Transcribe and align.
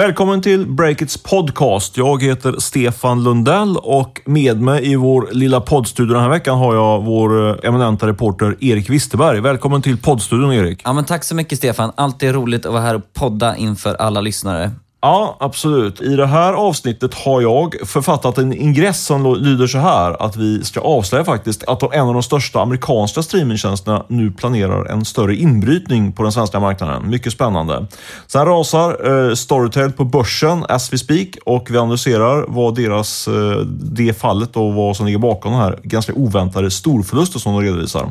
Välkommen 0.00 0.42
till 0.42 0.66
Breakits 0.66 1.22
podcast. 1.22 1.96
Jag 1.96 2.22
heter 2.22 2.54
Stefan 2.58 3.24
Lundell 3.24 3.76
och 3.76 4.20
med 4.24 4.60
mig 4.60 4.92
i 4.92 4.96
vår 4.96 5.28
lilla 5.32 5.60
poddstudio 5.60 6.14
den 6.14 6.22
här 6.22 6.30
veckan 6.30 6.58
har 6.58 6.74
jag 6.74 7.02
vår 7.02 7.48
eh, 7.48 7.68
eminenta 7.68 8.06
reporter 8.06 8.56
Erik 8.60 8.90
Wisterberg. 8.90 9.40
Välkommen 9.40 9.82
till 9.82 9.98
poddstudion 9.98 10.52
Erik. 10.52 10.80
Ja, 10.84 10.92
men 10.92 11.04
tack 11.04 11.24
så 11.24 11.34
mycket 11.34 11.58
Stefan. 11.58 11.92
Alltid 11.94 12.34
roligt 12.34 12.66
att 12.66 12.72
vara 12.72 12.82
här 12.82 12.94
och 12.94 13.12
podda 13.12 13.56
inför 13.56 13.94
alla 13.94 14.20
lyssnare. 14.20 14.70
Ja, 15.02 15.36
absolut. 15.40 16.00
I 16.00 16.16
det 16.16 16.26
här 16.26 16.52
avsnittet 16.52 17.14
har 17.14 17.40
jag 17.40 17.74
författat 17.84 18.38
en 18.38 18.52
ingress 18.52 19.04
som 19.04 19.34
lyder 19.34 19.66
så 19.66 19.78
här 19.78 20.22
att 20.22 20.36
vi 20.36 20.64
ska 20.64 20.80
avslöja 20.80 21.24
faktiskt 21.24 21.64
att 21.68 21.94
en 21.94 22.08
av 22.08 22.12
de 22.14 22.22
största 22.22 22.60
amerikanska 22.60 23.22
streamingtjänsterna 23.22 24.04
nu 24.08 24.30
planerar 24.30 24.84
en 24.84 25.04
större 25.04 25.36
inbrytning 25.36 26.12
på 26.12 26.22
den 26.22 26.32
svenska 26.32 26.60
marknaden. 26.60 27.10
Mycket 27.10 27.32
spännande. 27.32 27.86
Sen 28.26 28.46
rasar 28.46 29.28
eh, 29.28 29.34
Storytel 29.34 29.92
på 29.92 30.04
börsen 30.04 30.64
as 30.68 30.92
we 30.92 30.98
speak 30.98 31.28
och 31.44 31.70
vi 31.70 31.78
analyserar 31.78 32.44
vad 32.48 32.74
deras, 32.74 33.28
eh, 33.28 33.60
det 33.66 34.18
fallet 34.18 34.56
och 34.56 34.74
vad 34.74 34.96
som 34.96 35.06
ligger 35.06 35.18
bakom 35.18 35.52
den 35.52 35.60
här 35.60 35.78
ganska 35.82 36.12
oväntade 36.12 36.70
storförlusten 36.70 37.40
som 37.40 37.52
de 37.52 37.62
redovisar. 37.62 38.10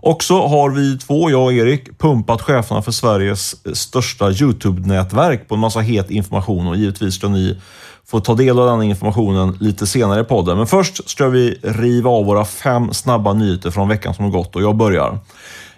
Och 0.00 0.22
så 0.22 0.48
har 0.48 0.70
vi 0.70 0.98
två, 0.98 1.30
jag 1.30 1.44
och 1.44 1.52
Erik, 1.52 1.98
pumpat 1.98 2.42
cheferna 2.42 2.82
för 2.82 2.92
Sveriges 2.92 3.76
största 3.76 4.30
YouTube-nätverk 4.30 5.48
på 5.48 5.54
en 5.54 5.60
massa 5.60 5.80
het 5.80 6.10
information 6.10 6.66
och 6.66 6.76
givetvis 6.76 7.14
ska 7.14 7.28
ni 7.28 7.56
få 8.06 8.20
ta 8.20 8.34
del 8.34 8.58
av 8.58 8.66
den 8.66 8.82
informationen 8.82 9.56
lite 9.60 9.86
senare 9.86 10.20
i 10.20 10.24
podden. 10.24 10.56
Men 10.56 10.66
först 10.66 11.10
ska 11.10 11.28
vi 11.28 11.58
riva 11.62 12.10
av 12.10 12.24
våra 12.24 12.44
fem 12.44 12.92
snabba 12.92 13.32
nyheter 13.32 13.70
från 13.70 13.88
veckan 13.88 14.14
som 14.14 14.24
har 14.24 14.32
gått 14.32 14.56
och 14.56 14.62
jag 14.62 14.76
börjar. 14.76 15.18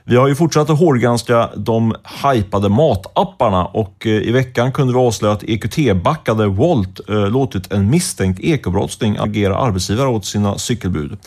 Vi 0.04 0.16
har 0.16 0.28
ju 0.28 0.34
fortsatt 0.34 0.70
att 0.70 0.78
hårdgranska 0.78 1.50
de 1.56 1.94
hypade 2.24 2.68
matapparna 2.68 3.64
och 3.64 4.06
eh, 4.06 4.12
i 4.12 4.32
veckan 4.32 4.72
kunde 4.72 4.92
vi 4.92 4.98
avslöja 4.98 5.34
att 5.34 5.42
EQT-backade 5.42 6.46
Wolt 6.46 7.00
eh, 7.08 7.30
låtit 7.30 7.72
en 7.72 7.90
misstänkt 7.90 8.40
ekobrottsling 8.40 9.16
agera 9.20 9.56
arbetsgivare 9.56 10.08
åt 10.08 10.24
sina 10.24 10.58
cykelbud. 10.58 11.18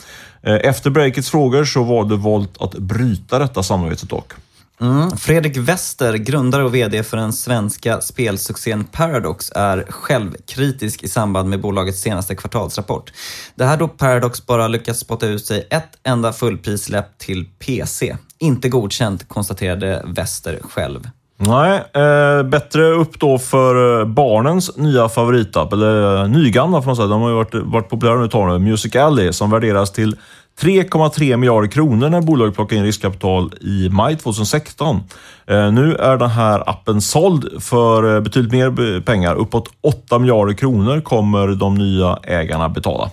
Eh, 0.42 0.54
efter 0.54 0.90
breakets 0.90 1.30
frågor 1.30 1.64
så 1.64 1.82
valde 1.82 2.16
Wolt 2.16 2.62
att 2.62 2.74
bryta 2.74 3.38
detta 3.38 3.62
samarbetet 3.62 4.08
dock. 4.08 4.32
Mm. 4.80 5.16
Fredrik 5.16 5.56
Wester, 5.56 6.14
grundare 6.14 6.64
och 6.64 6.74
VD 6.74 7.02
för 7.02 7.16
den 7.16 7.32
svenska 7.32 8.00
spelsuccén 8.00 8.84
Paradox, 8.84 9.52
är 9.54 9.86
självkritisk 9.88 11.02
i 11.02 11.08
samband 11.08 11.48
med 11.48 11.60
bolagets 11.60 12.00
senaste 12.00 12.34
kvartalsrapport. 12.34 13.12
Det 13.54 13.64
här 13.64 13.76
då 13.76 13.88
Paradox 13.88 14.46
bara 14.46 14.68
lyckats 14.68 15.00
spotta 15.00 15.26
ut 15.26 15.46
sig 15.46 15.66
ett 15.70 15.98
enda 16.02 16.32
fullprissläpp 16.32 17.18
till 17.18 17.44
PC. 17.44 18.16
Inte 18.44 18.68
godkänt, 18.68 19.28
konstaterade 19.28 20.02
Wester 20.04 20.58
själv. 20.62 21.08
Nej, 21.36 21.82
eh, 21.92 22.42
bättre 22.42 22.84
upp 22.84 23.20
då 23.20 23.38
för 23.38 24.00
eh, 24.00 24.06
barnens 24.06 24.76
nya 24.76 25.08
favoritapp, 25.08 25.72
eller 25.72 26.22
eh, 26.22 26.28
nygamla 26.28 26.82
får 26.82 26.86
man 26.86 26.96
säga. 26.96 27.08
De 27.08 27.20
har 27.22 27.28
ju 27.28 27.34
varit, 27.34 27.54
varit 27.54 27.88
populära 27.88 28.16
nu 28.16 28.24
ett 28.24 28.30
tag 28.30 28.48
nu. 28.48 28.70
Music 28.70 28.96
Alley, 28.96 29.32
som 29.32 29.50
värderas 29.50 29.92
till 29.92 30.16
3,3 30.60 31.36
miljarder 31.36 31.68
kronor 31.68 32.08
när 32.08 32.20
bolaget 32.20 32.54
plockade 32.54 32.78
in 32.78 32.84
riskkapital 32.84 33.52
i 33.60 33.88
maj 33.88 34.16
2016. 34.16 35.00
Eh, 35.46 35.72
nu 35.72 35.94
är 35.94 36.16
den 36.16 36.30
här 36.30 36.70
appen 36.70 37.00
såld 37.00 37.62
för 37.62 38.14
eh, 38.14 38.20
betydligt 38.20 38.52
mer 38.52 39.00
pengar. 39.00 39.34
Uppåt 39.34 39.68
8 39.80 40.18
miljarder 40.18 40.54
kronor 40.54 41.00
kommer 41.00 41.48
de 41.48 41.74
nya 41.74 42.18
ägarna 42.22 42.68
betala. 42.68 43.10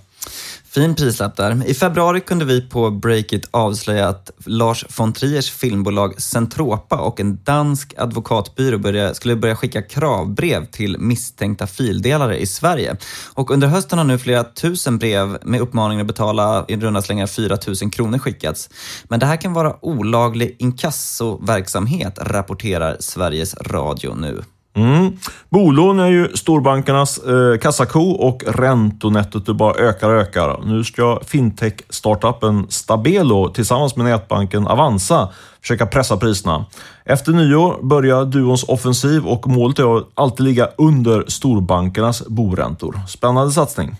Fin 0.73 0.95
prislapp 0.95 1.35
där. 1.35 1.67
I 1.67 1.73
februari 1.73 2.19
kunde 2.21 2.45
vi 2.45 2.61
på 2.61 2.91
Breakit 2.91 3.47
avslöja 3.51 4.07
att 4.07 4.31
Lars 4.45 4.85
von 4.97 5.13
Triers 5.13 5.51
filmbolag 5.51 6.21
Centropa 6.21 6.95
och 6.95 7.19
en 7.19 7.43
dansk 7.43 7.93
advokatbyrå 7.97 8.77
börja, 8.77 9.13
skulle 9.13 9.35
börja 9.35 9.55
skicka 9.55 9.81
kravbrev 9.81 10.65
till 10.65 10.97
misstänkta 10.99 11.67
fildelare 11.67 12.37
i 12.39 12.47
Sverige. 12.47 12.97
Och 13.33 13.51
under 13.51 13.67
hösten 13.67 13.97
har 13.97 14.05
nu 14.05 14.17
flera 14.17 14.43
tusen 14.43 14.97
brev 14.97 15.37
med 15.43 15.61
uppmaningen 15.61 16.01
att 16.01 16.07
betala 16.07 16.65
i 16.67 16.75
runda 16.75 17.01
slängar 17.01 17.27
4 17.27 17.57
000 17.81 17.91
kronor 17.91 18.17
skickats. 18.17 18.69
Men 19.03 19.19
det 19.19 19.25
här 19.25 19.37
kan 19.37 19.53
vara 19.53 19.85
olaglig 19.85 20.55
inkassoverksamhet, 20.59 22.19
rapporterar 22.21 22.97
Sveriges 22.99 23.55
Radio 23.55 24.15
nu. 24.15 24.43
Mm. 24.73 25.17
Bolån 25.49 25.99
är 25.99 26.07
ju 26.07 26.29
storbankernas 26.33 27.17
eh, 27.17 27.57
kassako 27.57 27.99
och 27.99 28.43
räntonettot 28.47 29.45
bara 29.45 29.75
ökar 29.75 30.09
och 30.09 30.21
ökar. 30.21 30.59
Nu 30.65 30.83
ska 30.83 31.19
fintech-startupen 31.25 32.65
Stabelo 32.69 33.49
tillsammans 33.49 33.95
med 33.95 34.05
nätbanken 34.05 34.67
Avanza 34.67 35.29
försöka 35.61 35.85
pressa 35.85 36.17
priserna. 36.17 36.65
Efter 37.05 37.31
nyår 37.31 37.79
börjar 37.83 38.25
duons 38.25 38.63
offensiv 38.63 39.25
och 39.25 39.47
målet 39.47 39.79
är 39.79 39.97
att 39.97 40.07
alltid 40.13 40.45
ligga 40.45 40.69
under 40.77 41.25
storbankernas 41.27 42.27
boräntor. 42.27 42.99
Spännande 43.07 43.51
satsning. 43.51 43.95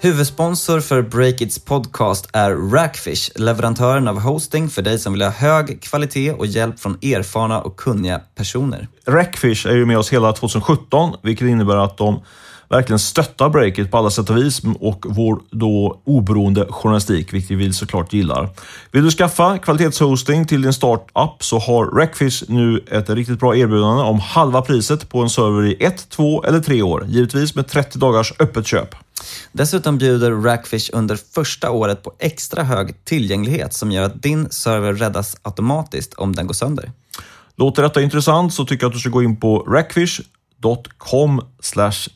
Huvudsponsor 0.00 0.80
för 0.80 1.02
Breakits 1.02 1.58
podcast 1.58 2.28
är 2.32 2.50
Rackfish, 2.50 3.30
leverantören 3.34 4.08
av 4.08 4.20
hosting 4.20 4.68
för 4.68 4.82
dig 4.82 4.98
som 4.98 5.12
vill 5.12 5.22
ha 5.22 5.30
hög 5.30 5.82
kvalitet 5.82 6.32
och 6.32 6.46
hjälp 6.46 6.80
från 6.80 6.98
erfarna 7.02 7.60
och 7.60 7.76
kunniga 7.76 8.20
personer. 8.34 8.88
Rackfish 9.06 9.66
är 9.66 9.74
ju 9.74 9.86
med 9.86 9.98
oss 9.98 10.12
hela 10.12 10.32
2017, 10.32 11.16
vilket 11.22 11.48
innebär 11.48 11.76
att 11.76 11.96
de 11.96 12.20
verkligen 12.68 12.98
stöttar 12.98 13.48
Breakit 13.48 13.90
på 13.90 13.98
alla 13.98 14.10
sätt 14.10 14.30
och 14.30 14.36
vis 14.36 14.62
och 14.80 15.06
vår 15.08 15.40
då 15.50 16.00
oberoende 16.04 16.66
journalistik, 16.70 17.32
vilket 17.32 17.56
vi 17.56 17.72
såklart 17.72 18.12
gillar. 18.12 18.48
Vill 18.90 19.04
du 19.04 19.10
skaffa 19.10 19.58
kvalitetshosting 19.58 20.46
till 20.46 20.62
din 20.62 20.72
startup 20.72 21.44
så 21.44 21.58
har 21.58 21.86
Rackfish 21.86 22.42
nu 22.48 22.84
ett 22.90 23.10
riktigt 23.10 23.40
bra 23.40 23.56
erbjudande 23.56 24.02
om 24.02 24.20
halva 24.20 24.62
priset 24.62 25.08
på 25.08 25.22
en 25.22 25.30
server 25.30 25.66
i 25.66 25.84
ett, 25.84 26.08
två 26.10 26.42
eller 26.42 26.60
tre 26.60 26.82
år. 26.82 27.06
Givetvis 27.08 27.54
med 27.54 27.68
30 27.68 27.98
dagars 27.98 28.32
öppet 28.38 28.66
köp. 28.66 28.94
Dessutom 29.52 29.98
bjuder 29.98 30.30
Rackfish 30.30 30.90
under 30.92 31.18
första 31.34 31.70
året 31.70 32.02
på 32.02 32.12
extra 32.18 32.62
hög 32.62 33.04
tillgänglighet 33.04 33.74
som 33.74 33.92
gör 33.92 34.02
att 34.02 34.22
din 34.22 34.50
server 34.50 34.92
räddas 34.92 35.36
automatiskt 35.42 36.14
om 36.14 36.34
den 36.34 36.46
går 36.46 36.54
sönder. 36.54 36.90
Låter 37.56 37.82
detta 37.82 38.02
intressant 38.02 38.54
så 38.54 38.64
tycker 38.64 38.84
jag 38.84 38.88
att 38.88 38.94
du 38.94 39.00
ska 39.00 39.10
gå 39.10 39.22
in 39.22 39.40
på 39.40 39.58
rackfish.com 39.58 41.40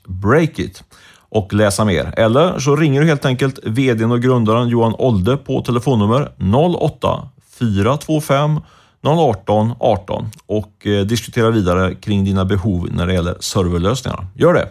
breakit 0.07 0.83
och 1.31 1.53
läsa 1.53 1.85
mer. 1.85 2.15
Eller 2.17 2.59
så 2.59 2.77
ringer 2.77 3.01
du 3.01 3.07
helt 3.07 3.25
enkelt 3.25 3.59
VDn 3.65 4.13
och 4.13 4.23
grundaren 4.23 4.69
Johan 4.69 4.95
Olde 4.95 5.37
på 5.37 5.63
telefonnummer 5.63 6.33
08 6.77 7.29
425 7.59 8.61
018 9.03 9.73
18 9.81 10.31
och 10.47 10.87
eh, 10.87 11.07
diskutera 11.07 11.51
vidare 11.51 11.95
kring 11.95 12.25
dina 12.25 12.45
behov 12.45 12.89
när 12.93 13.07
det 13.07 13.13
gäller 13.13 13.37
serverlösningar. 13.41 14.27
Gör 14.35 14.55
det! 14.55 14.69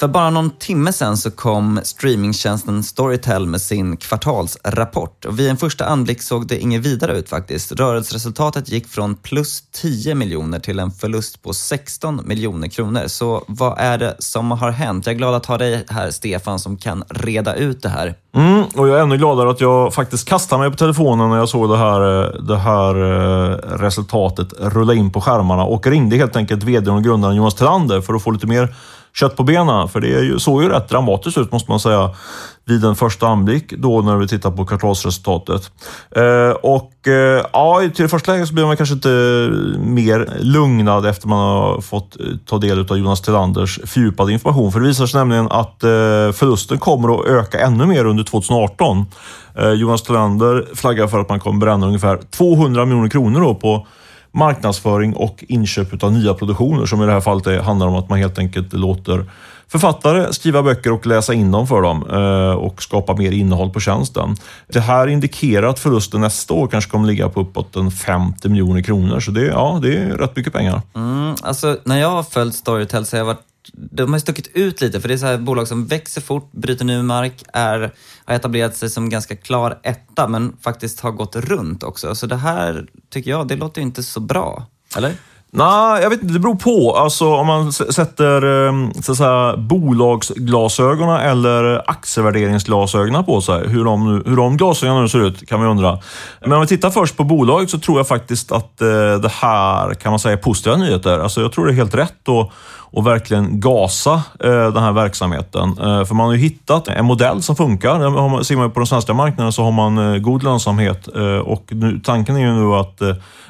För 0.00 0.08
bara 0.08 0.30
någon 0.30 0.50
timme 0.50 0.92
sedan 0.92 1.16
så 1.16 1.30
kom 1.30 1.80
streamingtjänsten 1.82 2.82
Storytel 2.82 3.46
med 3.46 3.60
sin 3.60 3.96
kvartalsrapport. 3.96 5.24
Och 5.24 5.38
vid 5.38 5.50
en 5.50 5.56
första 5.56 5.84
anblick 5.84 6.22
såg 6.22 6.46
det 6.46 6.58
inget 6.58 6.86
vidare 6.86 7.18
ut 7.18 7.28
faktiskt. 7.28 7.72
Rörelseresultatet 7.72 8.68
gick 8.68 8.88
från 8.88 9.14
plus 9.14 9.62
10 9.72 10.14
miljoner 10.14 10.58
till 10.58 10.78
en 10.78 10.90
förlust 10.90 11.42
på 11.42 11.52
16 11.52 12.20
miljoner 12.24 12.68
kronor. 12.68 13.02
Så 13.06 13.44
vad 13.48 13.78
är 13.78 13.98
det 13.98 14.16
som 14.18 14.50
har 14.50 14.70
hänt? 14.70 15.06
Jag 15.06 15.12
är 15.12 15.18
glad 15.18 15.34
att 15.34 15.46
ha 15.46 15.58
dig 15.58 15.84
här 15.88 16.10
Stefan 16.10 16.58
som 16.58 16.76
kan 16.76 17.04
reda 17.08 17.54
ut 17.54 17.82
det 17.82 17.88
här. 17.88 18.14
Mm, 18.34 18.64
och 18.74 18.88
jag 18.88 18.98
är 18.98 19.02
ännu 19.02 19.16
gladare 19.16 19.50
att 19.50 19.60
jag 19.60 19.94
faktiskt 19.94 20.28
kastade 20.28 20.62
mig 20.62 20.70
på 20.70 20.76
telefonen 20.76 21.30
när 21.30 21.36
jag 21.36 21.48
såg 21.48 21.68
det 21.68 21.76
här, 21.76 22.22
eh, 22.22 22.42
det 22.42 22.56
här 22.56 22.94
eh, 22.94 23.56
resultatet 23.78 24.48
rulla 24.60 24.94
in 24.94 25.10
på 25.12 25.20
skärmarna 25.20 25.64
och 25.64 25.86
ringde 25.86 26.16
helt 26.16 26.36
enkelt 26.36 26.62
VD 26.62 26.90
och 26.90 27.04
grundaren 27.04 27.36
Jonas 27.36 27.54
Tillander 27.54 28.00
för 28.00 28.14
att 28.14 28.22
få 28.22 28.30
lite 28.30 28.46
mer 28.46 28.74
kött 29.18 29.36
på 29.36 29.42
benen. 29.42 29.88
För 29.88 30.00
det 30.00 30.14
är 30.14 30.22
ju, 30.22 30.38
såg 30.38 30.62
ju 30.62 30.68
rätt 30.68 30.88
dramatiskt 30.88 31.38
ut 31.38 31.52
måste 31.52 31.70
man 31.70 31.80
säga 31.80 32.10
vid 32.64 32.84
en 32.84 32.96
första 32.96 33.26
anblick 33.26 33.72
då 33.72 34.02
när 34.02 34.16
vi 34.16 34.28
tittar 34.28 34.50
på 34.50 34.66
kvartalsresultatet. 34.66 35.70
Eh, 36.16 36.50
och 36.50 37.08
eh, 37.08 37.44
ja, 37.52 37.80
till 37.94 38.02
det 38.02 38.08
första 38.08 38.32
läget 38.32 38.48
så 38.48 38.54
blir 38.54 38.64
man 38.64 38.76
kanske 38.76 38.94
inte 38.94 39.08
mer 39.78 40.38
lugnad 40.40 41.06
efter 41.06 41.28
man 41.28 41.38
har 41.38 41.80
fått 41.80 42.20
eh, 42.20 42.26
ta 42.46 42.58
del 42.58 42.80
av 42.90 42.98
Jonas 42.98 43.20
Tillanders 43.20 43.80
fördjupade 43.84 44.32
information. 44.32 44.72
För 44.72 44.80
det 44.80 44.86
visar 44.86 45.06
sig 45.06 45.18
nämligen 45.18 45.46
att 45.50 45.82
eh, 45.82 45.88
förlusten 46.32 46.78
kommer 46.78 47.20
att 47.20 47.26
öka 47.26 47.58
ännu 47.58 47.86
mer 47.86 48.04
under 48.04 48.24
2018. 48.24 49.06
Eh, 49.54 49.70
Jonas 49.70 50.02
Tillander 50.02 50.66
flaggar 50.74 51.06
för 51.06 51.18
att 51.18 51.28
man 51.28 51.40
kommer 51.40 51.58
bränna 51.60 51.86
ungefär 51.86 52.18
200 52.30 52.84
miljoner 52.84 53.08
kronor 53.08 53.40
då 53.40 53.54
på 53.54 53.86
marknadsföring 54.36 55.16
och 55.16 55.44
inköp 55.48 56.02
av 56.02 56.12
nya 56.12 56.34
produktioner 56.34 56.86
som 56.86 57.02
i 57.02 57.06
det 57.06 57.12
här 57.12 57.20
fallet 57.20 57.64
handlar 57.64 57.86
om 57.86 57.94
att 57.94 58.08
man 58.08 58.18
helt 58.18 58.38
enkelt 58.38 58.72
låter 58.72 59.24
författare 59.68 60.32
skriva 60.32 60.62
böcker 60.62 60.92
och 60.92 61.06
läsa 61.06 61.34
in 61.34 61.50
dem 61.50 61.66
för 61.66 61.82
dem 61.82 62.06
eh, 62.10 62.56
och 62.56 62.82
skapa 62.82 63.16
mer 63.16 63.32
innehåll 63.32 63.70
på 63.70 63.80
tjänsten. 63.80 64.36
Det 64.68 64.80
här 64.80 65.06
indikerar 65.06 65.66
att 65.66 65.78
förlusten 65.78 66.20
nästa 66.20 66.54
år 66.54 66.66
kanske 66.66 66.90
kommer 66.90 67.06
ligga 67.06 67.28
på 67.28 67.40
uppåt 67.40 67.76
en 67.76 67.90
50 67.90 68.48
miljoner 68.48 68.82
kronor. 68.82 69.20
Så 69.20 69.30
det, 69.30 69.44
ja, 69.44 69.78
det 69.82 69.96
är 69.96 70.06
rätt 70.06 70.36
mycket 70.36 70.52
pengar. 70.52 70.82
Mm, 70.94 71.34
alltså, 71.42 71.78
när 71.84 72.00
jag 72.00 72.10
har 72.10 72.22
följt 72.22 72.54
Storytel 72.54 73.06
så 73.06 73.16
har 73.16 73.18
jag 73.18 73.26
varit 73.26 73.42
de 73.72 74.12
har 74.12 74.20
stuckit 74.20 74.50
ut 74.54 74.80
lite, 74.80 75.00
för 75.00 75.08
det 75.08 75.14
är 75.14 75.18
så 75.18 75.26
här 75.26 75.38
bolag 75.38 75.68
som 75.68 75.86
växer 75.86 76.20
fort, 76.20 76.52
bryter 76.52 76.84
ny 76.84 77.02
mark, 77.02 77.42
är, 77.52 77.92
har 78.24 78.34
etablerat 78.34 78.76
sig 78.76 78.90
som 78.90 79.10
ganska 79.10 79.36
klar 79.36 79.78
etta, 79.82 80.28
men 80.28 80.56
faktiskt 80.60 81.00
har 81.00 81.10
gått 81.10 81.36
runt 81.36 81.82
också. 81.82 82.14
Så 82.14 82.26
det 82.26 82.36
här, 82.36 82.86
tycker 83.10 83.30
jag, 83.30 83.48
det 83.48 83.56
låter 83.56 83.80
ju 83.80 83.86
inte 83.86 84.02
så 84.02 84.20
bra. 84.20 84.66
Eller? 84.96 85.14
Nej, 85.50 86.02
jag 86.02 86.10
vet 86.10 86.22
inte. 86.22 86.34
Det 86.34 86.40
beror 86.40 86.54
på. 86.54 86.96
Alltså, 86.96 87.34
om 87.34 87.46
man 87.46 87.72
sätter 87.72 88.42
ehm, 88.68 88.92
så 89.02 89.12
att 89.12 89.18
säga, 89.18 89.56
bolagsglasögonen 89.56 91.20
eller 91.20 91.90
aktievärderingsglasögonen 91.90 93.24
på 93.24 93.40
sig, 93.40 93.68
hur 93.68 93.84
de, 93.84 94.22
hur 94.26 94.36
de 94.36 94.56
glasögonen 94.56 95.02
nu 95.02 95.08
ser 95.08 95.26
ut, 95.26 95.48
kan 95.48 95.60
man 95.60 95.68
undra. 95.68 95.98
Men 96.40 96.52
om 96.52 96.60
vi 96.60 96.66
tittar 96.66 96.90
först 96.90 97.16
på 97.16 97.24
bolaget 97.24 97.70
så 97.70 97.78
tror 97.78 97.98
jag 97.98 98.08
faktiskt 98.08 98.52
att 98.52 98.82
eh, 98.82 99.18
det 99.22 99.32
här 99.32 99.94
kan 99.94 100.12
man 100.12 100.18
säga 100.18 100.32
är 100.32 100.42
positiva 100.42 100.76
nyheter. 100.76 101.18
Alltså, 101.18 101.40
jag 101.40 101.52
tror 101.52 101.66
det 101.66 101.72
är 101.72 101.76
helt 101.76 101.94
rätt 101.94 102.28
Och, 102.28 102.52
och 102.90 103.06
verkligen 103.06 103.60
gasa 103.60 104.22
eh, 104.40 104.72
den 104.72 104.82
här 104.82 104.92
verksamheten. 104.92 105.68
Eh, 105.68 106.04
för 106.04 106.14
man 106.14 106.26
har 106.26 106.32
ju 106.32 106.38
hittat 106.38 106.88
en 106.88 107.04
modell 107.04 107.42
som 107.42 107.56
funkar. 107.56 108.42
Ser 108.42 108.56
man 108.56 108.70
på 108.70 108.80
den 108.80 108.86
svenska 108.86 109.14
marknaden 109.14 109.52
så 109.52 109.62
har 109.62 109.72
man 109.72 109.98
eh, 109.98 110.18
god 110.18 110.42
lönsamhet 110.42 111.06
och 111.44 111.64
nu, 111.68 112.00
tanken 112.04 112.36
är 112.36 112.40
ju 112.40 112.52
nu 112.52 112.74
att 112.74 113.00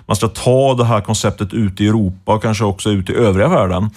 man 0.06 0.16
ska 0.16 0.28
ta 0.28 0.74
det 0.74 0.84
här 0.84 1.00
konceptet 1.00 1.52
ut 1.52 1.80
i 1.80 1.88
Europa 1.88 2.34
och 2.34 2.42
kanske 2.42 2.64
också 2.64 2.90
ut 2.90 3.10
i 3.10 3.14
övriga 3.14 3.48
världen. 3.48 3.90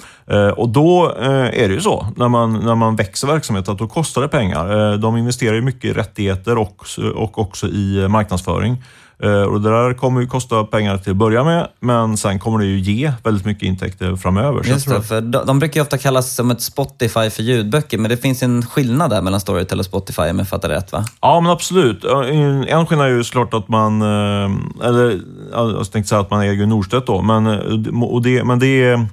Och 0.56 0.70
då 0.70 1.14
är 1.18 1.68
det 1.68 1.74
ju 1.74 1.82
så, 1.82 2.08
när 2.16 2.28
man, 2.28 2.54
när 2.54 2.76
man 2.76 2.96
växer 2.96 3.28
verksamheten, 3.28 3.72
att 3.72 3.80
då 3.80 3.88
kostar 3.88 4.22
det 4.22 4.28
pengar. 4.28 4.98
De 4.98 5.18
investerar 5.18 5.56
ju 5.56 5.62
mycket 5.62 5.86
i 5.86 5.94
rättigheter 5.94 6.58
och, 6.58 6.86
och 7.16 7.40
också 7.40 7.68
i 7.68 8.08
marknadsföring. 8.08 8.78
Och 9.50 9.62
det 9.62 9.70
där 9.70 9.94
kommer 9.94 10.22
ju 10.22 10.28
kosta 10.28 10.64
pengar 10.64 10.98
till 10.98 11.12
att 11.12 11.18
börja 11.18 11.44
med, 11.44 11.68
men 11.80 12.18
sen 12.18 12.40
kommer 12.40 12.60
det 12.60 12.66
ju 12.66 12.80
ge 12.80 13.12
väldigt 13.24 13.46
mycket 13.46 13.64
intäkter 13.64 14.16
framöver. 14.16 14.64
Just 14.66 14.90
det, 14.90 15.02
för 15.02 15.22
de, 15.22 15.46
de 15.46 15.60
brukar 15.60 15.80
ju 15.80 15.82
ofta 15.82 15.98
kallas 15.98 16.36
som 16.36 16.52
ett 16.52 16.62
Spotify 16.62 17.30
för 17.30 17.44
ljudböcker, 17.44 17.98
men 17.98 18.10
det 18.10 18.18
finns 18.18 18.44
en 18.44 18.66
skillnad 18.66 19.10
där 19.10 19.22
mellan 19.22 19.40
Storytel 19.40 19.80
och 19.80 19.86
Spotify 19.86 20.22
om 20.22 20.40
jag 20.40 20.50
fattar 20.50 20.70
rätt 20.70 20.92
va? 20.92 21.06
Ja, 21.22 21.40
men 21.40 21.52
absolut. 21.52 22.04
En 22.68 22.86
skillnad 22.86 23.08
är 23.08 23.12
ju 23.12 23.24
såklart 23.24 23.54
att 23.54 23.68
man, 23.68 24.02
eller 24.84 25.20
jag 25.52 25.92
tänkte 25.92 26.10
säga 26.10 26.22
att 26.22 26.32
man 26.32 26.42
äger 26.42 26.66
Norstedts 26.66 27.06
då, 27.06 27.22
men, 27.22 27.48
och 28.04 28.22
det, 28.22 28.44
men 28.44 28.60
det 28.60 28.84
är 28.84 29.08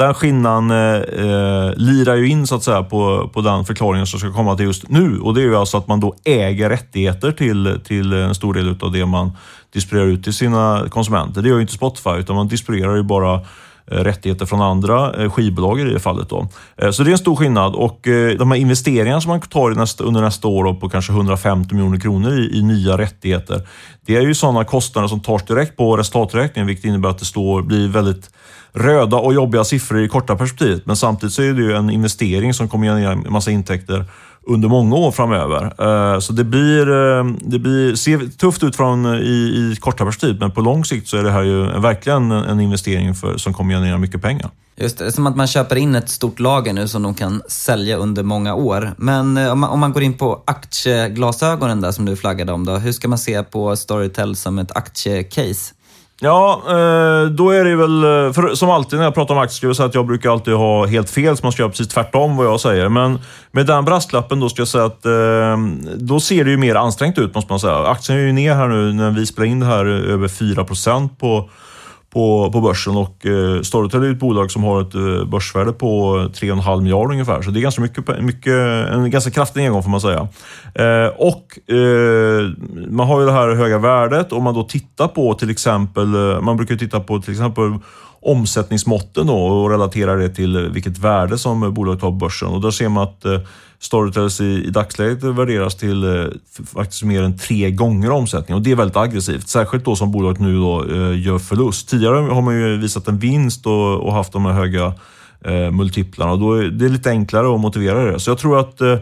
den 0.00 0.14
skillnaden 0.14 0.70
eh, 0.70 1.26
eh, 1.26 1.72
lirar 1.76 2.16
ju 2.16 2.28
in 2.28 2.46
så 2.46 2.54
att 2.54 2.62
säga 2.62 2.82
på, 2.82 3.30
på 3.32 3.40
den 3.40 3.64
förklaringen 3.64 4.06
som 4.06 4.20
ska 4.20 4.32
komma 4.32 4.56
till 4.56 4.66
just 4.66 4.88
nu. 4.88 5.20
Och 5.20 5.34
Det 5.34 5.40
är 5.40 5.44
ju 5.44 5.56
alltså 5.56 5.76
att 5.76 5.88
man 5.88 6.00
då 6.00 6.14
äger 6.24 6.70
rättigheter 6.70 7.32
till, 7.32 7.80
till 7.84 8.12
en 8.12 8.34
stor 8.34 8.54
del 8.54 8.76
av 8.80 8.92
det 8.92 9.06
man 9.06 9.32
distribuerar 9.72 10.08
ut 10.08 10.24
till 10.24 10.34
sina 10.34 10.84
konsumenter. 10.90 11.42
Det 11.42 11.48
gör 11.48 11.56
ju 11.56 11.62
inte 11.62 11.72
Spotify, 11.72 12.10
utan 12.10 12.36
man 12.36 12.48
distribuerar 12.48 12.96
ju 12.96 13.02
bara 13.02 13.34
eh, 13.34 13.96
rättigheter 13.96 14.46
från 14.46 14.60
andra 14.60 15.22
eh, 15.22 15.30
skivbolag 15.30 15.80
i 15.80 15.84
det 15.84 16.00
fallet. 16.00 16.28
Då. 16.28 16.48
Så 16.92 17.02
det 17.02 17.10
är 17.10 17.12
en 17.12 17.18
stor 17.18 17.36
skillnad 17.36 17.74
och 17.74 18.00
de 18.38 18.50
här 18.50 18.58
investeringarna 18.58 19.20
som 19.20 19.28
man 19.28 19.40
tar 19.40 19.70
nästa, 19.70 20.04
under 20.04 20.20
nästa 20.20 20.48
år 20.48 20.74
på 20.74 20.88
kanske 20.88 21.12
150 21.12 21.74
miljoner 21.74 22.00
kronor 22.00 22.32
i, 22.38 22.58
i, 22.58 22.62
nya 22.62 22.98
rättigheter. 22.98 23.68
Det 24.06 24.16
är 24.16 24.22
ju 24.22 24.34
sådana 24.34 24.64
kostnader 24.64 25.08
som 25.08 25.20
tas 25.20 25.42
direkt 25.42 25.76
på 25.76 25.96
resultaträkningen, 25.96 26.66
vilket 26.66 26.84
innebär 26.84 27.08
att 27.08 27.18
det 27.18 27.24
står, 27.24 27.62
blir 27.62 27.88
väldigt 27.88 28.30
röda 28.72 29.16
och 29.16 29.34
jobbiga 29.34 29.64
siffror 29.64 30.00
i 30.00 30.08
korta 30.08 30.36
perspektivet. 30.36 30.86
Men 30.86 30.96
samtidigt 30.96 31.34
så 31.34 31.42
är 31.42 31.52
det 31.52 31.62
ju 31.62 31.72
en 31.72 31.90
investering 31.90 32.54
som 32.54 32.68
kommer 32.68 32.86
generera 32.86 33.12
en 33.12 33.32
massa 33.32 33.50
intäkter 33.50 34.04
under 34.46 34.68
många 34.68 34.96
år 34.96 35.12
framöver. 35.12 35.62
Eh, 35.64 36.20
så 36.20 36.32
det 36.32 36.44
blir, 36.44 36.90
eh, 36.90 37.24
det 37.40 37.58
blir 37.58 37.94
ser 37.94 38.38
tufft 38.38 38.62
ut 38.62 38.76
från, 38.76 39.06
i, 39.06 39.18
i 39.18 39.76
korta 39.80 40.04
perspektivet, 40.04 40.40
men 40.40 40.50
på 40.50 40.60
lång 40.60 40.84
sikt 40.84 41.08
så 41.08 41.16
är 41.16 41.22
det 41.22 41.30
här 41.30 41.42
ju 41.42 41.80
verkligen 41.80 42.30
en 42.30 42.60
investering 42.60 43.14
för, 43.14 43.36
som 43.36 43.54
kommer 43.54 43.74
generera 43.74 43.98
mycket 43.98 44.22
pengar. 44.22 44.50
Just 44.76 44.98
det, 44.98 45.12
som 45.12 45.26
att 45.26 45.36
man 45.36 45.46
köper 45.46 45.76
in 45.76 45.94
ett 45.94 46.08
stort 46.08 46.40
lager 46.40 46.72
nu 46.72 46.88
som 46.88 47.02
de 47.02 47.14
kan 47.14 47.42
sälja 47.48 47.96
under 47.96 48.22
många 48.22 48.54
år. 48.54 48.94
Men 48.96 49.36
eh, 49.36 49.52
om 49.52 49.60
man, 49.60 49.70
om 49.70 49.80
man 49.80 49.92
går 49.92 50.02
in 50.02 50.14
på 50.14 50.42
aktieglasögonen 50.44 51.80
där 51.80 51.92
som 51.92 52.04
du 52.04 52.16
flaggade 52.16 52.52
om 52.52 52.64
då, 52.64 52.76
hur 52.76 52.92
ska 52.92 53.08
man 53.08 53.18
se 53.18 53.42
på 53.42 53.76
Storytel 53.76 54.36
som 54.36 54.58
ett 54.58 54.76
aktiecase? 54.76 55.74
Ja, 56.22 56.62
eh, 56.66 57.30
då 57.30 57.50
är 57.50 57.64
det 57.64 57.76
väl... 57.76 58.04
Eh, 58.04 58.32
för 58.32 58.54
som 58.54 58.70
alltid 58.70 58.98
när 58.98 59.06
jag 59.06 59.14
pratar 59.14 59.34
om 59.34 59.40
aktier, 59.40 59.56
ska 59.56 59.66
jag 59.66 59.76
säga 59.76 59.86
att 59.86 59.94
jag 59.94 60.06
brukar 60.06 60.30
alltid 60.30 60.54
ha 60.54 60.86
helt 60.86 61.10
fel, 61.10 61.36
så 61.36 61.46
man 61.46 61.52
ska 61.52 61.62
göra 61.62 61.70
precis 61.70 61.88
tvärtom 61.88 62.36
vad 62.36 62.46
jag 62.46 62.60
säger. 62.60 62.88
Men 62.88 63.18
med 63.50 63.66
den 63.66 63.84
brasklappen 63.84 64.40
då 64.40 64.48
ska 64.48 64.60
jag 64.60 64.68
säga 64.68 64.84
att 64.84 65.06
eh, 65.06 65.56
då 65.96 66.20
ser 66.20 66.44
det 66.44 66.50
ju 66.50 66.56
mer 66.56 66.74
ansträngt 66.74 67.18
ut, 67.18 67.34
måste 67.34 67.52
man 67.52 67.60
säga. 67.60 67.76
Aktien 67.76 68.18
är 68.18 68.22
ju 68.22 68.32
ner 68.32 68.54
här 68.54 68.68
nu 68.68 68.92
när 68.92 69.10
vi 69.10 69.26
spelar 69.26 69.46
in 69.46 69.60
det 69.60 69.66
här 69.66 69.86
över 69.86 70.28
4% 70.28 71.08
på 71.18 71.50
på, 72.10 72.50
på 72.52 72.60
börsen 72.60 72.96
och 72.96 73.26
eh, 73.26 73.62
Storytel 73.62 74.04
är 74.04 74.10
ett 74.10 74.18
bolag 74.18 74.50
som 74.50 74.64
har 74.64 74.80
ett 74.82 74.94
eh, 74.94 75.24
börsvärde 75.24 75.72
på 75.72 76.16
3,5 76.16 76.82
miljarder 76.82 77.12
ungefär. 77.12 77.42
Så 77.42 77.50
det 77.50 77.60
är 77.60 77.62
ganska 77.62 77.82
mycket, 77.82 78.22
mycket, 78.22 78.54
en 78.92 79.10
ganska 79.10 79.30
kraftig 79.30 79.62
nedgång 79.62 79.82
får 79.82 79.90
man 79.90 80.00
säga. 80.00 80.28
Eh, 80.74 81.06
och 81.16 81.74
eh, 81.74 82.50
Man 82.88 83.06
har 83.06 83.20
ju 83.20 83.26
det 83.26 83.32
här 83.32 83.54
höga 83.54 83.78
värdet. 83.78 84.32
Om 84.32 84.42
man 84.42 84.54
då 84.54 84.64
tittar 84.64 85.08
på 85.08 85.34
till 85.34 85.50
exempel, 85.50 86.14
eh, 86.14 86.40
man 86.40 86.56
brukar 86.56 86.76
titta 86.76 87.00
på 87.00 87.20
till 87.20 87.32
exempel 87.32 87.74
omsättningsmåtten 88.22 89.26
då 89.26 89.36
och 89.36 89.70
relatera 89.70 90.14
det 90.14 90.28
till 90.28 90.68
vilket 90.68 90.98
värde 90.98 91.38
som 91.38 91.74
bolaget 91.74 92.02
har 92.02 92.10
på 92.10 92.16
börsen. 92.16 92.48
Och 92.48 92.60
där 92.60 92.70
ser 92.70 92.88
man 92.88 93.02
att 93.02 93.24
eh, 93.24 93.40
Storytels 93.80 94.40
i, 94.40 94.64
i 94.66 94.70
dagsläget 94.70 95.22
värderas 95.22 95.74
till 95.74 96.04
eh, 96.04 96.26
faktiskt 96.74 97.02
mer 97.02 97.22
än 97.22 97.38
tre 97.38 97.70
gånger 97.70 98.10
omsättning 98.10 98.56
och 98.56 98.62
det 98.62 98.70
är 98.70 98.76
väldigt 98.76 98.96
aggressivt. 98.96 99.48
Särskilt 99.48 99.84
då 99.84 99.96
som 99.96 100.12
bolaget 100.12 100.40
nu 100.40 100.56
då, 100.56 100.84
eh, 100.84 101.20
gör 101.20 101.38
förlust. 101.38 101.88
Tidigare 101.88 102.16
har 102.16 102.42
man 102.42 102.54
ju 102.54 102.76
visat 102.76 103.08
en 103.08 103.18
vinst 103.18 103.66
och, 103.66 104.00
och 104.00 104.12
haft 104.12 104.32
de 104.32 104.44
här 104.44 104.52
höga 104.52 104.92
eh, 105.44 105.70
multiplarna 105.70 106.32
och 106.32 106.38
då 106.38 106.52
är 106.52 106.64
det 106.64 106.88
lite 106.88 107.10
enklare 107.10 107.54
att 107.54 107.60
motivera 107.60 108.12
det. 108.12 108.20
Så 108.20 108.30
jag 108.30 108.38
tror 108.38 108.60
att 108.60 108.80
eh, 108.80 108.98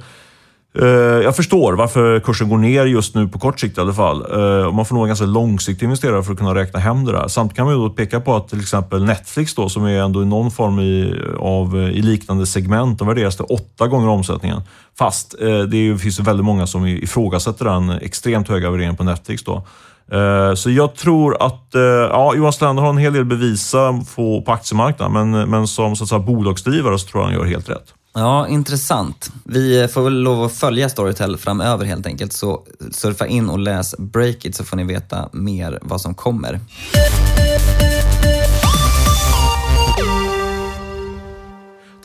Eh, 0.74 0.86
jag 1.24 1.36
förstår 1.36 1.72
varför 1.72 2.20
kursen 2.20 2.48
går 2.48 2.58
ner 2.58 2.86
just 2.86 3.14
nu 3.14 3.28
på 3.28 3.38
kort 3.38 3.60
sikt 3.60 3.78
i 3.78 3.80
alla 3.80 3.92
fall. 3.92 4.24
Eh, 4.32 4.72
man 4.72 4.84
får 4.84 4.94
nog 4.94 5.04
en 5.04 5.08
ganska 5.08 5.26
långsiktig 5.26 5.86
investerare 5.86 6.22
för 6.22 6.32
att 6.32 6.38
kunna 6.38 6.54
räkna 6.54 6.80
hem 6.80 7.04
det 7.04 7.12
där. 7.12 7.28
Samtidigt 7.28 7.56
kan 7.56 7.66
man 7.66 7.82
ju 7.82 7.90
peka 7.90 8.20
på 8.20 8.36
att 8.36 8.48
till 8.48 8.60
exempel 8.60 9.04
Netflix 9.04 9.54
då, 9.54 9.68
som 9.68 9.84
är 9.84 10.00
ändå 10.00 10.22
i 10.22 10.24
någon 10.24 10.50
form 10.50 10.80
i, 10.80 11.14
av, 11.38 11.76
eh, 11.80 11.88
i 11.88 12.02
liknande 12.02 12.46
segment, 12.46 12.98
de 12.98 13.08
värderas 13.08 13.36
till 13.36 13.44
åtta 13.48 13.86
gånger 13.86 14.08
omsättningen. 14.08 14.62
Fast 14.98 15.34
det 15.38 15.66
det 15.66 15.98
finns 15.98 16.20
väldigt 16.20 16.44
många 16.46 16.66
som 16.66 16.86
ifrågasätter 16.86 17.64
den 17.64 17.90
extremt 17.90 18.48
höga 18.48 18.70
värderingen 18.70 18.96
på 18.96 19.04
Netflix. 19.04 19.44
Då. 19.44 19.66
Så 20.56 20.70
jag 20.70 20.94
tror 20.94 21.42
att 21.42 21.66
ja, 22.10 22.34
Johan 22.36 22.52
Strand 22.52 22.78
har 22.78 22.88
en 22.88 22.98
hel 22.98 23.12
del 23.12 23.24
bevisa 23.24 24.04
på, 24.16 24.42
på 24.42 24.52
aktiemarknaden, 24.52 25.30
men, 25.30 25.50
men 25.50 25.66
som 25.66 25.96
så 25.96 26.04
att 26.04 26.08
säga, 26.08 26.18
bolagsdrivare 26.18 26.98
så 26.98 27.06
tror 27.06 27.22
jag 27.22 27.28
han 27.28 27.38
gör 27.38 27.44
helt 27.44 27.70
rätt. 27.70 27.94
Ja, 28.14 28.48
intressant. 28.48 29.32
Vi 29.44 29.88
får 29.88 30.02
väl 30.02 30.20
lov 30.20 30.44
att 30.44 30.52
följa 30.52 30.88
Storytel 30.88 31.36
framöver 31.36 31.84
helt 31.84 32.06
enkelt. 32.06 32.32
Så 32.32 32.62
surfa 32.90 33.26
in 33.26 33.50
och 33.50 33.58
läs 33.58 33.94
Breakit 33.98 34.56
så 34.56 34.64
får 34.64 34.76
ni 34.76 34.84
veta 34.84 35.28
mer 35.32 35.78
vad 35.82 36.00
som 36.00 36.14
kommer. 36.14 36.60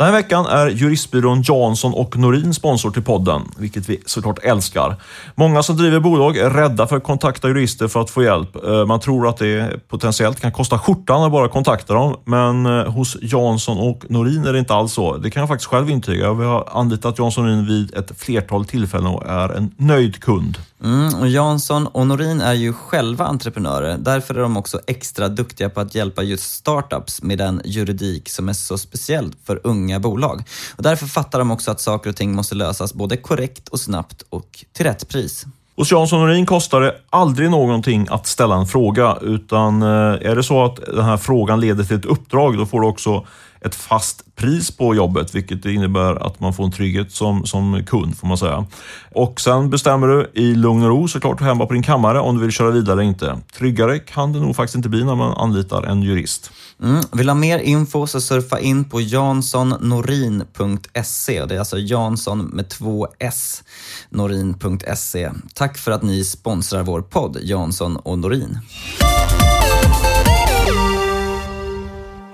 Den 0.03 0.13
här 0.13 0.22
veckan 0.22 0.45
är 0.45 0.67
juristbyrån 0.67 1.41
Jansson 1.41 1.93
och 1.93 2.17
Norin 2.17 2.53
sponsor 2.53 2.91
till 2.91 3.03
podden, 3.03 3.41
vilket 3.57 3.89
vi 3.89 4.01
såklart 4.05 4.39
älskar. 4.43 4.95
Många 5.36 5.63
som 5.63 5.77
driver 5.77 6.00
bolag 6.00 6.38
är 6.38 6.50
rädda 6.50 6.88
för 6.88 6.98
att 6.98 7.03
kontakta 7.03 7.48
jurister 7.48 7.88
för 7.88 8.01
att 8.01 8.10
få 8.10 8.24
hjälp. 8.24 8.55
Eh, 8.65 8.86
man 8.86 9.00
tror 9.00 9.27
att 9.27 9.38
det 9.38 9.88
potentiellt 9.88 10.39
kan 10.41 10.51
kosta 10.51 10.79
skjortan 10.79 11.24
att 11.24 11.31
bara 11.31 11.48
kontakta 11.48 11.93
dem, 11.93 12.15
men 12.25 12.65
eh, 12.65 12.91
hos 12.91 13.17
Jansson 13.22 13.77
och 13.77 14.05
Norin 14.10 14.45
är 14.45 14.53
det 14.53 14.60
inte 14.60 14.74
alls 14.74 14.93
så. 14.93 15.17
Det 15.17 15.31
kan 15.31 15.39
jag 15.39 15.50
faktiskt 15.50 15.69
själv 15.69 15.89
intyga. 15.89 16.33
Vi 16.33 16.45
har 16.45 16.69
anlitat 16.72 17.19
Jansson 17.19 17.43
och 17.43 17.51
Norin 17.51 17.67
vid 17.67 17.93
ett 17.93 18.19
flertal 18.19 18.65
tillfällen 18.65 19.07
och 19.07 19.25
är 19.25 19.50
en 19.50 19.72
nöjd 19.77 20.19
kund. 20.19 20.57
Mm, 20.83 21.13
och 21.15 21.27
Jansson 21.27 21.88
och 21.88 22.07
Norin 22.07 22.41
är 22.41 22.53
ju 22.53 22.74
själva 22.74 23.25
entreprenörer. 23.25 23.98
Därför 23.98 24.36
är 24.36 24.39
de 24.39 24.57
också 24.57 24.79
extra 24.88 25.29
duktiga 25.29 25.69
på 25.69 25.81
att 25.81 25.95
hjälpa 25.95 26.24
just 26.24 26.55
startups 26.55 27.22
med 27.22 27.38
den 27.38 27.62
juridik 27.65 28.29
som 28.29 28.50
är 28.50 28.53
så 28.53 28.77
speciell 28.77 29.33
för 29.43 29.60
unga 29.63 29.92
bolag. 30.00 30.43
Och 30.75 30.83
därför 30.83 31.05
fattar 31.05 31.39
de 31.39 31.51
också 31.51 31.71
att 31.71 31.81
saker 31.81 32.09
och 32.09 32.15
ting 32.15 32.35
måste 32.35 32.55
lösas 32.55 32.93
både 32.93 33.17
korrekt 33.17 33.67
och 33.67 33.79
snabbt 33.79 34.23
och 34.29 34.65
till 34.73 34.85
rätt 34.85 35.07
pris. 35.07 35.45
Hos 35.75 35.91
Jansson 35.91 36.19
Norin 36.19 36.45
kostar 36.45 36.81
det 36.81 36.95
aldrig 37.09 37.51
någonting 37.51 38.07
att 38.09 38.27
ställa 38.27 38.55
en 38.55 38.67
fråga, 38.67 39.17
utan 39.21 39.81
eh, 39.81 39.88
är 40.31 40.35
det 40.35 40.43
så 40.43 40.65
att 40.65 40.75
den 40.75 41.05
här 41.05 41.17
frågan 41.17 41.59
leder 41.59 41.83
till 41.83 41.97
ett 41.97 42.05
uppdrag, 42.05 42.57
då 42.57 42.65
får 42.65 42.81
du 42.81 42.88
också 42.88 43.25
ett 43.65 43.75
fast 43.75 44.35
pris 44.35 44.77
på 44.77 44.95
jobbet, 44.95 45.35
vilket 45.35 45.65
innebär 45.65 46.27
att 46.27 46.39
man 46.39 46.53
får 46.53 46.63
en 46.63 46.71
trygghet 46.71 47.12
som, 47.12 47.45
som 47.45 47.85
kund, 47.85 48.17
får 48.17 48.27
man 48.27 48.38
säga. 48.38 48.65
Och 49.12 49.41
sen 49.41 49.69
bestämmer 49.69 50.07
du 50.07 50.31
i 50.33 50.55
lugn 50.55 50.83
och 50.83 50.89
ro 50.89 51.07
såklart 51.07 51.41
hemma 51.41 51.65
på 51.65 51.73
din 51.73 51.83
kammare 51.83 52.19
om 52.19 52.35
du 52.35 52.41
vill 52.41 52.51
köra 52.51 52.71
vidare 52.71 52.93
eller 52.93 53.03
inte. 53.03 53.38
Tryggare 53.57 54.00
kan 54.00 54.33
det 54.33 54.39
nog 54.39 54.55
faktiskt 54.55 54.75
inte 54.75 54.89
bli 54.89 55.03
när 55.03 55.15
man 55.15 55.33
anlitar 55.38 55.83
en 55.83 56.03
jurist. 56.03 56.51
Mm. 56.84 57.02
Vill 57.12 57.30
ha 57.30 57.36
mer 57.36 57.60
info 57.60 58.08
så 58.08 58.22
surfa 58.22 58.60
in 58.60 58.84
på 58.84 59.02
janssonnorin.se. 59.02 61.46
Det 61.46 61.56
är 61.56 61.60
alltså 61.60 61.80
Jansson 61.80 62.46
med 62.46 62.70
två 62.70 63.08
S, 63.20 63.63
norin.se. 64.10 65.32
Tack 65.54 65.78
för 65.78 65.92
att 65.92 66.04
ni 66.04 66.24
sponsrar 66.24 66.84
vår 66.84 67.02
podd, 67.02 67.38
Jansson 67.42 67.98
och 67.98 68.20
Norin. 68.20 68.60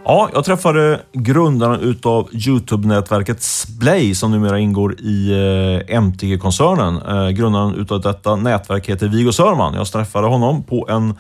Ja, 0.04 0.30
jag 0.34 0.46
träffade 0.46 1.02
grundaren 1.14 1.80
utav 1.80 2.30
Youtube-nätverket 2.32 3.44
Splay 3.44 4.16
som 4.16 4.32
numera 4.32 4.60
ingår 4.60 5.00
i 5.00 5.32
eh, 5.32 5.96
MTG-koncernen. 5.96 6.96
Eh, 6.96 7.30
grundaren 7.30 7.76
utav 7.76 8.02
detta 8.02 8.36
nätverk 8.36 8.90
heter 8.90 9.08
Viggo 9.08 9.32
Sörman. 9.32 9.74
Jag 9.74 9.88
träffade 9.88 10.28
honom 10.28 10.64
på 10.64 10.88
en 10.90 11.16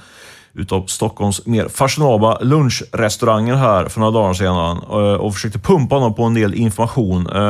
utav 0.59 0.85
Stockholms 0.85 1.45
mer 1.45 1.67
fashionabla 1.67 2.39
lunchrestauranger 2.41 3.55
här 3.55 3.85
för 3.85 3.99
några 3.99 4.11
dagar 4.11 4.33
sedan 4.33 4.77
eh, 4.77 5.19
och 5.21 5.33
försökte 5.33 5.59
pumpa 5.59 5.95
honom 5.95 6.15
på 6.15 6.23
en 6.23 6.33
del 6.33 6.53
information. 6.53 7.27
Eh, 7.35 7.41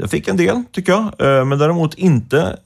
jag 0.00 0.10
fick 0.10 0.28
en 0.28 0.36
del, 0.36 0.62
tycker 0.72 0.92
jag, 0.92 1.02
eh, 1.02 1.44
men 1.44 1.58
däremot 1.58 1.94
inte 1.94 2.56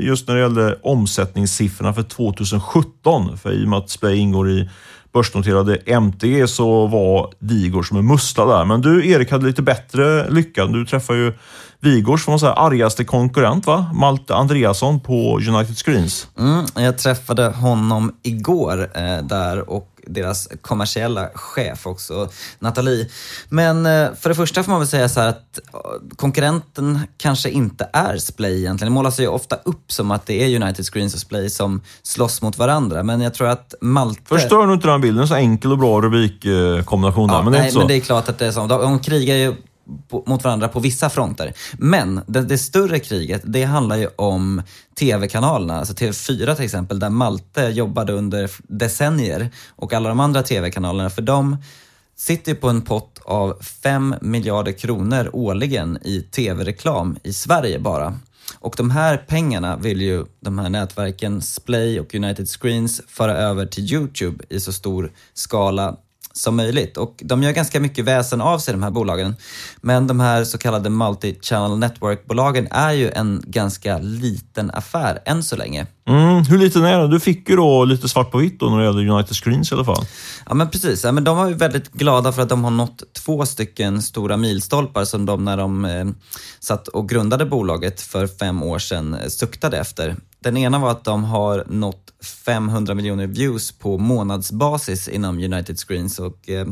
just 0.00 0.28
när 0.28 0.34
det 0.34 0.40
gällde 0.40 0.78
omsättningssiffrorna 0.82 1.92
för 1.92 2.02
2017. 2.02 3.38
För 3.38 3.52
i 3.52 3.64
och 3.64 3.68
med 3.68 3.78
att 3.78 3.90
Splay 3.90 4.16
ingår 4.16 4.50
i 4.50 4.68
börsnoterade 5.12 5.76
MTG 5.76 6.46
så 6.46 6.86
var 6.86 7.30
Vigor 7.38 7.82
som 7.82 7.98
en 7.98 8.06
mussla 8.06 8.46
där. 8.46 8.64
Men 8.64 8.80
du 8.80 9.10
Erik 9.10 9.30
hade 9.30 9.46
lite 9.46 9.62
bättre 9.62 10.30
lycka. 10.30 10.66
Du 10.66 10.86
träffade 10.86 11.18
ju 11.18 11.32
Vigors 11.84 12.24
får 12.24 12.32
man 12.32 12.38
säga, 12.38 12.52
argaste 12.52 13.04
konkurrent, 13.04 13.66
va? 13.66 13.90
Malte 13.94 14.34
Andreasson 14.34 15.00
på 15.00 15.40
United 15.48 15.76
Screens. 15.76 16.28
Mm, 16.38 16.64
jag 16.74 16.98
träffade 16.98 17.48
honom 17.48 18.14
igår 18.22 18.90
eh, 18.94 19.18
där 19.22 19.70
och 19.70 19.90
deras 20.06 20.48
kommersiella 20.62 21.28
chef 21.34 21.86
också, 21.86 22.28
Nathalie. 22.58 23.08
Men 23.48 23.86
eh, 23.86 24.08
för 24.20 24.28
det 24.28 24.34
första 24.34 24.62
får 24.62 24.70
man 24.70 24.80
väl 24.80 24.88
säga 24.88 25.08
så 25.08 25.20
att 25.20 25.58
eh, 25.58 26.16
konkurrenten 26.16 27.00
kanske 27.16 27.50
inte 27.50 27.88
är 27.92 28.16
Splay 28.16 28.58
egentligen. 28.58 28.92
Det 28.92 28.94
målas 28.94 29.20
ju 29.20 29.28
ofta 29.28 29.56
upp 29.56 29.92
som 29.92 30.10
att 30.10 30.26
det 30.26 30.42
är 30.42 30.62
United 30.62 30.86
Screens 30.86 31.14
och 31.14 31.20
Splay 31.20 31.50
som 31.50 31.80
slåss 32.02 32.42
mot 32.42 32.58
varandra. 32.58 33.02
Men 33.02 33.20
jag 33.20 33.34
tror 33.34 33.48
att 33.48 33.74
Malte... 33.80 34.22
Förstör 34.24 34.66
nog 34.66 34.76
inte 34.76 34.88
den 34.88 35.00
bilden, 35.00 35.28
så 35.28 35.34
enkel 35.34 35.72
och 35.72 35.78
bra 35.78 36.00
rubrikkombination 36.00 37.28
där. 37.28 37.34
Ja, 37.34 37.42
men 37.42 37.52
det 37.52 37.58
är 37.58 37.60
nej, 37.60 37.68
inte 37.68 37.72
så. 37.72 37.78
men 37.78 37.88
det 37.88 37.96
är 37.96 38.00
klart 38.00 38.28
att 38.28 38.38
det 38.38 38.46
är 38.46 38.52
så. 38.52 38.66
De 38.66 38.98
krigar 38.98 39.36
ju 39.36 39.54
mot 40.26 40.44
varandra 40.44 40.68
på 40.68 40.80
vissa 40.80 41.10
fronter. 41.10 41.52
Men 41.78 42.20
det, 42.26 42.42
det, 42.42 42.58
större 42.58 42.98
kriget, 42.98 43.42
det 43.44 43.64
handlar 43.64 43.96
ju 43.96 44.08
om 44.16 44.62
tv-kanalerna. 44.98 45.78
Alltså 45.78 45.94
TV4 45.94 46.54
till 46.54 46.64
exempel, 46.64 46.98
där 46.98 47.10
Malte 47.10 47.62
jobbade 47.62 48.12
under 48.12 48.50
decennier. 48.62 49.50
Och 49.68 49.92
alla 49.92 50.08
de 50.08 50.20
andra 50.20 50.42
tv-kanalerna, 50.42 51.10
för 51.10 51.22
de 51.22 51.56
sitter 52.16 52.52
ju 52.52 52.56
på 52.56 52.68
en 52.68 52.82
pott 52.82 53.20
av 53.24 53.62
5 53.62 54.14
miljarder 54.20 54.72
kronor 54.72 55.30
årligen 55.32 55.98
i 56.02 56.20
tv-reklam 56.20 57.16
i 57.22 57.32
Sverige 57.32 57.78
bara. 57.78 58.18
Och 58.58 58.74
de 58.76 58.90
här 58.90 59.16
pengarna 59.16 59.76
vill 59.76 60.02
ju 60.02 60.24
de 60.40 60.58
här 60.58 60.68
nätverken 60.68 61.42
Splay 61.42 62.00
och 62.00 62.14
United 62.14 62.48
Screens 62.48 63.02
föra 63.08 63.36
över 63.36 63.66
till 63.66 63.92
Youtube 63.92 64.44
i 64.48 64.60
så 64.60 64.72
stor 64.72 65.12
skala 65.34 65.96
som 66.36 66.56
möjligt. 66.56 66.96
Och 66.96 67.20
de 67.24 67.42
gör 67.42 67.52
ganska 67.52 67.80
mycket 67.80 68.04
väsen 68.04 68.40
av 68.40 68.58
sig 68.58 68.74
de 68.74 68.82
här 68.82 68.90
bolagen. 68.90 69.36
Men 69.80 70.06
de 70.06 70.20
här 70.20 70.44
så 70.44 70.58
kallade 70.58 70.88
multi-channel 70.88 71.78
network-bolagen 71.78 72.68
är 72.70 72.92
ju 72.92 73.10
en 73.10 73.42
ganska 73.46 73.98
liten 73.98 74.70
affär 74.70 75.22
än 75.26 75.42
så 75.42 75.56
länge. 75.56 75.86
Mm, 76.08 76.44
hur 76.44 76.58
liten 76.58 76.84
är 76.84 76.98
den? 76.98 77.10
Du 77.10 77.20
fick 77.20 77.48
ju 77.48 77.56
då 77.56 77.84
lite 77.84 78.08
svart 78.08 78.30
på 78.30 78.38
vitt 78.38 78.60
då 78.60 78.66
när 78.66 78.78
det 78.78 78.84
gäller 78.84 79.08
United 79.08 79.36
Screens 79.36 79.72
i 79.72 79.74
alla 79.74 79.84
fall. 79.84 80.04
Ja 80.46 80.54
men 80.54 80.70
precis, 80.70 81.04
ja, 81.04 81.12
men 81.12 81.24
de 81.24 81.36
var 81.36 81.48
ju 81.48 81.54
väldigt 81.54 81.92
glada 81.92 82.32
för 82.32 82.42
att 82.42 82.48
de 82.48 82.64
har 82.64 82.70
nått 82.70 83.02
två 83.12 83.46
stycken 83.46 84.02
stora 84.02 84.36
milstolpar 84.36 85.04
som 85.04 85.26
de 85.26 85.44
när 85.44 85.56
de 85.56 85.84
eh, 85.84 86.06
satt 86.60 86.88
och 86.88 87.08
grundade 87.08 87.46
bolaget 87.46 88.00
för 88.00 88.26
fem 88.26 88.62
år 88.62 88.78
sedan 88.78 89.14
eh, 89.14 89.28
suktade 89.28 89.78
efter. 89.78 90.16
Den 90.38 90.56
ena 90.56 90.78
var 90.78 90.90
att 90.90 91.04
de 91.04 91.24
har 91.24 91.64
nått 91.66 92.13
500 92.24 92.94
miljoner 92.94 93.26
views 93.26 93.72
på 93.72 93.98
månadsbasis 93.98 95.08
inom 95.08 95.38
United 95.38 95.78
Screens 95.78 96.18
och 96.18 96.50
eh, 96.50 96.66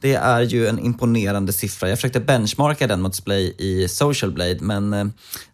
det 0.00 0.14
är 0.14 0.40
ju 0.40 0.66
en 0.66 0.78
imponerande 0.78 1.52
siffra. 1.52 1.88
Jag 1.88 1.98
försökte 1.98 2.20
benchmarka 2.20 2.86
den 2.86 3.00
mot 3.00 3.14
Splay 3.14 3.54
i 3.58 3.88
Social 3.88 4.32
Blade 4.32 4.58
men 4.60 4.92
eh, 4.92 5.06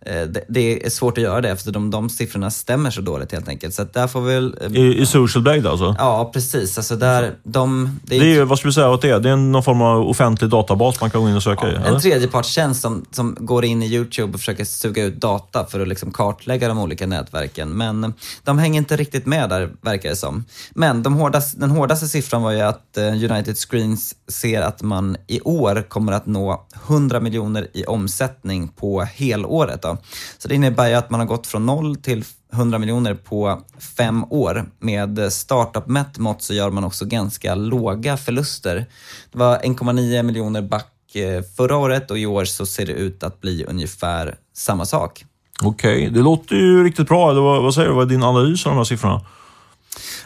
det, 0.06 0.44
det, 0.48 0.86
är 0.86 0.90
svårt 0.90 1.18
att 1.18 1.24
göra 1.24 1.40
det 1.40 1.50
eftersom 1.50 1.90
de, 1.90 2.10
siffrorna 2.10 2.50
stämmer 2.50 2.90
så 2.90 3.00
dåligt 3.00 3.32
helt 3.32 3.48
enkelt. 3.48 3.74
Så 3.74 3.84
där 3.84 4.06
får 4.06 4.20
vi 4.20 4.34
väl, 4.34 4.56
eh, 4.60 4.76
I, 4.76 5.00
I, 5.00 5.06
Social 5.06 5.42
Blade 5.42 5.70
alltså? 5.70 5.94
Ja, 5.98 6.30
precis. 6.32 6.78
Alltså 6.78 6.96
där, 6.96 7.34
de, 7.42 7.98
det 8.02 8.16
är, 8.16 8.20
det 8.20 8.36
är 8.36 8.44
vad 8.44 8.58
ska 8.58 8.68
vi 8.68 8.74
säga 8.74 8.94
att 8.94 9.00
det 9.00 9.10
är? 9.10 9.20
Det 9.20 9.30
är 9.30 9.36
någon 9.36 9.62
form 9.62 9.82
av 9.82 10.08
offentlig 10.08 10.50
databas 10.50 11.00
man 11.00 11.10
kan 11.10 11.22
gå 11.22 11.28
in 11.28 11.36
och 11.36 11.42
söka 11.42 11.66
ja, 11.66 11.72
i? 11.72 11.94
En 11.94 12.00
tredjepartstjänst 12.00 12.82
som, 12.82 13.04
som 13.10 13.36
går 13.40 13.64
in 13.64 13.82
i 13.82 13.86
YouTube 13.86 14.34
och 14.34 14.40
försöker 14.40 14.64
suga 14.64 15.04
ut 15.04 15.20
data 15.20 15.66
för 15.66 15.80
att 15.80 15.88
liksom 15.88 16.12
kartlägga 16.12 16.68
de 16.68 16.78
olika 16.78 17.06
nätverken. 17.06 17.68
Men 17.68 18.14
de 18.44 18.58
hänger 18.58 18.78
inte 18.78 18.96
riktigt 18.96 19.26
med 19.26 19.33
där, 19.36 19.72
verkar 19.82 20.10
det 20.10 20.16
som. 20.16 20.44
Men 20.70 21.02
de 21.02 21.14
hårdaste, 21.14 21.60
den 21.60 21.70
hårdaste 21.70 22.08
siffran 22.08 22.42
var 22.42 22.52
ju 22.52 22.60
att 22.60 22.96
eh, 22.96 23.06
United 23.06 23.58
Screens 23.58 24.14
ser 24.28 24.62
att 24.62 24.82
man 24.82 25.16
i 25.26 25.40
år 25.40 25.82
kommer 25.88 26.12
att 26.12 26.26
nå 26.26 26.66
100 26.86 27.20
miljoner 27.20 27.68
i 27.72 27.84
omsättning 27.84 28.68
på 28.68 29.02
helåret. 29.02 29.82
Då. 29.82 29.98
Så 30.38 30.48
det 30.48 30.54
innebär 30.54 30.88
ju 30.88 30.94
att 30.94 31.10
man 31.10 31.20
har 31.20 31.26
gått 31.26 31.46
från 31.46 31.66
noll 31.66 31.96
till 31.96 32.24
100 32.52 32.78
miljoner 32.78 33.14
på 33.14 33.62
fem 33.96 34.24
år. 34.30 34.70
Med 34.78 35.32
startup-mätt 35.32 36.18
mått 36.18 36.42
så 36.42 36.54
gör 36.54 36.70
man 36.70 36.84
också 36.84 37.04
ganska 37.04 37.54
låga 37.54 38.16
förluster. 38.16 38.86
Det 39.32 39.38
var 39.38 39.58
1,9 39.58 40.22
miljoner 40.22 40.62
back 40.62 41.14
eh, 41.14 41.42
förra 41.56 41.76
året 41.76 42.10
och 42.10 42.18
i 42.18 42.26
år 42.26 42.44
så 42.44 42.66
ser 42.66 42.86
det 42.86 42.92
ut 42.92 43.22
att 43.22 43.40
bli 43.40 43.64
ungefär 43.64 44.36
samma 44.54 44.86
sak. 44.86 45.24
Okej, 45.62 45.96
okay. 45.96 46.10
det 46.10 46.20
låter 46.20 46.56
ju 46.56 46.84
riktigt 46.84 47.08
bra. 47.08 47.30
Eller 47.30 47.40
vad, 47.40 47.62
vad 47.62 47.74
säger 47.74 47.88
du? 47.88 47.94
Vad 47.94 48.04
är 48.04 48.08
din 48.08 48.22
analys 48.22 48.66
av 48.66 48.72
de 48.72 48.76
här 48.76 48.84
siffrorna? 48.84 49.20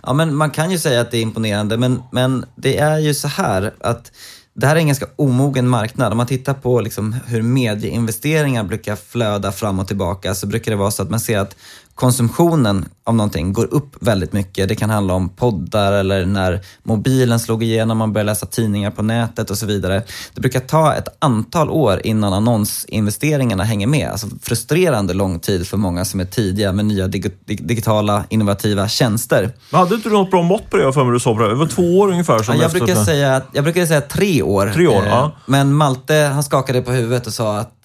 Ja, 0.03 0.13
men 0.13 0.35
man 0.35 0.51
kan 0.51 0.71
ju 0.71 0.79
säga 0.79 1.01
att 1.01 1.11
det 1.11 1.19
är 1.19 1.23
imponerande, 1.23 1.77
men, 1.77 2.03
men 2.13 2.45
det 2.57 2.79
är 2.79 2.99
ju 2.99 3.15
så 3.15 3.29
här 3.29 3.75
att 3.81 4.13
det 4.55 4.67
här 4.67 4.77
är 4.77 4.81
en 4.81 4.87
ganska 4.87 5.07
omogen 5.17 5.69
marknad. 5.69 6.13
Om 6.13 6.17
man 6.17 6.27
tittar 6.27 6.55
på 6.55 6.81
liksom 6.81 7.17
hur 7.27 7.43
medieinvesteringar 7.43 8.65
brukar 8.65 8.97
flöda 8.97 9.53
fram 9.53 9.79
och 9.79 9.87
tillbaka 9.87 10.35
så 10.35 10.47
brukar 10.47 10.71
det 10.71 10.77
vara 10.77 10.91
så 10.91 11.03
att 11.03 11.11
man 11.11 11.21
ser 11.21 11.39
att 11.39 11.57
konsumtionen 11.99 12.89
av 13.05 13.15
någonting 13.15 13.53
går 13.53 13.75
upp 13.75 13.97
väldigt 14.01 14.33
mycket. 14.33 14.69
Det 14.69 14.75
kan 14.75 14.91
handla 14.91 15.15
om 15.15 15.29
poddar 15.29 15.93
eller 15.93 16.27
när 16.27 16.61
mobilen 16.83 17.41
slog 17.41 17.63
igenom, 17.63 17.99
man 17.99 18.13
började 18.13 18.31
läsa 18.31 18.47
tidningar 18.47 18.91
på 18.91 19.03
nätet 19.03 19.51
och 19.51 19.59
så 19.59 19.67
vidare. 19.67 20.03
Det 20.35 20.41
brukar 20.41 20.61
ta 20.61 20.95
ett 20.95 21.09
antal 21.19 21.71
år 21.71 22.01
innan 22.05 22.33
annonsinvesteringarna 22.33 23.65
hänger 23.65 23.87
med. 23.87 24.11
Alltså 24.11 24.27
frustrerande 24.43 25.15
lång 25.15 25.41
tid 25.41 25.69
för 25.69 25.77
många 25.77 26.05
som 26.05 26.21
är 26.21 26.25
tidiga 26.25 26.73
med 26.73 26.85
nya 26.85 27.09
dig 27.09 27.23
digitala 27.45 28.25
innovativa 28.29 28.89
tjänster. 28.89 29.53
Men 29.71 29.81
hade 29.81 29.95
inte 29.95 30.09
du 30.09 30.13
något 30.13 30.31
bra 30.31 30.43
mått 30.43 30.71
på 30.71 30.77
det 30.77 30.93
för 30.93 31.05
mig 31.05 31.13
du 31.13 31.21
sa 31.21 31.35
det? 31.35 31.55
Var 31.55 31.67
två 31.67 31.99
år 31.99 32.09
ungefär. 32.11 32.43
Som 32.43 32.55
ja, 32.55 32.63
jag, 32.63 32.71
brukar 32.71 33.05
säga, 33.05 33.43
jag 33.53 33.65
brukar 33.65 33.87
säga 33.87 34.01
tre 34.01 34.43
år. 34.43 34.71
Tre 34.75 34.87
år, 34.87 35.05
ja. 35.07 35.25
Eh, 35.25 35.31
men 35.47 35.73
Malte 35.73 36.15
han 36.15 36.43
skakade 36.43 36.83
på 36.83 36.93
huvudet 36.93 37.27
och 37.27 37.33
sa 37.33 37.59
att 37.59 37.78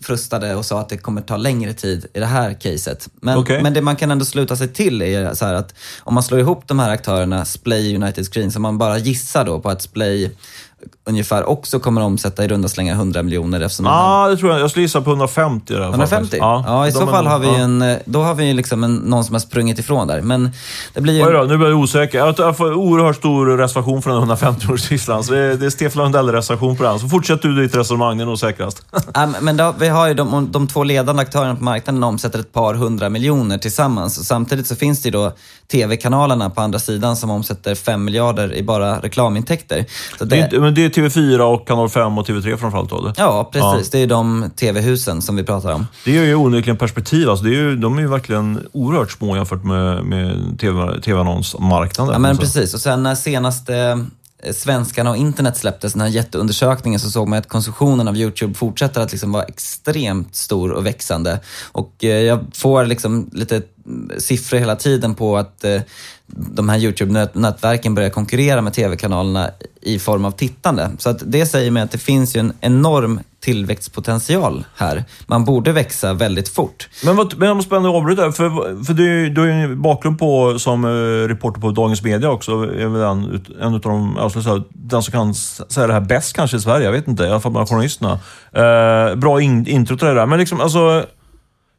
frustade 0.00 0.54
och 0.54 0.64
sa 0.64 0.80
att 0.80 0.88
det 0.88 0.96
kommer 0.96 1.20
ta 1.20 1.36
längre 1.36 1.72
tid 1.72 2.06
i 2.14 2.20
det 2.20 2.26
här 2.26 2.54
caset. 2.54 3.08
Men, 3.20 3.38
okay. 3.38 3.62
men 3.62 3.74
det 3.74 3.82
man 3.82 3.96
kan 3.96 4.10
ändå 4.10 4.24
sluta 4.24 4.56
sig 4.56 4.68
till 4.68 5.02
är 5.02 5.34
så 5.34 5.44
att 5.44 5.74
om 6.00 6.14
man 6.14 6.22
slår 6.22 6.40
ihop 6.40 6.68
de 6.68 6.78
här 6.78 6.90
aktörerna, 6.90 7.44
Splay 7.44 7.96
United 7.96 8.26
Screen, 8.32 8.50
så 8.50 8.60
man 8.60 8.78
bara 8.78 8.98
gissar 8.98 9.44
då 9.44 9.60
på 9.60 9.70
att 9.70 9.82
Splay 9.82 10.30
ungefär 11.04 11.44
också 11.44 11.78
kommer 11.78 12.00
omsätta 12.00 12.44
i 12.44 12.48
runda 12.48 12.68
slängar 12.68 12.94
100 12.94 13.22
miljoner. 13.22 13.60
Ja, 13.60 13.68
ah, 13.84 14.28
det 14.28 14.36
tror 14.36 14.52
jag. 14.52 14.60
Jag 14.60 14.70
skulle 14.70 14.82
gissa 14.82 15.00
på 15.00 15.10
150 15.10 15.72
i 15.72 15.76
150? 15.76 16.36
Ja, 16.40 16.64
ja, 16.66 16.86
i 16.86 16.92
så 16.92 17.06
fall 17.06 17.26
har 17.26 17.38
vi 17.38 17.46
ja. 17.46 17.54
en, 17.54 17.96
då 18.04 18.22
har 18.22 18.34
vi 18.34 18.54
liksom 18.54 18.84
en, 18.84 18.94
någon 18.94 19.24
som 19.24 19.34
har 19.34 19.40
sprungit 19.40 19.78
ifrån 19.78 20.06
där. 20.08 20.20
Men 20.20 20.50
det 20.94 21.00
blir 21.00 21.14
ju... 21.14 21.26
Oj 21.26 21.32
då, 21.32 21.42
nu 21.42 21.58
blir 21.58 21.68
jag 21.68 21.78
osäker. 21.78 22.34
Jag 22.38 22.56
får 22.56 22.72
oerhört 22.72 23.16
stor 23.16 23.46
reservation 23.46 24.02
för 24.02 24.10
den 24.10 24.22
150-årslistan. 24.22 25.30
det, 25.30 25.56
det 25.56 25.66
är 25.66 25.70
Stefan 25.70 26.02
Lundell-reservation 26.02 26.76
på 26.76 26.82
den. 26.82 26.98
Så 26.98 27.08
fortsätt 27.08 27.42
du 27.42 27.62
ditt 27.62 27.76
resonemang, 27.76 28.16
det 28.16 28.24
är 28.24 28.26
nog 28.26 28.38
säkrast. 28.38 28.82
ja, 29.14 29.28
men 29.40 29.56
då, 29.56 29.74
vi 29.78 29.88
har 29.88 30.08
ju 30.08 30.14
de, 30.14 30.48
de 30.52 30.68
två 30.68 30.84
ledande 30.84 31.22
aktörerna 31.22 31.56
på 31.56 31.64
marknaden 31.64 32.02
omsätter 32.02 32.38
ett 32.38 32.52
par 32.52 32.74
hundra 32.74 33.08
miljoner 33.08 33.58
tillsammans. 33.58 34.26
Samtidigt 34.26 34.66
så 34.66 34.76
finns 34.76 35.02
det 35.02 35.06
ju 35.06 35.12
då 35.12 35.32
tv-kanalerna 35.72 36.50
på 36.50 36.60
andra 36.60 36.78
sidan 36.78 37.16
som 37.16 37.30
omsätter 37.30 37.74
5 37.74 38.04
miljarder 38.04 38.54
i 38.54 38.62
bara 38.62 38.98
reklamintäkter. 39.00 39.84
Så 40.18 40.24
det, 40.24 40.48
det, 40.50 40.60
men 40.60 40.74
det 40.74 40.84
är 40.84 40.88
TV4 40.88 41.40
och 41.40 41.66
Kanal 41.66 41.88
5 41.88 42.18
och 42.18 42.26
TV3 42.26 42.56
framförallt 42.56 42.90
då? 42.90 43.12
Ja, 43.16 43.50
precis. 43.52 43.90
Ja. 43.92 43.98
Det 43.98 44.02
är 44.02 44.06
de 44.06 44.50
TV-husen 44.56 45.22
som 45.22 45.36
vi 45.36 45.44
pratar 45.44 45.72
om. 45.72 45.86
Det 46.04 46.10
ger 46.10 46.24
ju 46.24 46.34
onekligen 46.34 46.76
perspektiv. 46.76 47.30
Alltså 47.30 47.44
det 47.44 47.50
är 47.50 47.60
ju, 47.60 47.76
de 47.76 47.98
är 47.98 48.02
ju 48.02 48.08
verkligen 48.08 48.66
oerhört 48.72 49.12
små 49.12 49.36
jämfört 49.36 49.64
med, 49.64 50.04
med 50.04 50.58
TV-annonsmarknaden. 51.04 52.12
ja, 52.12 52.18
men 52.18 52.36
precis. 52.36 52.74
Och 52.74 52.80
sen 52.80 53.02
när 53.02 53.14
senaste 53.14 53.76
eh, 53.76 53.96
Eh, 54.42 54.52
svenskarna 54.52 55.10
och 55.10 55.16
internet 55.16 55.56
släpptes, 55.56 55.92
den 55.92 56.02
här 56.02 56.08
jätteundersökningen, 56.08 57.00
så 57.00 57.10
såg 57.10 57.28
man 57.28 57.38
att 57.38 57.48
konsumtionen 57.48 58.08
av 58.08 58.16
YouTube 58.16 58.54
fortsätter 58.54 59.00
att 59.00 59.12
liksom 59.12 59.32
vara 59.32 59.44
extremt 59.44 60.36
stor 60.36 60.70
och 60.70 60.86
växande. 60.86 61.40
Och 61.72 62.04
eh, 62.04 62.20
jag 62.22 62.44
får 62.54 62.84
liksom 62.84 63.30
lite 63.32 63.62
mm, 63.86 64.20
siffror 64.20 64.58
hela 64.58 64.76
tiden 64.76 65.14
på 65.14 65.36
att 65.36 65.64
eh, 65.64 65.80
de 66.26 66.68
här 66.68 66.78
YouTube-nätverken 66.78 67.94
börjar 67.94 68.10
konkurrera 68.10 68.62
med 68.62 68.72
tv-kanalerna 68.72 69.50
i 69.80 69.98
form 69.98 70.24
av 70.24 70.30
tittande. 70.30 70.90
Så 70.98 71.10
att 71.10 71.22
det 71.26 71.46
säger 71.46 71.70
mig 71.70 71.82
att 71.82 71.90
det 71.90 71.98
finns 71.98 72.36
ju 72.36 72.40
en 72.40 72.52
enorm 72.60 73.20
tillväxtpotential 73.46 74.64
här. 74.76 75.04
Man 75.26 75.44
borde 75.44 75.72
växa 75.72 76.14
väldigt 76.14 76.48
fort. 76.48 76.88
Men, 77.04 77.16
vad, 77.16 77.38
men 77.38 77.48
jag 77.48 77.56
måste 77.56 77.70
bara 77.70 77.90
avbryta, 77.90 78.32
för, 78.32 78.84
för 78.84 78.94
du, 78.94 79.30
du 79.30 79.40
har 79.40 79.48
ju 79.48 79.52
en 79.52 79.82
bakgrund 79.82 80.18
på, 80.18 80.58
som 80.58 80.84
eh, 80.84 81.28
reporter 81.28 81.60
på 81.60 81.70
Dagens 81.70 82.02
Media 82.02 82.30
också. 82.30 82.52
Är 82.52 82.86
väl 82.86 83.02
en, 83.02 83.44
en 83.60 83.74
av 83.74 83.80
de, 83.80 84.16
jag 84.18 84.32
säga, 84.32 84.62
den 84.68 85.02
som 85.02 85.12
kan 85.12 85.34
säga 85.34 85.86
det 85.86 85.92
här 85.92 86.00
bäst 86.00 86.36
kanske 86.36 86.56
i 86.56 86.60
Sverige. 86.60 86.84
Jag 86.84 86.92
vet 86.92 87.08
inte, 87.08 87.24
i 87.24 87.30
alla 87.30 87.40
fall 87.40 87.52
bland 87.52 87.68
journalisterna. 87.68 88.18
Eh, 88.52 89.14
bra 89.14 89.40
in, 89.40 89.66
intro 89.66 89.96
till 89.96 90.06
det 90.06 90.14
där. 90.14 90.26
Men 90.26 90.38
liksom, 90.38 90.60
alltså, 90.60 91.04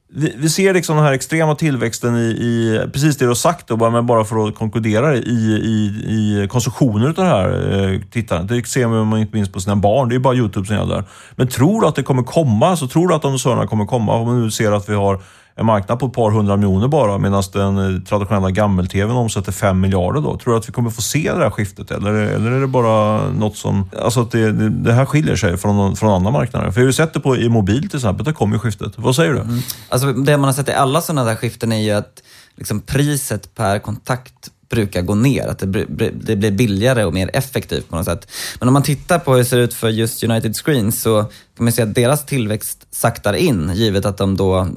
vi, 0.10 0.34
vi, 0.38 0.50
ser 0.50 0.74
liksom 0.74 0.96
den 0.96 1.06
här 1.06 1.14
extrema 1.14 1.56
tillväxten 1.56 2.16
i, 2.16 2.28
i 2.28 2.82
precis 2.94 3.18
det 3.18 3.26
du 3.26 3.30
har 3.30 3.36
sagt, 3.36 3.68
då, 3.68 3.90
men 3.90 4.06
bara 4.06 4.26
för 4.26 4.48
att 4.48 4.56
konkludera 4.56 5.16
i, 5.16 5.20
i, 5.20 6.04
i 6.08 6.48
konsumtionen 6.48 7.08
av 7.08 7.14
det 7.14 7.24
här 7.24 7.50
eh, 7.94 8.02
tittandet. 8.12 8.48
Det 8.50 8.70
ser 8.70 8.88
man 8.88 9.20
inte 9.20 9.36
minst 9.36 9.54
på 9.54 9.60
sina 9.60 9.76
barn. 9.76 10.10
Det 10.10 10.16
är 10.16 10.20
bara 10.20 10.36
Youtube 10.36 10.68
som 10.68 10.76
gäller. 10.76 11.04
Men 11.36 11.48
tror 11.48 11.82
du 11.82 11.88
att 11.88 11.96
det 11.96 12.04
kommer 12.04 12.24
komma? 12.24 12.78
Så 12.78 12.88
tror 12.88 13.08
du 13.08 13.14
att 13.14 13.26
annonsörerna 13.26 13.68
kommer 13.68 13.86
komma? 13.86 14.14
Om 14.14 14.28
man 14.28 14.44
nu 14.44 14.52
ser 14.52 14.72
att 14.72 14.90
vi 14.90 14.96
har 14.96 15.22
en 15.58 15.66
marknad 15.66 16.00
på 16.00 16.06
ett 16.06 16.14
par 16.14 16.32
hundra 16.32 16.56
miljoner 16.56 16.88
bara 16.88 17.18
medan 17.18 17.44
den 17.54 17.96
eh, 17.96 18.02
traditionella 18.02 18.52
gammel-tvn 18.52 19.16
omsätter 19.16 19.52
fem 19.52 19.80
miljarder 19.80 20.22
då. 20.22 20.38
Tror 20.38 20.54
du 20.54 20.60
att 20.60 20.70
vi 20.70 20.74
kommer 20.74 20.90
få 20.90 21.02
se 21.02 21.34
det 21.34 21.44
här 21.44 21.50
skiftet 21.50 21.92
eller, 21.92 22.14
eller 22.14 22.52
är 22.52 22.62
det 22.62 22.68
bara 22.68 23.30
något 23.30 23.58
som... 23.58 23.90
Alltså 24.02 24.22
att 24.22 24.32
det, 24.32 24.52
det, 24.52 24.70
det 24.70 24.94
här 24.94 25.06
skiljer 25.06 25.36
sig 25.36 25.58
från, 25.58 25.96
från 25.96 26.10
andra 26.10 26.32
marknader? 26.32 26.72
För 26.72 26.76
vi 26.76 26.82
har 26.82 26.88
ju 26.88 26.94
sett 26.94 27.14
det 27.14 27.20
på, 27.20 27.38
i 27.38 27.50
mobil 27.50 27.90
till 27.90 27.98
exempel, 27.98 28.26
där 28.26 28.32
kommer 28.32 28.56
ju 28.56 28.60
skiftet. 28.60 28.94
Vad 28.96 29.16
säger 29.16 29.34
du? 29.34 29.40
Mm. 29.40 29.60
Alltså 29.90 30.14
det 30.14 30.38
man 30.38 30.46
har 30.46 30.54
sett 30.54 30.70
i 30.70 30.74
alla 30.74 31.02
sådana 31.02 31.24
där 31.24 31.36
skiften 31.36 31.72
är 31.72 31.82
ju 31.82 31.92
att 31.92 32.24
liksom 32.56 32.82
priset 32.82 33.56
per 33.56 33.80
kontakt 33.80 34.52
brukar 34.70 35.02
gå 35.02 35.16
ner. 35.16 35.48
Att 35.48 35.60
det, 35.60 35.86
det, 36.12 36.36
blir 36.36 36.52
billigare 36.52 37.04
och 37.04 37.14
mer 37.14 37.30
effektivt 37.34 37.90
på 37.90 37.96
något 37.96 38.06
sätt. 38.06 38.32
Men 38.60 38.68
om 38.68 38.74
man 38.74 38.84
tittar 38.84 39.20
på 39.20 39.32
hur 39.32 39.38
det 39.38 39.46
ser 39.46 39.58
ut 39.58 39.74
för 39.74 39.90
just 39.90 40.24
United 40.24 40.56
Screens 40.56 41.02
så 41.02 41.24
kan 41.58 41.64
man 41.64 41.72
säga 41.72 41.88
att 41.88 41.96
deras 41.96 42.26
tillväxt 42.26 42.88
saktar 42.92 43.34
in, 43.34 43.72
givet 43.76 44.06
att 44.06 44.18
de 44.18 44.38
då... 44.38 44.68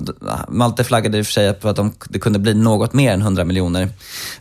Malte 0.49 0.85
flaggade 0.85 1.18
i 1.18 1.23
och 1.23 1.26
för 1.26 1.32
sig 1.32 1.61
för 1.61 1.68
att 1.68 1.76
de, 1.76 1.92
det 2.09 2.18
kunde 2.18 2.38
bli 2.38 2.54
något 2.54 2.92
mer 2.92 3.12
än 3.12 3.20
100 3.20 3.44
miljoner. 3.44 3.88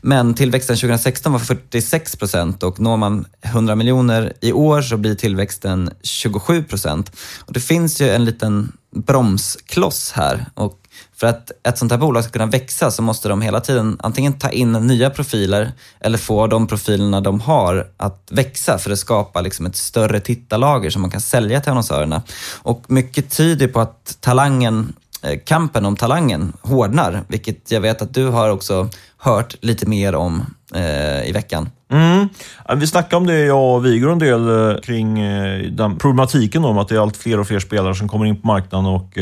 Men 0.01 0.33
tillväxten 0.33 0.75
2016 0.75 1.31
var 1.31 1.39
46 1.39 2.15
procent 2.15 2.63
och 2.63 2.79
når 2.79 2.97
man 2.97 3.25
100 3.41 3.75
miljoner 3.75 4.33
i 4.41 4.51
år 4.51 4.81
så 4.81 4.97
blir 4.97 5.15
tillväxten 5.15 5.89
27 6.03 6.63
procent. 6.63 7.11
Och 7.39 7.53
det 7.53 7.59
finns 7.59 8.01
ju 8.01 8.09
en 8.09 8.25
liten 8.25 8.71
bromskloss 8.95 10.11
här 10.11 10.45
och 10.53 10.78
för 11.19 11.27
att 11.27 11.51
ett 11.67 11.77
sånt 11.77 11.91
här 11.91 11.99
bolag 11.99 12.23
ska 12.23 12.31
kunna 12.31 12.45
växa 12.45 12.91
så 12.91 13.01
måste 13.01 13.29
de 13.29 13.41
hela 13.41 13.61
tiden 13.61 13.97
antingen 13.99 14.33
ta 14.33 14.49
in 14.49 14.71
nya 14.71 15.09
profiler 15.09 15.71
eller 15.99 16.17
få 16.17 16.47
de 16.47 16.67
profilerna 16.67 17.21
de 17.21 17.39
har 17.39 17.87
att 17.97 18.27
växa 18.31 18.77
för 18.77 18.91
att 18.91 18.99
skapa 18.99 19.41
liksom 19.41 19.65
ett 19.65 19.75
större 19.75 20.19
tittarlager 20.19 20.89
som 20.89 21.01
man 21.01 21.11
kan 21.11 21.21
sälja 21.21 21.61
till 21.61 21.71
annonsörerna. 21.71 22.21
Och 22.61 22.83
mycket 22.87 23.29
tyder 23.29 23.67
på 23.67 23.79
att 23.79 24.17
talangen 24.19 24.93
eh, 25.23 25.39
kampen 25.45 25.85
om 25.85 25.95
talangen 25.95 26.53
hårdnar, 26.61 27.23
vilket 27.27 27.71
jag 27.71 27.81
vet 27.81 28.01
att 28.01 28.13
du 28.13 28.27
har 28.27 28.49
också 28.49 28.89
hört 29.17 29.55
lite 29.61 29.85
mer 29.85 30.15
om 30.15 30.45
eh, 30.75 31.29
i 31.29 31.31
veckan. 31.33 31.69
Mm. 31.91 32.29
Vi 32.77 32.87
snackade 32.87 33.15
om 33.15 33.27
det, 33.27 33.39
jag 33.39 33.75
och 33.75 33.85
Vigor, 33.85 34.11
en 34.11 34.19
del 34.19 34.49
eh, 34.49 34.81
kring 34.81 35.19
eh, 35.19 35.71
den 35.71 35.97
problematiken 35.97 36.65
om 36.65 36.77
att 36.77 36.87
det 36.87 36.95
är 36.95 36.99
allt 36.99 37.17
fler 37.17 37.39
och 37.39 37.47
fler 37.47 37.59
spelare 37.59 37.95
som 37.95 38.09
kommer 38.09 38.25
in 38.25 38.41
på 38.41 38.47
marknaden 38.47 38.85
och 38.85 39.17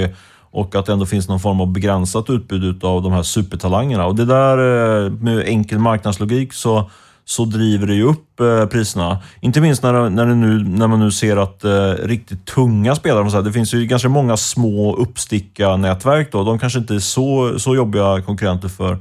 och 0.51 0.75
att 0.75 0.85
det 0.85 0.93
ändå 0.93 1.05
finns 1.05 1.27
någon 1.27 1.39
form 1.39 1.61
av 1.61 1.67
begränsat 1.67 2.29
utbud 2.29 2.83
av 2.83 3.03
de 3.03 3.11
här 3.11 3.23
supertalangerna. 3.23 4.05
Och 4.05 4.15
det 4.15 4.25
där 4.25 4.57
eh, 5.05 5.11
med 5.11 5.39
enkel 5.45 5.79
marknadslogik 5.79 6.53
så, 6.53 6.89
så 7.25 7.45
driver 7.45 7.87
det 7.87 7.93
ju 7.93 8.03
upp 8.03 8.39
eh, 8.39 8.65
priserna. 8.65 9.19
Inte 9.41 9.61
minst 9.61 9.83
när, 9.83 10.09
när, 10.09 10.25
nu, 10.25 10.63
när 10.63 10.87
man 10.87 10.99
nu 10.99 11.11
ser 11.11 11.37
att 11.37 11.63
eh, 11.63 11.91
riktigt 11.91 12.45
tunga 12.45 12.95
spelare, 12.95 13.41
det 13.41 13.51
finns 13.51 13.73
ju 13.73 13.85
ganska 13.85 14.09
många 14.09 14.37
små 14.37 14.95
uppsticka-nätverk 14.95 16.31
då. 16.31 16.43
De 16.43 16.59
kanske 16.59 16.79
inte 16.79 16.95
är 16.95 16.99
så, 16.99 17.59
så 17.59 17.75
jobbiga 17.75 18.21
konkurrenter 18.21 18.67
för 18.67 18.97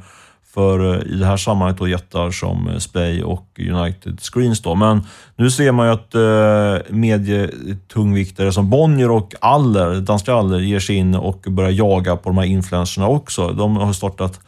för 0.56 0.94
eh, 0.94 1.12
i 1.12 1.16
det 1.16 1.26
här 1.26 1.36
sammanhanget 1.36 1.78
då 1.78 1.88
jättar 1.88 2.30
som 2.30 2.68
eh, 2.68 2.78
Splay 2.78 3.22
och 3.22 3.60
United 3.70 4.20
Screens. 4.20 4.62
Då. 4.62 4.74
Men 4.74 5.02
nu 5.37 5.50
ser 5.50 5.72
man 5.72 5.87
ju 5.87 5.92
att 5.92 6.14
eh, 6.14 6.94
medietungviktare 6.94 8.52
som 8.52 8.70
Bonnier 8.70 9.11
och 9.11 9.35
Aller, 9.40 10.00
danska 10.00 10.35
Aller, 10.35 10.59
ger 10.59 10.81
sig 10.81 10.96
in 10.96 11.14
och 11.14 11.44
börjar 11.48 11.70
jaga 11.70 12.16
på 12.16 12.28
de 12.28 12.38
här 12.38 12.44
influencerna 12.44 13.09
också. 13.09 13.48
De 13.48 13.76
har 13.76 13.92
startat 13.92 14.40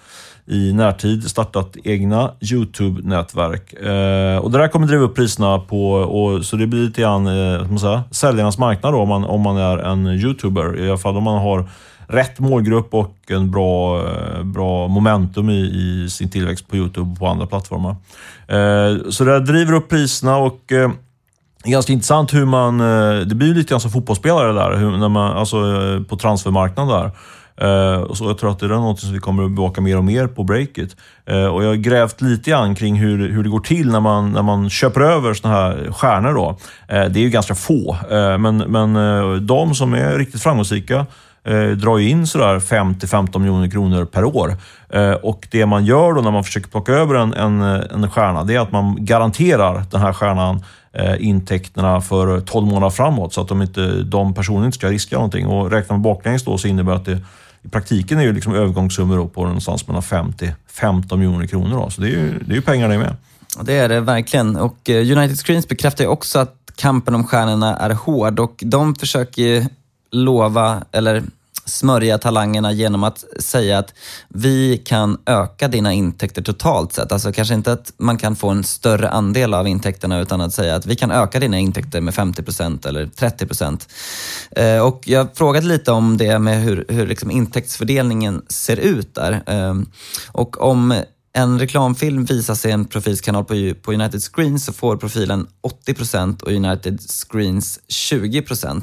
i 0.47 0.73
närtid 0.73 1.31
startat 1.31 1.77
egna 1.85 2.31
YouTube-nätverk. 2.41 3.73
Eh, 3.73 4.39
och 4.39 4.51
det 4.51 4.59
där 4.59 4.69
kommer 4.69 4.87
driva 4.87 5.03
upp 5.03 5.17
priserna 5.17 5.59
på, 5.59 5.93
och, 5.93 6.45
så 6.45 6.57
det 6.57 6.67
blir 6.67 6.81
lite 6.81 7.01
grann 7.01 7.27
eh, 7.27 7.69
man 7.69 7.79
säga, 7.79 8.03
säljarnas 8.11 8.59
marknad 8.59 8.93
då, 8.93 8.99
om 8.99 9.09
man, 9.09 9.25
om 9.25 9.41
man 9.41 9.57
är 9.57 9.79
en 9.79 10.07
YouTuber. 10.07 10.81
I 10.81 10.89
alla 10.89 10.99
fall 10.99 11.17
om 11.17 11.25
man 11.25 11.39
har 11.39 11.69
rätt 12.09 12.39
målgrupp 12.39 12.95
och 12.95 13.15
en 13.29 13.51
bra, 13.51 14.03
eh, 14.07 14.43
bra 14.43 14.89
momentum 14.89 15.51
i, 15.51 15.61
i 15.61 16.11
sin 16.11 16.31
tillväxt 16.31 16.69
på 16.69 16.77
Youtube 16.77 17.11
och 17.11 17.19
på 17.19 17.27
andra 17.27 17.47
plattformar. 17.47 17.97
Eh, 18.49 19.11
så 19.11 19.25
det 19.25 19.41
driver 19.41 19.73
upp 19.73 19.89
priserna 19.89 20.37
och 20.37 20.73
eh, 20.73 20.91
det 21.63 21.69
är 21.69 21.73
ganska 21.73 21.93
intressant 21.93 22.35
hur 22.35 22.45
man... 22.45 22.79
Det 23.29 23.35
blir 23.35 23.55
lite 23.55 23.71
grann 23.71 23.81
som 23.81 23.91
fotbollsspelare 23.91 24.53
där, 24.53 24.77
hur, 24.77 24.97
när 24.97 25.09
man, 25.09 25.37
alltså 25.37 25.59
på 26.09 26.17
transfermarknaden 26.17 27.01
där. 27.01 27.11
Uh, 27.63 28.13
så 28.13 28.25
jag 28.25 28.39
tror 28.39 28.51
att 28.51 28.59
det 28.59 28.67
är 28.67 28.69
något 28.69 29.01
som 29.01 29.13
vi 29.13 29.19
kommer 29.19 29.45
att 29.45 29.51
bevaka 29.51 29.81
mer 29.81 29.97
och 29.97 30.05
mer 30.05 30.27
på 30.27 30.45
Breakit. 30.45 30.97
Uh, 31.31 31.47
och 31.47 31.65
jag 31.65 31.69
har 31.69 31.75
grävt 31.75 32.21
lite 32.21 32.51
grann 32.51 32.75
kring 32.75 32.97
hur, 32.97 33.31
hur 33.31 33.43
det 33.43 33.49
går 33.49 33.61
till 33.61 33.91
när 33.91 34.01
man, 34.01 34.33
när 34.33 34.43
man 34.43 34.71
köper 34.71 35.01
över 35.01 35.35
såna 35.35 35.55
här 35.55 35.93
stjärnor. 35.93 36.35
Då. 36.35 36.49
Uh, 36.51 36.57
det 37.11 37.21
är 37.21 37.23
ju 37.23 37.31
ganska 37.31 37.55
få, 37.55 37.97
men, 38.39 38.57
men 38.57 39.47
de 39.47 39.75
som 39.75 39.95
är 39.95 40.19
riktigt 40.19 40.43
framgångsrika 40.43 41.07
eh, 41.45 41.69
drar 41.69 41.99
ju 41.99 42.09
in 42.09 42.27
sådär 42.27 42.59
5-15 42.59 43.39
miljoner 43.39 43.71
kronor 43.71 44.05
per 44.05 44.25
år. 44.25 44.57
Eh, 44.89 45.13
och 45.13 45.49
det 45.51 45.67
man 45.67 45.85
gör 45.85 46.13
då 46.13 46.21
när 46.21 46.31
man 46.31 46.45
försöker 46.45 46.69
plocka 46.69 46.93
över 46.93 47.15
en, 47.15 47.35
en, 47.35 47.61
en 47.63 48.11
stjärna, 48.11 48.45
det 48.45 48.55
är 48.55 48.61
att 48.61 48.73
man 48.73 48.97
garanterar 49.01 49.85
den 49.91 50.01
här 50.01 50.13
stjärnan 50.13 50.65
eh, 50.93 51.27
intäkterna 51.27 52.01
för 52.01 52.41
12 52.41 52.67
månader 52.67 52.91
framåt 52.91 53.35
så 53.35 53.41
att 53.41 53.49
de, 53.49 53.63
inte, 53.63 54.03
de 54.03 54.35
personerna 54.35 54.67
inte 54.67 54.79
ska 54.79 54.89
riska 54.89 55.17
någonting. 55.17 55.47
Och 55.47 55.71
räknar 55.71 55.97
man 55.97 56.03
baklänges 56.03 56.45
då 56.45 56.59
så 56.59 56.69
innebär 56.69 56.93
det 56.93 56.99
att 56.99 57.05
det 57.05 57.21
i 57.63 57.69
praktiken 57.69 58.19
är 58.19 58.23
ju 58.23 58.33
liksom 58.33 58.55
övergångssummor 58.55 59.27
på 59.27 59.45
någonstans 59.45 59.87
mellan 59.87 60.03
5 60.03 60.33
15 60.69 61.19
miljoner 61.19 61.47
kronor. 61.47 61.77
Då. 61.77 61.91
Så 61.91 62.01
det 62.01 62.07
är 62.07 62.11
ju, 62.11 62.39
det 62.39 62.53
är 62.53 62.57
ju 62.57 62.63
pengar 62.63 62.89
det 62.89 62.99
med. 62.99 63.17
Det 63.63 63.79
är 63.79 63.89
det 63.89 64.01
verkligen. 64.01 64.57
Och 64.57 64.91
eh, 64.91 65.19
United 65.19 65.39
Screens 65.39 65.69
bekräftar 65.69 66.05
ju 66.05 66.11
också 66.11 66.39
att 66.39 66.55
kampen 66.77 67.15
om 67.15 67.25
stjärnorna 67.25 67.77
är 67.77 67.91
hård 67.91 68.41
och 68.41 68.63
de 68.67 68.95
försöker 68.95 69.67
lova, 70.11 70.85
eller 70.93 71.23
smörja 71.69 72.19
talangerna 72.19 72.73
genom 72.73 73.05
att 73.05 73.25
säga 73.39 73.79
att 73.79 73.95
vi 74.29 74.83
kan 74.85 75.19
öka 75.27 75.69
dina 75.69 75.93
intäkter 75.93 76.43
totalt 76.43 76.93
sett. 76.93 77.13
Alltså 77.13 77.33
kanske 77.33 77.55
inte 77.55 77.73
att 77.73 77.93
man 77.97 78.19
kan 78.19 78.37
få 78.37 78.49
en 78.49 78.65
större 78.65 79.09
andel 79.09 79.55
av 79.55 79.69
intäkterna 79.69 80.21
utan 80.21 80.41
att 80.41 80.55
säga 80.55 80.75
att 80.75 80.87
vi 80.87 80.97
kan 80.97 81.11
öka 81.11 81.41
dina 81.41 81.59
intäkter 81.59 82.01
med 82.01 82.15
50 82.15 82.43
procent 82.43 82.87
eller 82.87 83.07
30 83.07 83.47
procent. 83.47 83.89
Eh, 84.51 84.79
och 84.79 85.03
jag 85.09 85.29
frågade 85.35 85.67
lite 85.67 85.93
om 85.93 86.17
det 86.17 86.39
med 86.39 86.63
hur, 86.63 86.85
hur 86.89 87.07
liksom 87.07 87.31
intäktsfördelningen 87.31 88.43
ser 88.49 88.77
ut 88.77 89.15
där. 89.15 89.43
Eh, 89.47 89.75
och 90.33 90.61
om 90.61 90.95
en 91.39 91.59
reklamfilm 91.59 92.25
visas 92.25 92.67
i 92.67 92.71
en 92.71 92.85
profilskanal 92.85 93.45
på, 93.45 93.73
på 93.83 93.93
United 93.93 94.23
Screens 94.23 94.65
så 94.65 94.73
får 94.73 94.97
profilen 94.97 95.47
80% 95.87 96.43
och 96.43 96.53
United 96.53 97.01
Screens 97.01 97.81
20%. 97.89 98.83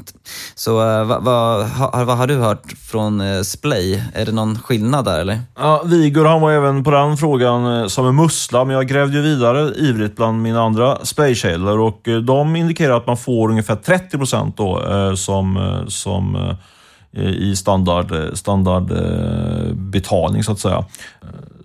Så 0.54 0.70
uh, 0.70 1.20
vad, 1.20 1.68
ha, 1.68 2.04
va 2.04 2.14
har 2.14 2.26
du 2.26 2.36
hört 2.36 2.72
från 2.72 3.20
uh, 3.20 3.42
Splay? 3.42 4.02
Är 4.14 4.26
det 4.26 4.32
någon 4.32 4.58
skillnad 4.58 5.04
där 5.04 5.20
eller? 5.20 5.40
Ja, 5.56 5.82
Vigor 5.84 6.24
han 6.24 6.40
var 6.40 6.52
även 6.52 6.84
på 6.84 6.90
den 6.90 7.16
frågan 7.16 7.80
eh, 7.80 7.86
som 7.86 8.06
en 8.06 8.16
mussla, 8.16 8.64
men 8.64 8.76
jag 8.76 8.88
grävde 8.88 9.16
ju 9.16 9.22
vidare 9.22 9.74
ivrigt 9.76 10.16
bland 10.16 10.42
mina 10.42 10.62
andra 10.62 11.04
Splay-källor 11.04 11.78
och 11.78 12.08
de 12.24 12.56
indikerar 12.56 12.96
att 12.96 13.06
man 13.06 13.16
får 13.16 13.48
ungefär 13.50 13.76
30% 13.76 14.52
då 14.56 15.16
som, 15.16 15.84
som 15.88 16.56
i 17.12 17.56
standard, 17.56 18.38
standard 18.38 18.92
så 20.44 20.52
att 20.52 20.58
säga. 20.58 20.84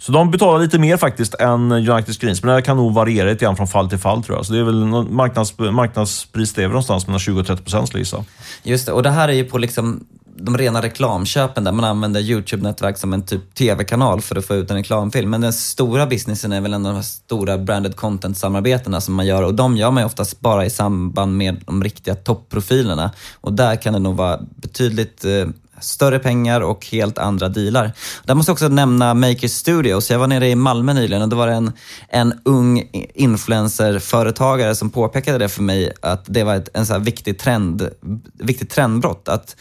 Så 0.02 0.12
de 0.12 0.32
betalar 0.32 0.60
lite 0.60 0.80
mer 0.80 0.98
faktiskt 0.98 1.34
än 1.34 1.72
United 1.72 2.16
Screens, 2.16 2.44
men 2.44 2.56
det 2.56 2.62
kan 2.62 2.78
nog 2.78 2.94
variera 2.94 3.30
lite 3.30 3.46
grann 3.46 3.56
från 3.56 3.68
fall 3.68 3.90
till 3.90 3.98
fall 3.98 4.24
tror 4.24 4.38
jag. 4.38 4.46
Så 4.46 4.54
det 4.54 4.60
är 4.60 4.64
väl 4.64 4.86
marknads, 5.04 5.58
marknadspris, 5.58 6.54
det 6.54 6.62
är 6.62 6.66
väl 6.66 6.72
någonstans 6.72 7.08
mellan 7.08 7.20
20 7.20 7.40
och 7.40 7.48
30 7.48 7.64
procent 7.64 7.88
skulle 7.88 8.00
jag 8.00 8.06
gissa. 8.06 8.26
Just 8.64 8.86
det, 8.86 8.92
och 8.92 9.04
det 9.04 9.10
här 9.10 9.30
är 9.30 9.34
ju 9.34 9.44
på 9.44 9.58
liksom 9.58 10.06
de 10.36 10.58
rena 10.58 10.82
reklamköpen 10.82 11.64
där 11.64 11.72
man 11.72 11.86
använder 11.86 12.22
YouTube-nätverk 12.22 12.98
som 12.98 13.14
en 13.14 13.26
typ 13.26 13.56
TV-kanal 13.56 14.22
för 14.22 14.36
att 14.36 14.46
få 14.46 14.56
ut 14.56 14.72
en 14.72 14.78
reklamfilm. 14.78 15.30
Men 15.30 15.42
den 15.42 15.54
stora 15.54 16.06
businessen 16.06 16.52
är 16.52 16.62
väl 16.62 16.74
ändå 16.74 16.90
de 16.90 16.96
här 16.96 17.04
stora 17.04 17.58
branded 17.58 17.96
content-samarbetena 17.96 19.02
som 19.02 19.14
man 19.14 19.26
gör 19.26 19.44
och 19.44 19.54
de 19.54 19.78
gör 19.78 19.92
man 19.92 20.04
ju 20.04 20.06
oftast 20.06 20.40
bara 20.40 20.66
i 20.66 20.70
samband 20.70 21.38
med 21.38 21.62
de 21.66 21.84
riktiga 21.84 22.16
topprofilerna 22.16 23.12
Och 23.42 23.54
där 23.54 23.76
kan 23.76 23.94
det 23.94 24.00
nog 24.00 24.16
vara 24.16 24.40
betydligt 24.56 25.26
eh, 25.26 25.48
större 25.82 26.20
pengar 26.20 26.62
och 26.62 26.86
helt 26.86 27.18
andra 27.18 27.50
dealar. 27.50 27.92
Där 28.24 28.36
måste 28.36 28.50
jag 28.50 28.54
också 28.54 28.68
nämna 28.68 29.14
Maker 29.14 29.48
Studios. 29.48 30.12
Jag 30.12 30.20
var 30.20 30.28
nere 30.28 30.48
i 30.50 30.56
Malmö 30.56 30.94
nyligen 30.94 31.22
och 31.22 31.30
då 31.30 31.36
var 31.36 31.48
det 31.48 31.54
en, 31.54 31.72
en 32.10 32.34
ung 32.46 32.90
influencerföretagare 33.14 34.76
som 34.76 34.90
påpekade 34.90 35.38
det 35.38 35.50
för 35.50 35.64
mig 35.64 35.94
att 36.02 36.26
det 36.28 36.44
var 36.44 36.56
ett 36.56 36.70
en 36.74 36.86
så 36.86 36.94
här 36.94 37.00
viktig 37.00 37.40
trend, 37.40 37.90
viktigt 38.34 38.70
trendbrott. 38.70 39.28
Att 39.28 39.56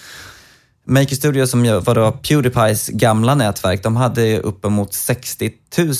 Maker 0.86 1.16
Studios, 1.16 1.50
som 1.50 1.62
var 1.62 1.94
då 1.94 2.12
Pewdiepies 2.12 2.88
gamla 2.88 3.34
nätverk, 3.34 3.82
de 3.82 3.96
hade 3.96 4.38
uppemot 4.38 4.94
60 4.94 5.52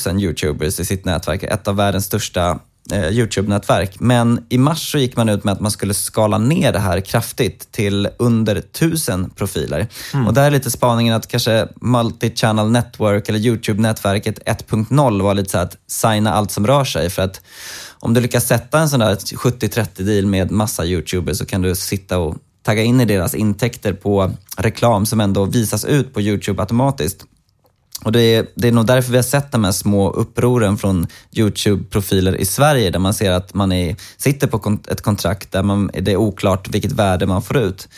000 0.07 0.21
YouTubers 0.23 0.79
i 0.79 0.85
sitt 0.85 1.05
nätverk, 1.05 1.43
ett 1.43 1.67
av 1.67 1.75
världens 1.75 2.05
största 2.05 2.59
eh, 2.91 3.09
YouTube-nätverk. 3.09 3.99
Men 3.99 4.45
i 4.49 4.57
mars 4.57 4.91
så 4.91 4.97
gick 4.97 5.17
man 5.17 5.29
ut 5.29 5.43
med 5.43 5.51
att 5.51 5.59
man 5.59 5.71
skulle 5.71 5.93
skala 5.93 6.37
ner 6.37 6.73
det 6.73 6.79
här 6.79 7.01
kraftigt 7.01 7.71
till 7.71 8.09
under 8.19 8.55
1000 8.55 9.29
profiler. 9.29 9.87
Mm. 10.13 10.27
Och 10.27 10.33
där 10.33 10.43
är 10.43 10.51
lite 10.51 10.71
spaningen 10.71 11.15
att 11.15 11.27
kanske 11.27 11.67
Multi-Channel 11.81 12.69
Network 12.69 13.29
eller 13.29 13.39
YouTube-nätverket 13.39 14.39
1.0 14.45 15.23
var 15.23 15.33
lite 15.33 15.49
så 15.49 15.57
att 15.57 15.77
signa 15.87 16.33
allt 16.33 16.51
som 16.51 16.67
rör 16.67 16.83
sig. 16.83 17.09
För 17.09 17.21
att 17.21 17.41
om 17.99 18.13
du 18.13 18.21
lyckas 18.21 18.47
sätta 18.47 18.79
en 18.79 18.89
sån 18.89 18.99
där 18.99 19.15
70-30 19.15 20.03
deal 20.03 20.25
med 20.25 20.51
massa 20.51 20.85
YouTubers 20.85 21.37
så 21.37 21.45
kan 21.45 21.61
du 21.61 21.75
sitta 21.75 22.17
och 22.17 22.37
tagga 22.63 22.83
in 22.83 23.01
i 23.01 23.05
deras 23.05 23.35
intäkter 23.35 23.93
på 23.93 24.31
reklam 24.57 25.05
som 25.05 25.21
ändå 25.21 25.45
visas 25.45 25.85
ut 25.85 26.13
på 26.13 26.21
YouTube 26.21 26.61
automatiskt. 26.61 27.25
Och 28.03 28.11
det 28.11 28.21
är, 28.21 28.47
det 28.55 28.67
är 28.67 28.71
nog 28.71 28.85
därför 28.85 29.11
vi 29.11 29.17
har 29.17 29.23
sett 29.23 29.51
de 29.51 29.63
här 29.63 29.71
små 29.71 30.09
upproren 30.09 30.77
från 30.77 31.07
YouTube-profiler 31.31 32.35
i 32.35 32.45
Sverige 32.45 32.89
där 32.89 32.99
man 32.99 33.13
ser 33.13 33.31
att 33.31 33.53
man 33.53 33.71
är, 33.71 33.95
sitter 34.17 34.47
på 34.47 34.77
ett 34.87 35.01
kontrakt 35.01 35.51
där 35.51 35.63
man, 35.63 35.91
det 35.93 36.11
är 36.11 36.17
oklart 36.17 36.69
vilket 36.69 36.91
värde 36.91 37.25
man 37.25 37.41
får 37.41 37.57
ut. 37.57 37.89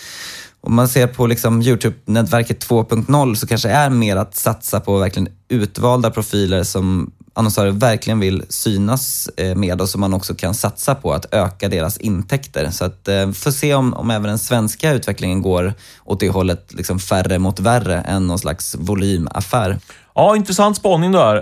Om 0.61 0.75
man 0.75 0.87
ser 0.87 1.07
på 1.07 1.27
liksom 1.27 1.61
YouTube-nätverket 1.61 2.67
2.0 2.67 3.35
så 3.35 3.47
kanske 3.47 3.67
det 3.67 3.73
är 3.73 3.89
mer 3.89 4.15
att 4.15 4.35
satsa 4.35 4.79
på 4.79 4.97
verkligen 4.97 5.29
utvalda 5.49 6.11
profiler 6.11 6.63
som 6.63 7.11
annonsörer 7.33 7.71
verkligen 7.71 8.19
vill 8.19 8.43
synas 8.49 9.29
eh, 9.37 9.55
med 9.55 9.81
och 9.81 9.89
som 9.89 10.01
man 10.01 10.13
också 10.13 10.35
kan 10.35 10.53
satsa 10.53 10.95
på 10.95 11.13
att 11.13 11.33
öka 11.33 11.69
deras 11.69 11.97
intäkter. 11.97 12.69
Så 12.71 12.85
att 12.85 13.07
eh, 13.07 13.31
får 13.31 13.51
se 13.51 13.73
om, 13.73 13.93
om 13.93 14.11
även 14.11 14.23
den 14.23 14.39
svenska 14.39 14.93
utvecklingen 14.93 15.41
går 15.41 15.73
åt 16.05 16.19
det 16.19 16.29
hållet, 16.29 16.73
liksom 16.73 16.99
färre 16.99 17.39
mot 17.39 17.59
värre 17.59 18.01
än 18.01 18.27
någon 18.27 18.39
slags 18.39 18.75
volymaffär. 18.79 19.79
Ja, 20.15 20.35
intressant 20.35 20.77
spaning 20.77 21.11
där. 21.11 21.35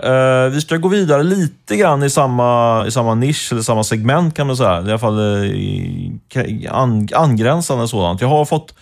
Eh, 0.46 0.50
vi 0.50 0.62
ska 0.62 0.78
gå 0.78 0.88
vidare 0.88 1.24
lite 1.24 1.76
grann 1.76 2.04
i 2.04 2.10
samma, 2.10 2.84
i 2.88 2.92
samma 2.92 3.16
nisch, 3.16 3.52
eller 3.52 3.62
samma 3.62 3.84
segment 3.84 4.36
kan 4.36 4.48
man 4.48 4.58
säga. 4.58 4.82
I 4.82 4.90
alla 4.90 5.00
fall 5.00 5.20
eh, 5.20 6.74
an, 6.74 7.08
angränsande 7.16 7.88
sådant. 7.88 8.22
Jag 8.22 8.28
har 8.28 8.46
fått 8.46 8.74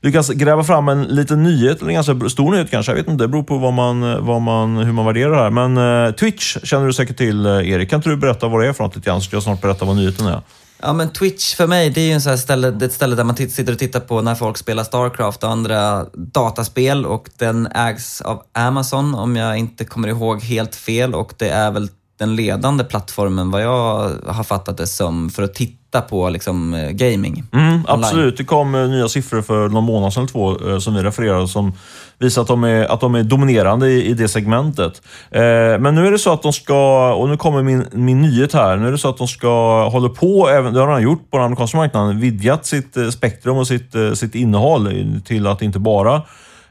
lyckats 0.00 0.28
gräva 0.28 0.64
fram 0.64 0.88
en 0.88 1.02
liten 1.02 1.42
nyhet, 1.42 1.80
eller 1.80 1.88
en 1.88 1.94
ganska 1.94 2.28
stor 2.28 2.52
nyhet 2.52 2.70
kanske. 2.70 2.92
Jag 2.92 2.96
vet 2.96 3.08
inte, 3.08 3.24
det 3.24 3.28
beror 3.28 3.42
på 3.42 3.58
vad 3.58 3.72
man, 3.72 4.26
vad 4.26 4.42
man, 4.42 4.76
hur 4.76 4.92
man 4.92 5.06
värderar 5.06 5.30
det 5.30 5.42
här. 5.42 5.50
Men 5.50 6.06
eh, 6.06 6.12
Twitch 6.12 6.56
känner 6.62 6.86
du 6.86 6.92
säkert 6.92 7.16
till, 7.16 7.46
Erik. 7.46 7.90
Kan 7.90 7.98
inte 7.98 8.08
du 8.08 8.16
berätta 8.16 8.48
vad 8.48 8.60
det 8.60 8.68
är 8.68 8.72
för 8.72 8.84
något 8.84 8.96
lite 8.96 9.10
grann, 9.10 9.20
så 9.20 9.26
ska 9.26 9.36
jag 9.36 9.42
snart 9.42 9.60
berätta 9.60 9.84
vad 9.84 9.96
nyheten 9.96 10.26
är. 10.26 10.40
Ja 10.78 10.92
men 10.92 11.12
Twitch 11.12 11.54
för 11.54 11.66
mig, 11.66 11.90
det 11.90 12.00
är 12.00 12.06
ju 12.06 12.12
en 12.12 12.20
sån 12.20 12.38
ställe, 12.38 12.84
ett 12.86 12.92
ställe 12.92 13.16
där 13.16 13.24
man 13.24 13.36
sitter 13.36 13.72
och 13.72 13.78
tittar 13.78 14.00
på 14.00 14.22
när 14.22 14.34
folk 14.34 14.56
spelar 14.56 14.84
Starcraft 14.84 15.44
och 15.44 15.50
andra 15.50 16.04
dataspel 16.14 17.06
och 17.06 17.28
den 17.36 17.66
ägs 17.66 18.20
av 18.20 18.42
Amazon 18.52 19.14
om 19.14 19.36
jag 19.36 19.58
inte 19.58 19.84
kommer 19.84 20.08
ihåg 20.08 20.42
helt 20.42 20.74
fel. 20.74 21.14
Och 21.14 21.32
det 21.36 21.48
är 21.48 21.70
väl 21.70 21.88
den 22.18 22.36
ledande 22.36 22.84
plattformen 22.84 23.50
vad 23.50 23.62
jag 23.62 24.10
har 24.26 24.44
fattat 24.44 24.76
det 24.76 24.86
som 24.86 25.30
för 25.30 25.42
att 25.42 25.54
titta 25.54 26.00
på 26.00 26.28
liksom, 26.28 26.74
eh, 26.74 26.90
gaming. 26.90 27.44
Mm, 27.52 27.80
absolut, 27.88 28.36
det 28.36 28.44
kom 28.44 28.74
eh, 28.74 28.88
nya 28.88 29.08
siffror 29.08 29.42
för 29.42 29.68
någon 29.68 29.84
månad 29.84 30.12
sedan 30.12 30.22
eller 30.22 30.32
två 30.32 30.70
eh, 30.70 30.78
som 30.78 30.94
vi 30.94 31.02
refererade 31.02 31.48
som 31.48 31.72
visar 32.18 32.42
att 32.42 32.48
de 32.48 32.64
är, 32.64 32.84
att 32.84 33.00
de 33.00 33.14
är 33.14 33.22
dominerande 33.22 33.88
i, 33.88 34.06
i 34.06 34.14
det 34.14 34.28
segmentet. 34.28 35.02
Eh, 35.30 35.40
men 35.78 35.94
nu 35.94 36.06
är 36.06 36.10
det 36.10 36.18
så 36.18 36.32
att 36.32 36.42
de 36.42 36.52
ska, 36.52 37.12
och 37.14 37.28
nu 37.28 37.36
kommer 37.36 37.62
min, 37.62 37.84
min 37.92 38.22
nyhet 38.22 38.52
här, 38.52 38.76
nu 38.76 38.86
är 38.88 38.92
det 38.92 38.98
så 38.98 39.08
att 39.08 39.18
de 39.18 39.28
ska 39.28 39.88
hålla 39.88 40.08
på, 40.08 40.48
även, 40.48 40.74
det 40.74 40.80
har 40.80 40.88
de 40.88 41.02
gjort 41.02 41.30
på 41.30 41.36
den 41.36 41.46
amerikanska 41.46 41.76
marknaden, 41.76 42.20
vidgat 42.20 42.66
sitt 42.66 42.96
spektrum 43.12 43.56
och 43.56 43.66
sitt, 43.66 43.94
sitt 44.14 44.34
innehåll 44.34 45.20
till 45.24 45.46
att 45.46 45.62
inte 45.62 45.78
bara 45.78 46.22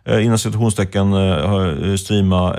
Eh, 0.07 0.25
inom 0.25 0.37
citationstecken 0.37 1.13
eh, 1.13 1.53
eh, 1.53 1.95
streama 1.95 2.55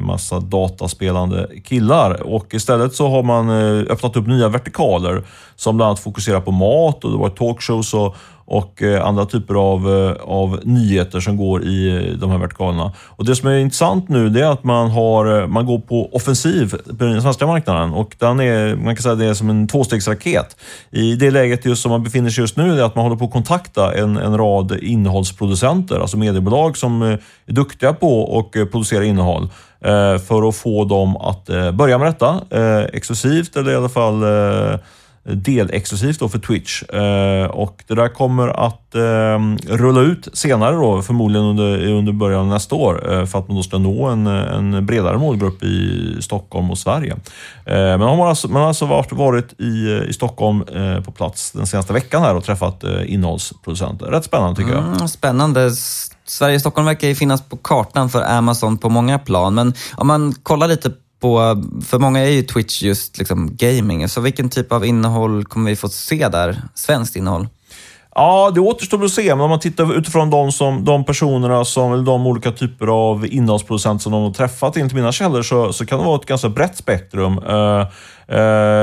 massa 0.00 0.40
dataspelande 0.40 1.48
killar. 1.64 2.22
Och 2.22 2.54
istället 2.54 2.94
så 2.94 3.08
har 3.08 3.22
man 3.22 3.50
öppnat 3.90 4.16
upp 4.16 4.26
nya 4.26 4.48
vertikaler 4.48 5.22
som 5.56 5.76
bland 5.76 5.88
annat 5.88 6.00
fokuserar 6.00 6.40
på 6.40 6.50
mat 6.50 7.04
och 7.04 7.10
det 7.10 7.18
var 7.18 7.28
talkshows 7.28 7.94
och, 7.94 8.16
och 8.46 8.82
eh, 8.82 9.06
andra 9.06 9.26
typer 9.26 9.54
av, 9.54 9.88
eh, 9.88 10.22
av 10.22 10.60
nyheter 10.62 11.20
som 11.20 11.36
går 11.36 11.64
i 11.64 11.88
eh, 11.88 12.18
de 12.18 12.30
här 12.30 12.38
vertikalerna. 12.38 12.92
Och 12.98 13.24
Det 13.24 13.36
som 13.36 13.48
är 13.48 13.58
intressant 13.58 14.08
nu 14.08 14.28
det 14.28 14.40
är 14.40 14.52
att 14.52 14.64
man, 14.64 14.90
har, 14.90 15.46
man 15.46 15.66
går 15.66 15.78
på 15.78 16.14
offensiv 16.14 16.74
på 16.98 17.04
den 17.04 17.22
svenska 17.22 17.46
marknaden 17.46 17.92
och 17.92 18.16
den 18.18 18.40
är, 18.40 18.76
man 18.76 18.96
kan 18.96 19.02
säga 19.02 19.14
det 19.14 19.26
är 19.26 19.34
som 19.34 19.50
en 19.50 19.68
tvåstegsraket. 19.68 20.56
I 20.90 21.16
det 21.16 21.30
läget 21.30 21.64
just 21.64 21.82
som 21.82 21.90
man 21.90 22.02
befinner 22.02 22.30
sig 22.30 22.42
just 22.42 22.56
nu 22.56 22.80
är 22.80 22.82
att 22.82 22.94
man 22.94 23.04
håller 23.04 23.16
på 23.16 23.24
att 23.24 23.32
kontakta 23.32 23.94
en, 23.94 24.16
en 24.16 24.38
rad 24.38 24.78
innehållsproducenter, 24.82 26.00
alltså 26.00 26.16
mediebolag 26.16 26.76
som 26.76 27.02
är 27.02 27.20
duktiga 27.46 27.92
på 27.92 28.38
att 28.38 28.70
producera 28.70 29.04
innehåll 29.04 29.48
för 30.26 30.48
att 30.48 30.56
få 30.56 30.84
dem 30.84 31.16
att 31.16 31.46
börja 31.74 31.98
med 31.98 32.06
detta 32.06 32.40
exklusivt 32.92 33.56
eller 33.56 33.72
i 33.72 33.74
alla 33.74 33.88
fall 33.88 34.24
delexklusivt 35.24 36.20
då 36.20 36.28
för 36.28 36.38
Twitch. 36.38 36.82
Eh, 36.82 37.46
och 37.46 37.84
det 37.86 37.94
där 37.94 38.08
kommer 38.08 38.48
att 38.48 38.94
eh, 38.94 39.74
rulla 39.76 40.00
ut 40.00 40.28
senare 40.32 40.76
då, 40.76 41.02
förmodligen 41.02 41.46
under, 41.46 41.92
under 41.92 42.12
början 42.12 42.40
av 42.40 42.46
nästa 42.46 42.74
år, 42.74 43.12
eh, 43.12 43.26
för 43.26 43.38
att 43.38 43.48
man 43.48 43.56
då 43.56 43.62
ska 43.62 43.78
nå 43.78 44.06
en, 44.06 44.26
en 44.26 44.86
bredare 44.86 45.18
målgrupp 45.18 45.62
i 45.62 46.16
Stockholm 46.20 46.70
och 46.70 46.78
Sverige. 46.78 47.16
men 47.64 48.00
man 48.00 48.18
har 48.18 48.28
alltså, 48.28 48.48
man 48.48 48.60
har 48.60 48.68
alltså 48.68 48.86
varit, 48.86 49.12
varit 49.12 49.60
i, 49.60 50.02
i 50.08 50.12
Stockholm 50.12 50.64
på 51.04 51.12
plats 51.12 51.52
den 51.52 51.66
senaste 51.66 51.92
veckan 51.92 52.22
här 52.22 52.36
och 52.36 52.44
träffat 52.44 52.84
innehållsproducenter. 53.06 54.06
Rätt 54.06 54.24
spännande 54.24 54.56
tycker 54.56 54.72
jag. 54.72 54.84
Mm, 54.84 55.08
spännande. 55.08 55.70
Sverige 56.26 56.54
och 56.54 56.60
Stockholm 56.60 56.86
verkar 56.86 57.08
ju 57.08 57.14
finnas 57.14 57.42
på 57.42 57.56
kartan 57.56 58.10
för 58.10 58.22
Amazon 58.22 58.78
på 58.78 58.88
många 58.88 59.18
plan, 59.18 59.54
men 59.54 59.74
om 59.96 60.06
man 60.06 60.34
kollar 60.42 60.68
lite 60.68 60.90
på, 61.24 61.62
för 61.86 61.98
många 61.98 62.20
är 62.20 62.30
ju 62.30 62.42
Twitch 62.42 62.82
just 62.82 63.18
liksom 63.18 63.56
gaming, 63.56 64.08
så 64.08 64.20
vilken 64.20 64.48
typ 64.48 64.72
av 64.72 64.84
innehåll 64.84 65.44
kommer 65.44 65.70
vi 65.70 65.76
få 65.76 65.88
se 65.88 66.28
där? 66.28 66.62
Svenskt 66.74 67.16
innehåll? 67.16 67.48
Ja, 68.14 68.50
det 68.54 68.60
återstår 68.60 69.04
att 69.04 69.10
se, 69.10 69.34
men 69.34 69.40
om 69.40 69.50
man 69.50 69.60
tittar 69.60 69.98
utifrån 69.98 70.30
de, 70.30 70.52
som, 70.52 70.84
de 70.84 71.04
personerna, 71.04 71.64
som, 71.64 71.92
eller 71.92 72.02
de 72.02 72.26
olika 72.26 72.52
typer 72.52 72.86
av 72.86 73.26
innehållsproducenter 73.26 74.02
som 74.02 74.12
de 74.12 74.22
har 74.22 74.30
träffat, 74.30 74.76
enligt 74.76 74.92
mina 74.92 75.12
källor, 75.12 75.42
så, 75.42 75.72
så 75.72 75.86
kan 75.86 75.98
det 75.98 76.04
vara 76.04 76.16
ett 76.16 76.26
ganska 76.26 76.48
brett 76.48 76.76
spektrum. 76.76 77.38
Uh, 77.38 77.86
uh, 78.32 78.38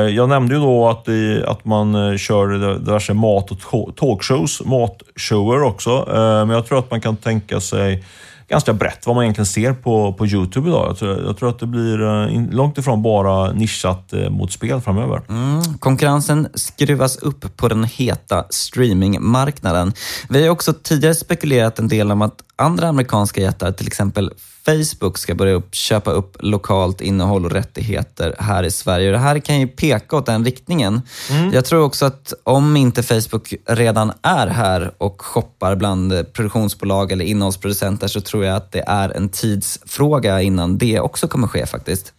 jag 0.10 0.30
nämnde 0.30 0.56
ju 0.56 0.62
då 0.62 0.90
att, 0.90 1.08
i, 1.08 1.44
att 1.48 1.66
man 1.66 1.96
uh, 1.96 2.18
kör 2.18 2.78
diverse 2.80 3.14
mat 3.14 3.52
och 3.52 3.96
talkshows, 3.96 4.62
matshower 4.66 5.64
också, 5.64 6.06
men 6.48 6.50
jag 6.50 6.66
tror 6.68 6.80
att 6.80 6.92
man 6.92 7.02
kan 7.02 7.16
tänka 7.16 7.60
sig 7.60 8.04
ganska 8.52 8.74
brett 8.74 9.06
vad 9.06 9.16
man 9.16 9.24
egentligen 9.24 9.46
ser 9.46 9.74
på, 9.74 10.14
på 10.14 10.28
Youtube 10.28 10.70
idag. 10.70 10.90
Jag 10.90 10.98
tror, 10.98 11.24
jag 11.26 11.38
tror 11.38 11.50
att 11.50 11.60
det 11.60 11.68
blir 11.68 12.02
eh, 12.02 12.52
långt 12.52 12.78
ifrån 12.78 13.02
bara 13.02 13.52
nischat 13.52 14.14
eh, 14.14 14.30
mot 14.30 14.52
spel 14.52 14.82
framöver. 14.82 15.22
Mm, 15.30 15.78
konkurrensen 15.80 16.48
skruvas 16.54 17.18
upp 17.18 17.58
på 17.58 17.68
den 17.68 17.84
heta 17.84 18.46
streamingmarknaden. 18.50 19.94
Vi 20.30 20.44
har 20.44 20.50
också 20.50 20.74
tidigare 20.74 21.16
spekulerat 21.16 21.80
en 21.80 21.88
del 21.88 22.12
om 22.12 22.22
att 22.22 22.36
andra 22.56 22.88
amerikanska 22.88 23.42
jättar, 23.42 23.72
till 23.72 23.88
exempel 23.88 24.32
Facebook 24.66 25.18
ska 25.18 25.36
börja 25.36 25.54
upp, 25.54 25.76
köpa 25.76 26.12
upp 26.12 26.38
lokalt 26.40 27.02
innehåll 27.02 27.46
och 27.46 27.52
rättigheter 27.52 28.36
här 28.40 28.64
i 28.64 28.72
Sverige. 28.72 29.12
Det 29.12 29.18
här 29.18 29.40
kan 29.40 29.60
ju 29.60 29.68
peka 29.68 30.18
åt 30.18 30.26
den 30.26 30.46
riktningen. 30.46 31.02
Mm. 31.30 31.54
Jag 31.54 31.66
tror 31.66 31.84
också 31.84 32.06
att 32.06 32.34
om 32.44 32.78
inte 32.78 33.04
Facebook 33.04 33.54
redan 33.66 34.12
är 34.22 34.48
här 34.48 34.92
och 34.98 35.22
shoppar 35.22 35.76
bland 35.76 36.34
produktionsbolag 36.34 37.12
eller 37.12 37.26
innehållsproducenter 37.26 38.08
så 38.08 38.22
tror 38.22 38.46
jag 38.46 38.56
att 38.56 38.72
det 38.72 38.84
är 38.88 39.10
en 39.10 39.30
tidsfråga 39.30 40.42
innan 40.42 40.78
det 40.78 41.00
också 41.00 41.28
kommer 41.28 41.48
ske 41.48 41.66
faktiskt. 41.66 42.14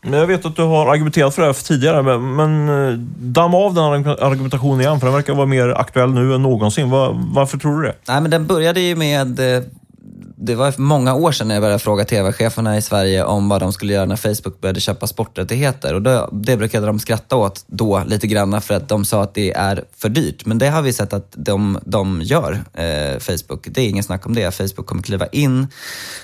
Jag 0.00 0.26
vet 0.26 0.44
att 0.44 0.56
du 0.56 0.62
har 0.62 0.86
argumenterat 0.86 1.34
för 1.34 1.42
det 1.42 1.48
här 1.48 1.52
tidigare, 1.52 2.02
men, 2.02 2.36
men 2.36 2.68
eh, 2.68 2.98
damma 3.18 3.58
av 3.58 3.74
den 3.74 3.84
argumentationen 4.06 4.80
igen, 4.80 5.00
för 5.00 5.06
den 5.06 5.14
verkar 5.14 5.34
vara 5.34 5.46
mer 5.46 5.68
aktuell 5.68 6.10
nu 6.10 6.34
än 6.34 6.42
någonsin. 6.42 6.90
Var, 6.90 7.16
varför 7.32 7.58
tror 7.58 7.80
du 7.80 7.88
det? 7.88 7.94
Nej, 8.08 8.20
men 8.20 8.30
den 8.30 8.46
började 8.46 8.80
ju 8.80 8.96
med 8.96 9.56
eh, 9.56 9.62
det 10.40 10.54
var 10.54 10.74
många 10.76 11.14
år 11.14 11.32
sedan 11.32 11.50
jag 11.50 11.62
började 11.62 11.78
fråga 11.78 12.04
tv-cheferna 12.04 12.76
i 12.76 12.82
Sverige 12.82 13.24
om 13.24 13.48
vad 13.48 13.60
de 13.60 13.72
skulle 13.72 13.92
göra 13.92 14.06
när 14.06 14.16
Facebook 14.16 14.60
började 14.60 14.80
köpa 14.80 15.06
sporträttigheter. 15.06 15.94
Och 15.94 16.02
det, 16.02 16.28
det 16.32 16.56
brukade 16.56 16.86
de 16.86 16.98
skratta 16.98 17.36
åt 17.36 17.64
då 17.66 18.02
lite 18.06 18.26
grann 18.26 18.60
för 18.60 18.74
att 18.74 18.88
de 18.88 19.04
sa 19.04 19.22
att 19.22 19.34
det 19.34 19.52
är 19.52 19.84
för 19.96 20.08
dyrt. 20.08 20.46
Men 20.46 20.58
det 20.58 20.68
har 20.68 20.82
vi 20.82 20.92
sett 20.92 21.12
att 21.12 21.32
de, 21.36 21.78
de 21.84 22.22
gör, 22.22 22.64
eh, 22.74 23.18
Facebook. 23.18 23.68
Det 23.70 23.80
är 23.80 23.88
ingen 23.88 24.04
snack 24.04 24.26
om 24.26 24.34
det. 24.34 24.54
Facebook 24.54 24.86
kommer 24.86 25.02
kliva 25.02 25.26
in 25.26 25.66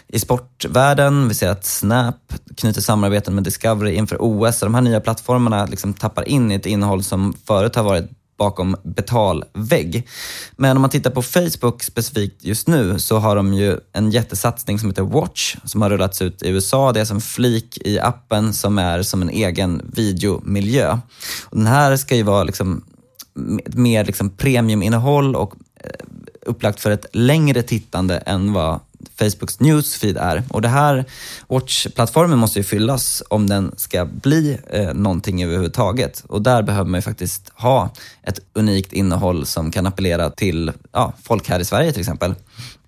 i 0.09 0.19
sportvärlden. 0.19 1.29
Vi 1.29 1.35
ser 1.35 1.49
att 1.49 1.65
Snap 1.65 2.17
knyter 2.57 2.81
samarbeten 2.81 3.35
med 3.35 3.45
Discovery 3.45 3.95
inför 3.95 4.17
OS. 4.21 4.59
Så 4.59 4.67
de 4.67 4.75
här 4.75 4.83
nya 4.83 5.01
plattformarna 5.01 5.67
liksom 5.67 5.95
tappar 5.95 6.29
in 6.29 6.53
i 6.53 6.55
ett 6.55 6.67
innehåll 6.67 7.03
som 7.03 7.35
förut 7.47 7.77
har 7.77 7.83
varit 7.83 8.11
bakom 8.37 8.77
betalvägg. 8.83 10.09
Men 10.57 10.77
om 10.77 10.81
man 10.81 10.91
tittar 10.91 11.11
på 11.11 11.23
Facebook 11.23 11.83
specifikt 11.83 12.45
just 12.45 12.69
nu 12.69 12.99
så 12.99 13.19
har 13.19 13.37
de 13.37 13.55
ju 13.55 13.79
en 13.93 14.11
jättesatsning 14.11 14.79
som 14.79 14.89
heter 14.89 15.03
Watch 15.03 15.57
som 15.65 15.83
har 15.83 15.91
rullats 15.91 16.23
ut 16.23 16.43
i 16.43 16.49
USA. 16.49 16.93
Det 16.93 17.01
är 17.01 17.05
som 17.05 17.21
flik 17.21 17.79
i 17.85 17.99
appen 17.99 18.53
som 18.53 18.79
är 18.79 19.03
som 19.03 19.23
en 19.23 19.31
egen 19.31 19.91
videomiljö. 19.95 20.99
Och 21.45 21.57
den 21.57 21.67
här 21.67 21.97
ska 21.97 22.17
ju 22.17 22.23
vara 22.23 22.45
liksom 22.45 22.85
mer 23.67 24.05
liksom 24.05 24.31
premiuminnehåll 24.31 25.37
och 25.37 25.55
eh, 25.81 25.91
upplagt 26.47 26.81
för 26.81 26.91
ett 26.91 27.07
längre 27.13 27.63
tittande 27.63 28.17
än 28.17 28.53
vad 28.53 28.81
Facebooks 29.19 29.61
newsfeed 29.61 30.17
är. 30.17 30.43
Och 30.49 30.63
det 30.63 30.69
här 30.69 31.05
Watch-plattformen 31.49 32.39
måste 32.39 32.59
ju 32.59 32.65
fyllas 32.65 33.23
om 33.31 33.47
den 33.47 33.75
ska 33.77 34.05
bli 34.05 34.59
eh, 34.71 34.95
någonting 34.95 35.45
överhuvudtaget. 35.45 36.25
Och 36.29 36.43
där 36.43 36.63
behöver 36.63 36.91
man 36.91 36.99
ju 36.99 37.03
faktiskt 37.03 37.53
ha 37.55 37.91
ett 38.23 38.39
unikt 38.53 38.93
innehåll 38.93 39.47
som 39.47 39.71
kan 39.71 39.87
appellera 39.87 40.31
till 40.31 40.73
ja, 40.93 41.13
folk 41.23 41.49
här 41.49 41.61
i 41.61 41.65
Sverige 41.65 41.93
till 41.93 42.01
exempel. 42.01 42.35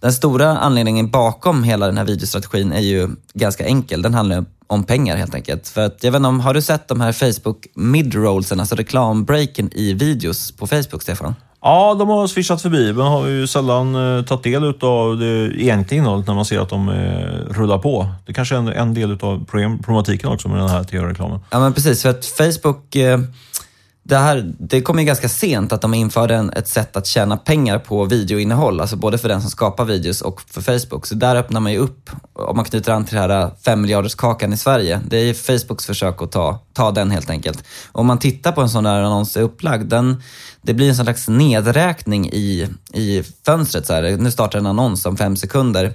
Den 0.00 0.12
stora 0.12 0.58
anledningen 0.58 1.10
bakom 1.10 1.64
hela 1.64 1.86
den 1.86 1.98
här 1.98 2.04
videostrategin 2.04 2.72
är 2.72 2.80
ju 2.80 3.08
ganska 3.34 3.66
enkel. 3.66 4.02
Den 4.02 4.14
handlar 4.14 4.44
om 4.66 4.84
pengar 4.84 5.16
helt 5.16 5.34
enkelt. 5.34 5.68
För 5.68 5.80
att, 5.80 6.04
jag 6.04 6.12
vet 6.12 6.18
inte 6.18 6.28
om, 6.28 6.40
har 6.40 6.54
du 6.54 6.62
sett 6.62 6.88
de 6.88 7.00
här 7.00 7.12
Facebook 7.12 7.66
midrollsen, 7.74 8.60
alltså 8.60 8.74
reklambreaken 8.74 9.70
i 9.72 9.92
videos 9.92 10.52
på 10.52 10.66
Facebook, 10.66 11.02
Stefan? 11.02 11.34
Ja, 11.60 11.94
de 11.98 12.08
har 12.08 12.26
swishat 12.26 12.62
förbi, 12.62 12.92
men 12.92 13.06
har 13.06 13.26
ju 13.26 13.46
sällan 13.46 14.18
eh, 14.18 14.24
tagit 14.24 14.42
del 14.42 14.64
av 14.80 15.18
det 15.18 15.62
egentliga 15.62 15.98
innehållet 16.00 16.26
när 16.26 16.34
man 16.34 16.44
ser 16.44 16.60
att 16.60 16.68
de 16.68 16.88
eh, 16.88 17.54
rullar 17.54 17.78
på. 17.78 18.08
Det 18.26 18.32
kanske 18.32 18.54
är 18.54 18.58
en, 18.58 18.68
en 18.68 18.94
del 18.94 19.12
av 19.12 19.44
problematiken 19.46 20.30
också 20.30 20.48
med 20.48 20.58
den 20.58 20.68
här 20.68 20.84
tv-reklamen. 20.84 21.40
Ja, 21.50 21.60
men 21.60 21.72
precis. 21.72 22.02
För 22.02 22.10
att 22.10 22.26
Facebook 22.26 22.96
eh, 22.96 23.20
det, 24.08 24.16
här, 24.16 24.52
det 24.58 24.82
kom 24.82 24.98
ju 24.98 25.04
ganska 25.04 25.28
sent 25.28 25.72
att 25.72 25.80
de 25.80 25.94
införde 25.94 26.34
en, 26.34 26.50
ett 26.50 26.68
sätt 26.68 26.96
att 26.96 27.06
tjäna 27.06 27.36
pengar 27.36 27.78
på 27.78 28.04
videoinnehåll, 28.04 28.80
alltså 28.80 28.96
både 28.96 29.18
för 29.18 29.28
den 29.28 29.40
som 29.40 29.50
skapar 29.50 29.84
videos 29.84 30.22
och 30.22 30.40
för 30.40 30.60
Facebook. 30.60 31.06
Så 31.06 31.14
där 31.14 31.36
öppnar 31.36 31.60
man 31.60 31.72
ju 31.72 31.78
upp, 31.78 32.10
om 32.32 32.56
man 32.56 32.64
knyter 32.64 32.92
an 32.92 33.04
till 33.04 33.16
den 33.16 33.30
här 33.30 33.42
äh, 33.42 33.50
5 33.64 33.80
miljarders 33.80 34.14
kakan 34.14 34.52
i 34.52 34.56
Sverige, 34.56 35.00
det 35.06 35.16
är 35.16 35.24
ju 35.24 35.34
Facebooks 35.34 35.86
försök 35.86 36.22
att 36.22 36.32
ta, 36.32 36.58
ta 36.72 36.90
den 36.90 37.10
helt 37.10 37.30
enkelt. 37.30 37.64
Om 37.92 38.06
man 38.06 38.18
tittar 38.18 38.52
på 38.52 38.60
en 38.60 38.70
sån 38.70 38.84
där 38.84 39.02
annons 39.02 39.36
är 39.36 39.42
upplagd, 39.42 39.88
den, 39.88 40.22
det 40.62 40.74
blir 40.74 40.88
en 40.88 40.96
slags 40.96 41.28
nedräkning 41.28 42.30
i, 42.32 42.68
i 42.92 43.22
fönstret. 43.46 43.86
Så 43.86 43.92
här. 43.92 44.16
Nu 44.16 44.30
startar 44.30 44.58
en 44.58 44.66
annons 44.66 45.06
om 45.06 45.16
fem 45.16 45.36
sekunder. 45.36 45.92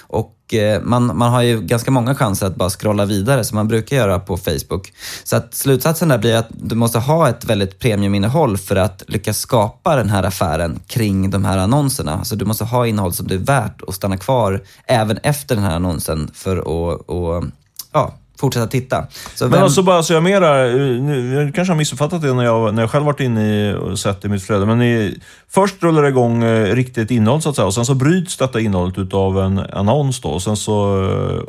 Och 0.00 0.33
Eh, 0.52 0.82
man, 0.82 1.16
man 1.16 1.32
har 1.32 1.42
ju 1.42 1.60
ganska 1.60 1.90
många 1.90 2.14
chanser 2.14 2.46
att 2.46 2.56
bara 2.56 2.70
scrolla 2.70 3.04
vidare 3.04 3.44
som 3.44 3.56
man 3.56 3.68
brukar 3.68 3.96
göra 3.96 4.18
på 4.18 4.36
Facebook. 4.36 4.92
Så 5.24 5.36
att 5.36 5.54
slutsatsen 5.54 6.08
där 6.08 6.18
blir 6.18 6.36
att 6.36 6.48
du 6.50 6.74
måste 6.74 6.98
ha 6.98 7.28
ett 7.28 7.44
väldigt 7.44 7.78
premiuminnehåll 7.78 8.58
för 8.58 8.76
att 8.76 9.02
lyckas 9.06 9.38
skapa 9.38 9.96
den 9.96 10.10
här 10.10 10.22
affären 10.22 10.80
kring 10.86 11.30
de 11.30 11.44
här 11.44 11.58
annonserna. 11.58 12.12
Alltså 12.12 12.36
du 12.36 12.44
måste 12.44 12.64
ha 12.64 12.86
innehåll 12.86 13.12
som 13.12 13.26
det 13.26 13.34
är 13.34 13.38
värt 13.38 13.82
att 13.88 13.94
stanna 13.94 14.16
kvar 14.16 14.62
även 14.86 15.18
efter 15.22 15.54
den 15.54 15.64
här 15.64 15.76
annonsen 15.76 16.30
för 16.34 16.56
att 16.56 16.64
och, 17.06 17.44
ja, 17.92 18.14
fortsätta 18.40 18.66
titta. 18.66 19.06
Så 19.34 19.48
Men 19.48 19.62
alltså 19.62 19.82
bara 19.82 20.02
så 20.02 20.12
jag 20.12 20.22
mer 20.22 20.40
där, 20.40 20.64
jag 21.34 21.54
kanske 21.54 21.72
har 21.72 21.78
missuppfattat 21.78 22.22
det 22.22 22.34
när 22.34 22.44
jag, 22.44 22.74
när 22.74 22.82
jag 22.82 22.90
själv 22.90 23.04
varit 23.04 23.20
inne 23.20 23.70
i, 23.70 23.74
och 23.74 23.98
sett 23.98 24.24
i 24.24 24.28
mitt 24.28 24.42
flöde, 24.42 24.66
men 24.66 24.82
i, 24.82 25.18
först 25.50 25.82
rullar 25.82 26.02
det 26.02 26.08
igång 26.08 26.42
eh, 26.42 26.74
riktigt 26.74 27.10
innehåll 27.10 27.42
så 27.42 27.48
att 27.48 27.56
säga 27.56 27.66
och 27.66 27.74
sen 27.74 27.86
så 27.86 27.94
bryts 27.94 28.36
detta 28.36 28.60
innehållet 28.60 28.98
utav 28.98 29.38
en 29.38 29.58
annons 29.58 30.20
då. 30.20 30.28
Och, 30.28 30.42
sen 30.42 30.56
så, 30.56 30.74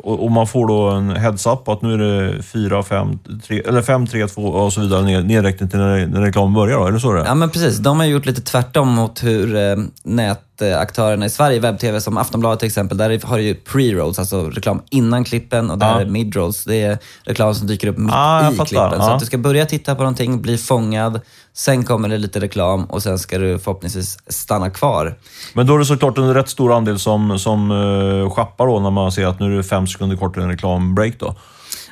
och, 0.02 0.24
och 0.24 0.30
man 0.30 0.46
får 0.46 0.68
då 0.68 0.88
en 0.88 1.10
heads-up 1.16 1.68
att 1.68 1.82
nu 1.82 1.94
är 1.94 1.98
det 1.98 2.42
4, 2.42 2.82
5, 2.82 3.18
3, 3.46 3.60
eller 3.60 3.82
5, 3.82 4.06
3, 4.06 4.28
2 4.28 4.42
och 4.42 4.72
så 4.72 4.80
vidare 4.80 5.22
nedräkning 5.22 5.68
till 5.68 5.78
när, 5.78 6.06
när 6.06 6.20
reklamen 6.20 6.54
börjar 6.54 6.78
då, 6.78 6.86
är 6.86 6.92
det 6.92 7.00
så 7.00 7.12
det 7.12 7.22
Ja 7.26 7.34
men 7.34 7.50
precis, 7.50 7.78
de 7.78 7.98
har 7.98 8.06
gjort 8.06 8.26
lite 8.26 8.42
tvärtom 8.42 8.88
mot 8.88 9.24
hur 9.24 9.56
eh, 9.56 9.76
nät 10.02 10.45
aktörerna 10.62 11.26
i 11.26 11.30
Sverige, 11.30 11.60
webb-tv 11.60 12.00
som 12.00 12.18
Aftonbladet 12.18 12.58
till 12.58 12.66
exempel, 12.66 12.98
där 12.98 13.26
har 13.26 13.36
du 13.38 13.42
ju 13.42 13.54
pre-rolls, 13.54 14.18
alltså 14.18 14.50
reklam 14.50 14.82
innan 14.90 15.24
klippen 15.24 15.70
och 15.70 15.78
där 15.78 15.86
ja. 15.86 16.00
är 16.00 16.06
mid-rolls. 16.06 16.64
Det 16.64 16.82
är 16.82 16.98
reklam 17.24 17.54
som 17.54 17.66
dyker 17.66 17.88
upp 17.88 17.98
mitt 17.98 18.12
ah, 18.14 18.52
i 18.52 18.56
klippen. 18.56 18.92
Ja. 18.92 19.00
Så 19.00 19.10
att 19.10 19.20
du 19.20 19.26
ska 19.26 19.38
börja 19.38 19.66
titta 19.66 19.94
på 19.94 20.02
någonting, 20.02 20.42
bli 20.42 20.58
fångad, 20.58 21.20
sen 21.52 21.84
kommer 21.84 22.08
det 22.08 22.18
lite 22.18 22.40
reklam 22.40 22.84
och 22.84 23.02
sen 23.02 23.18
ska 23.18 23.38
du 23.38 23.58
förhoppningsvis 23.58 24.18
stanna 24.26 24.70
kvar. 24.70 25.14
Men 25.52 25.66
då 25.66 25.74
är 25.74 25.78
det 25.78 25.84
såklart 25.84 26.18
en 26.18 26.34
rätt 26.34 26.48
stor 26.48 26.72
andel 26.72 26.98
som, 26.98 27.38
som 27.38 27.70
uh, 27.70 28.30
schappar 28.30 28.66
då 28.66 28.80
när 28.80 28.90
man 28.90 29.12
ser 29.12 29.26
att 29.26 29.40
nu 29.40 29.52
är 29.52 29.56
det 29.56 29.64
fem 29.64 29.86
sekunder 29.86 30.16
kort 30.16 30.34
till 30.34 30.42
en 30.42 30.50
reklambreak 30.50 31.14
då. 31.18 31.34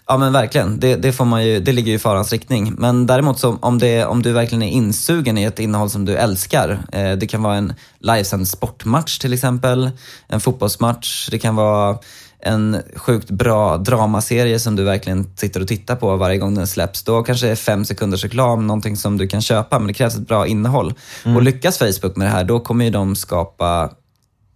Ja 0.07 0.17
men 0.17 0.33
verkligen, 0.33 0.81
det, 0.81 0.97
det, 0.97 1.13
får 1.13 1.25
man 1.25 1.47
ju, 1.47 1.61
det 1.61 1.73
ligger 1.73 1.89
ju 1.89 1.97
i 1.97 1.99
farans 1.99 2.33
riktning. 2.33 2.75
Men 2.79 3.07
däremot 3.07 3.39
så, 3.39 3.59
om, 3.61 3.79
det, 3.79 4.05
om 4.05 4.23
du 4.23 4.33
verkligen 4.33 4.63
är 4.63 4.71
insugen 4.71 5.39
i 5.39 5.45
ett 5.45 5.59
innehåll 5.59 5.91
som 5.91 6.05
du 6.05 6.17
älskar. 6.17 6.85
Eh, 6.93 7.13
det 7.13 7.27
kan 7.27 7.43
vara 7.43 7.57
en 7.57 7.75
livesänd 7.99 8.49
sportmatch 8.49 9.19
till 9.19 9.33
exempel, 9.33 9.91
en 10.29 10.41
fotbollsmatch, 10.41 11.29
det 11.31 11.39
kan 11.39 11.57
vara 11.57 11.99
en 12.45 12.83
sjukt 12.97 13.31
bra 13.31 13.77
dramaserie 13.77 14.59
som 14.59 14.77
du 14.77 14.85
verkligen 14.85 15.37
sitter 15.37 15.61
och 15.61 15.69
tittar 15.69 15.97
på 15.97 16.17
varje 16.17 16.39
gång 16.39 16.55
den 16.55 16.67
släpps. 16.67 17.03
Då 17.03 17.23
kanske 17.23 17.47
det 17.47 17.53
är 17.53 17.57
fem 17.57 17.85
sekunders 17.85 18.23
reklam, 18.25 18.67
någonting 18.67 18.97
som 18.97 19.19
du 19.19 19.29
kan 19.29 19.43
köpa, 19.43 19.79
men 19.79 19.87
det 19.87 19.95
krävs 19.95 20.17
ett 20.17 20.29
bra 20.29 20.47
innehåll. 20.47 20.95
Mm. 21.25 21.37
Och 21.37 21.43
lyckas 21.43 21.79
Facebook 21.79 22.17
med 22.17 22.27
det 22.27 22.31
här, 22.31 22.45
då 22.45 22.61
kommer 22.61 22.85
ju 22.85 22.91
de 22.91 23.17
skapa 23.17 23.91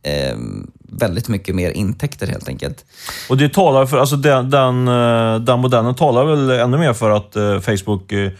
eh, 0.02 0.37
väldigt 0.88 1.29
mycket 1.29 1.55
mer 1.55 1.70
intäkter 1.70 2.27
helt 2.27 2.48
enkelt. 2.48 2.85
Och 3.29 3.37
det 3.37 3.48
talar 3.48 3.87
för, 3.87 3.98
alltså 3.98 4.16
den, 4.16 4.51
den, 4.51 4.88
eh, 4.88 5.40
den 5.40 5.61
modellen 5.61 5.94
talar 5.94 6.24
väl 6.24 6.51
ännu 6.51 6.79
mer 6.79 6.92
för 6.92 7.11
att 7.11 7.37
eh, 7.37 7.61
Facebook 7.61 8.12
eh, 8.12 8.31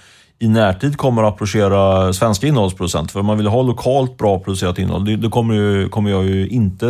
i 0.41 0.49
närtid 0.49 0.97
kommer 0.97 1.23
att 1.23 1.35
approchera 1.35 2.13
svenska 2.13 2.47
innehållsproducenter. 2.47 3.13
För 3.13 3.23
man 3.23 3.37
vill 3.37 3.47
ha 3.47 3.63
lokalt 3.63 4.17
bra 4.17 4.39
producerat 4.39 4.79
innehåll. 4.79 5.21
Det, 5.21 5.29
kommer, 5.29 5.55
ju, 5.55 5.89
kommer 5.89 6.11
jag 6.11 6.25
ju 6.25 6.49
inte 6.49 6.87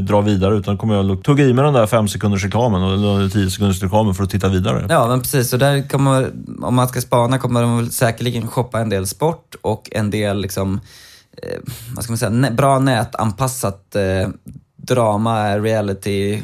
dra 0.00 0.20
vidare 0.20 0.54
utan 0.54 0.78
kommer 0.78 0.94
jag 0.94 1.22
tugga 1.22 1.44
i 1.44 1.52
mig 1.52 1.64
den 1.64 1.74
där 1.74 1.86
fem 1.86 2.08
sekunders 2.08 2.44
reklamen 2.44 2.82
eller 2.82 3.28
tio 3.28 3.50
sekunders 3.50 3.82
reklamen 3.82 4.14
för 4.14 4.24
att 4.24 4.30
titta 4.30 4.48
vidare. 4.48 4.86
Ja, 4.88 5.08
men 5.08 5.20
precis. 5.20 5.52
Och 5.52 5.58
där 5.58 5.88
kommer, 5.88 6.30
om 6.62 6.74
man 6.74 6.88
ska 6.88 7.00
spana 7.00 7.38
kommer 7.38 7.62
de 7.62 7.90
säkerligen 7.90 8.48
shoppa 8.48 8.80
en 8.80 8.88
del 8.88 9.06
sport 9.06 9.54
och 9.60 9.88
en 9.92 10.10
del 10.10 10.40
liksom, 10.40 10.80
vad 11.94 12.04
ska 12.04 12.12
man 12.12 12.18
säga, 12.18 12.50
bra 12.50 12.78
nätanpassat 12.78 13.96
drama, 14.94 15.58
reality. 15.58 16.42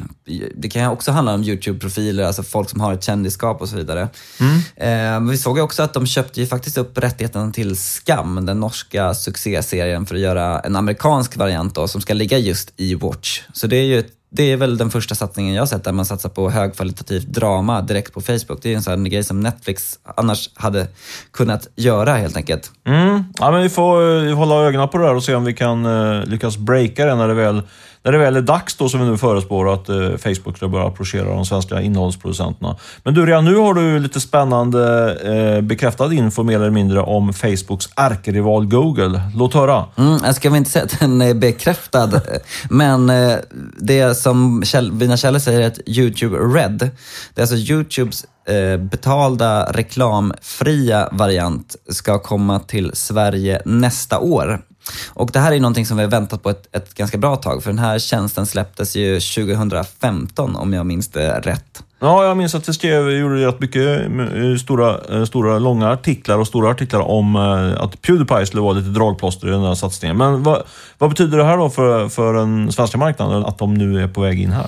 Det 0.55 0.69
kan 0.69 0.91
också 0.91 1.11
handla 1.11 1.33
om 1.33 1.43
YouTube-profiler, 1.43 2.23
alltså 2.23 2.43
folk 2.43 2.69
som 2.69 2.81
har 2.81 2.93
ett 2.93 3.03
kändisskap 3.03 3.61
och 3.61 3.69
så 3.69 3.75
vidare. 3.75 4.09
Mm. 4.39 5.25
Eh, 5.25 5.29
vi 5.31 5.37
såg 5.37 5.57
ju 5.57 5.63
också 5.63 5.83
att 5.83 5.93
de 5.93 6.05
köpte 6.05 6.41
ju 6.41 6.47
faktiskt 6.47 6.77
upp 6.77 6.97
rättigheten 6.97 7.51
till 7.51 7.77
Skam, 7.77 8.45
den 8.45 8.59
norska 8.59 9.13
succéserien, 9.13 10.05
för 10.05 10.15
att 10.15 10.21
göra 10.21 10.59
en 10.59 10.75
amerikansk 10.75 11.37
variant 11.37 11.75
då, 11.75 11.87
som 11.87 12.01
ska 12.01 12.13
ligga 12.13 12.37
just 12.37 12.73
i 12.77 12.95
Watch. 12.95 13.41
Så 13.53 13.67
det 13.67 13.77
är 13.77 13.85
ju 13.85 14.03
det 14.29 14.51
är 14.51 14.57
väl 14.57 14.77
den 14.77 14.89
första 14.89 15.15
satsningen 15.15 15.55
jag 15.55 15.61
har 15.61 15.67
sett 15.67 15.83
där 15.83 15.91
man 15.91 16.05
satsar 16.05 16.29
på 16.29 16.49
högkvalitativt 16.49 17.27
drama 17.27 17.81
direkt 17.81 18.13
på 18.13 18.21
Facebook. 18.21 18.59
Det 18.61 18.71
är 18.71 18.75
en 18.75 18.83
sån 18.83 19.03
grej 19.03 19.23
som 19.23 19.39
Netflix 19.39 19.99
annars 20.15 20.49
hade 20.53 20.87
kunnat 21.31 21.67
göra 21.75 22.15
helt 22.15 22.37
enkelt. 22.37 22.71
Mm. 22.85 23.23
Ja, 23.39 23.51
men 23.51 23.61
vi 23.63 23.69
får 23.69 24.01
uh, 24.01 24.35
hålla 24.35 24.55
ögonen 24.55 24.89
på 24.89 24.97
det 24.97 25.03
där 25.03 25.15
och 25.15 25.23
se 25.23 25.35
om 25.35 25.45
vi 25.45 25.53
kan 25.53 25.85
uh, 25.85 26.25
lyckas 26.25 26.57
breaka 26.57 27.05
det 27.05 27.15
när 27.15 27.27
det 27.27 27.33
väl 27.33 27.61
när 28.07 28.11
det 28.11 28.17
väl 28.17 28.35
är 28.35 28.41
dags 28.41 28.75
då, 28.75 28.89
som 28.89 28.99
vi 28.99 29.05
nu 29.05 29.17
förespår, 29.17 29.73
att 29.73 29.89
eh, 29.89 29.95
Facebook 30.17 30.57
ska 30.57 30.67
börja 30.67 30.87
approchera 30.87 31.25
de 31.25 31.45
svenska 31.45 31.81
innehållsproducenterna. 31.81 32.75
Men 33.03 33.13
du, 33.13 33.25
redan 33.25 33.45
nu 33.45 33.55
har 33.55 33.73
du 33.73 33.99
lite 33.99 34.19
spännande 34.19 35.13
eh, 35.23 35.61
bekräftad 35.61 36.13
info 36.13 36.43
mer 36.43 36.55
eller 36.55 36.69
mindre 36.69 37.01
om 37.01 37.33
Facebooks 37.33 37.89
ärkerival 37.95 38.65
Google. 38.65 39.21
Låt 39.35 39.53
höra. 39.53 39.85
Mm, 39.95 40.19
jag 40.23 40.35
ska 40.35 40.49
väl 40.49 40.57
inte 40.57 40.69
säga 40.69 40.85
att 40.85 40.99
den 40.99 41.21
är 41.21 41.33
bekräftad, 41.33 42.21
men 42.69 43.09
eh, 43.09 43.35
det 43.79 44.15
som 44.15 44.63
käll, 44.65 44.91
mina 44.91 45.17
källor 45.17 45.39
säger 45.39 45.61
är 45.61 45.67
att 45.67 45.79
YouTube 45.87 46.37
Red, 46.37 46.89
det 47.33 47.41
är 47.41 47.43
alltså 47.43 47.55
YouTubes 47.55 48.25
eh, 48.47 48.77
betalda 48.77 49.71
reklamfria 49.71 51.09
variant 51.11 51.75
ska 51.89 52.19
komma 52.19 52.59
till 52.59 52.91
Sverige 52.93 53.61
nästa 53.65 54.19
år. 54.19 54.61
Och 55.07 55.31
det 55.31 55.39
här 55.39 55.51
är 55.51 55.59
någonting 55.59 55.85
som 55.85 55.97
vi 55.97 56.03
har 56.03 56.11
väntat 56.11 56.43
på 56.43 56.49
ett, 56.49 56.75
ett 56.75 56.93
ganska 56.93 57.17
bra 57.17 57.35
tag, 57.35 57.63
för 57.63 57.69
den 57.69 57.79
här 57.79 57.99
tjänsten 57.99 58.45
släpptes 58.45 58.95
ju 58.95 59.19
2015 59.19 60.55
om 60.55 60.73
jag 60.73 60.85
minns 60.85 61.07
det 61.07 61.39
rätt. 61.39 61.83
Ja, 61.99 62.25
jag 62.25 62.37
minns 62.37 62.55
att 62.55 62.69
vi 62.69 62.73
skrev, 62.73 63.11
gjorde 63.11 63.47
rätt 63.47 63.59
mycket 63.59 64.01
eh, 64.01 64.55
stora, 64.61 64.99
eh, 65.09 65.25
stora, 65.25 65.59
långa 65.59 65.89
artiklar 65.89 66.37
och 66.37 66.47
stora 66.47 66.69
artiklar 66.71 66.99
om 66.99 67.35
eh, 67.35 67.83
att 67.83 68.01
Pewdiepie 68.01 68.45
skulle 68.45 68.61
vara 68.61 68.73
lite 68.73 68.89
dragplåster 68.89 69.47
i 69.47 69.51
den 69.51 69.63
här 69.63 69.75
satsningen. 69.75 70.17
Men 70.17 70.43
vad, 70.43 70.63
vad 70.97 71.09
betyder 71.09 71.37
det 71.37 71.43
här 71.43 71.57
då 71.57 71.69
för, 71.69 72.09
för 72.09 72.33
den 72.33 72.71
svenska 72.71 72.97
marknaden, 72.97 73.45
att 73.45 73.57
de 73.57 73.73
nu 73.73 74.03
är 74.03 74.07
på 74.07 74.21
väg 74.21 74.41
in 74.41 74.51
här? 74.51 74.67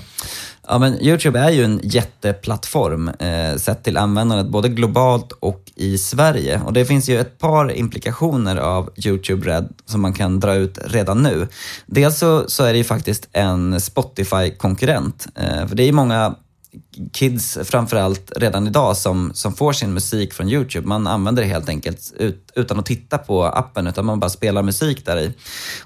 Ja, 0.68 0.78
men 0.78 1.02
Youtube 1.02 1.40
är 1.40 1.50
ju 1.50 1.64
en 1.64 1.80
jätteplattform 1.84 3.08
eh, 3.08 3.56
sett 3.58 3.84
till 3.84 3.98
användandet 3.98 4.48
både 4.48 4.70
globalt 4.70 5.32
och 5.32 5.64
i 5.76 5.98
Sverige. 5.98 6.62
Och 6.66 6.74
det 6.74 6.86
finns 6.86 7.10
ju 7.10 7.20
ett 7.20 7.38
par 7.38 7.72
implikationer 7.72 8.56
av 8.58 8.90
Youtube 9.06 9.50
Red 9.50 9.70
som 9.86 10.02
man 10.02 10.14
kan 10.14 10.40
dra 10.40 10.56
ut 10.56 10.80
redan 10.86 11.24
nu. 11.24 11.48
Dels 11.86 12.20
så, 12.20 12.44
så 12.48 12.64
är 12.64 12.72
det 12.72 12.78
ju 12.78 12.84
faktiskt 12.84 13.30
en 13.32 13.80
Spotify-konkurrent. 13.80 15.28
Eh, 15.36 15.68
för 15.68 15.76
det 15.76 15.84
är 15.84 15.88
ju 15.88 15.92
många 15.92 16.36
kids 17.14 17.58
framförallt 17.64 18.32
redan 18.36 18.68
idag 18.68 18.98
som, 18.98 19.32
som 19.34 19.54
får 19.54 19.74
sin 19.74 19.94
musik 19.94 20.34
från 20.34 20.50
YouTube. 20.50 20.88
Man 20.88 21.08
använder 21.08 21.44
det 21.44 21.50
helt 21.50 21.70
enkelt 21.70 22.14
ut, 22.18 22.52
utan 22.56 22.80
att 22.80 22.86
titta 22.86 23.18
på 23.18 23.44
appen, 23.44 23.88
utan 23.88 24.06
man 24.06 24.20
bara 24.20 24.30
spelar 24.30 24.64
musik 24.64 25.06
där 25.06 25.18
i. 25.18 25.34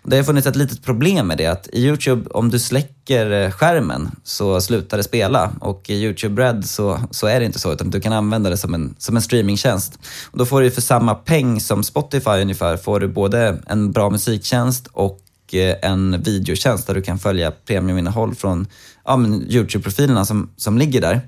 Och 0.01 0.09
det 0.09 0.17
har 0.17 0.23
funnits 0.23 0.47
ett 0.47 0.55
litet 0.55 0.83
problem 0.83 1.27
med 1.27 1.37
det, 1.37 1.45
att 1.45 1.67
i 1.73 1.85
YouTube, 1.85 2.29
om 2.29 2.49
du 2.49 2.59
släcker 2.59 3.31
eh, 3.31 3.51
skärmen 3.51 4.11
så 4.23 4.61
slutar 4.61 4.97
det 4.97 5.03
spela. 5.03 5.51
Och 5.61 5.89
i 5.89 5.93
YouTube 5.93 6.41
Red 6.41 6.65
så, 6.65 6.99
så 7.11 7.27
är 7.27 7.39
det 7.39 7.45
inte 7.45 7.59
så, 7.59 7.73
utan 7.73 7.89
du 7.89 8.01
kan 8.01 8.13
använda 8.13 8.49
det 8.49 8.57
som 8.57 8.73
en, 8.73 8.95
som 8.97 9.15
en 9.15 9.21
streamingtjänst. 9.21 9.99
Och 10.31 10.37
då 10.37 10.45
får 10.45 10.61
du 10.61 10.71
för 10.71 10.81
samma 10.81 11.15
peng 11.15 11.59
som 11.59 11.83
Spotify 11.83 12.41
ungefär, 12.41 12.77
får 12.77 12.99
du 12.99 13.07
både 13.07 13.61
en 13.67 13.91
bra 13.91 14.09
musiktjänst 14.09 14.87
och 14.91 15.19
eh, 15.55 15.75
en 15.81 16.21
videotjänst 16.21 16.87
där 16.87 16.93
du 16.93 17.01
kan 17.01 17.19
följa 17.19 17.51
premiuminnehåll 17.51 18.35
från 18.35 18.67
ja, 19.05 19.17
Youtube-profilerna 19.47 20.25
som, 20.25 20.49
som 20.57 20.77
ligger 20.77 21.01
där. 21.01 21.21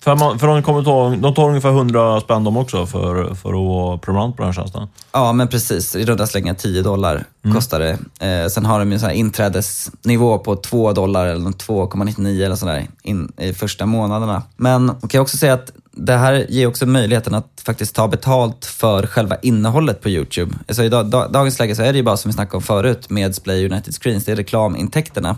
För, 0.00 0.16
man, 0.16 0.38
för 0.38 0.46
de, 0.46 0.62
kommer 0.62 0.82
ta, 0.82 1.10
de 1.10 1.34
tar 1.34 1.48
ungefär 1.48 1.68
100 1.68 2.20
spänn 2.20 2.44
de 2.44 2.56
också 2.56 2.86
för, 2.86 3.34
för 3.34 3.48
att 3.48 3.68
vara 3.68 3.98
prenumerant 3.98 4.36
på 4.36 4.42
den 4.42 4.52
här 4.52 4.62
tjänsten? 4.62 4.88
Ja, 5.12 5.32
men 5.32 5.48
precis. 5.48 5.96
I 5.96 6.04
runda 6.04 6.26
slängar 6.26 6.54
10 6.54 6.82
dollar 6.82 7.24
mm. 7.44 7.54
kostar 7.54 7.80
det. 7.80 8.26
Eh, 8.26 8.48
sen 8.48 8.66
har 8.66 8.78
de 8.78 8.92
en 8.92 9.00
sån 9.00 9.08
här 9.08 9.16
inträdesnivå 9.16 10.38
på 10.38 10.56
2 10.56 10.92
dollar 10.92 11.26
eller 11.26 11.50
2,99 11.50 12.44
eller 12.44 12.56
sådär 12.56 12.86
in, 13.02 13.32
i 13.36 13.52
första 13.52 13.86
månaderna. 13.86 14.42
Men 14.56 14.86
man 14.86 15.08
kan 15.08 15.20
också 15.20 15.36
säga 15.36 15.54
att 15.54 15.72
det 15.92 16.16
här 16.16 16.46
ger 16.48 16.66
också 16.66 16.86
möjligheten 16.86 17.34
att 17.34 17.57
faktiskt 17.68 17.94
ta 17.94 18.08
betalt 18.08 18.64
för 18.64 19.06
själva 19.06 19.36
innehållet 19.42 20.00
på 20.00 20.08
YouTube. 20.08 20.54
Alltså 20.68 20.82
I 20.82 20.88
dagens 20.88 21.58
läge 21.58 21.74
så 21.74 21.82
är 21.82 21.92
det 21.92 21.96
ju 21.96 22.02
bara 22.02 22.16
som 22.16 22.28
vi 22.28 22.32
snackade 22.32 22.56
om 22.56 22.62
förut 22.62 23.10
med 23.10 23.34
Splay 23.34 23.66
United 23.70 23.94
Screens, 23.94 24.24
det 24.24 24.32
är 24.32 24.36
reklamintäkterna. 24.36 25.36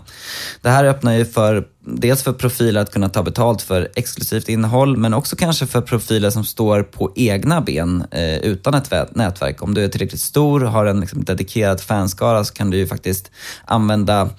Det 0.61 0.69
här 0.69 0.85
öppnar 0.85 1.13
ju 1.13 1.25
för 1.25 1.65
dels 1.85 2.23
för 2.23 2.33
profiler 2.33 2.81
att 2.81 2.93
kunna 2.93 3.09
ta 3.09 3.23
betalt 3.23 3.61
för 3.61 3.89
exklusivt 3.95 4.49
innehåll, 4.49 4.97
men 4.97 5.13
också 5.13 5.35
kanske 5.35 5.67
för 5.67 5.81
profiler 5.81 6.29
som 6.29 6.45
står 6.45 6.83
på 6.83 7.11
egna 7.15 7.61
ben 7.61 8.05
eh, 8.11 8.37
utan 8.37 8.73
ett 8.73 9.15
nätverk. 9.15 9.63
Om 9.63 9.73
du 9.73 9.83
är 9.83 9.87
tillräckligt 9.87 10.21
stor 10.21 10.63
och 10.63 10.71
har 10.71 10.85
en 10.85 10.99
liksom, 10.99 11.23
dedikerad 11.23 11.81
fanskara 11.81 12.43
så 12.43 12.53
kan 12.53 12.69
du 12.69 12.77
ju 12.77 12.87
faktiskt 12.87 13.31
använda 13.65 14.29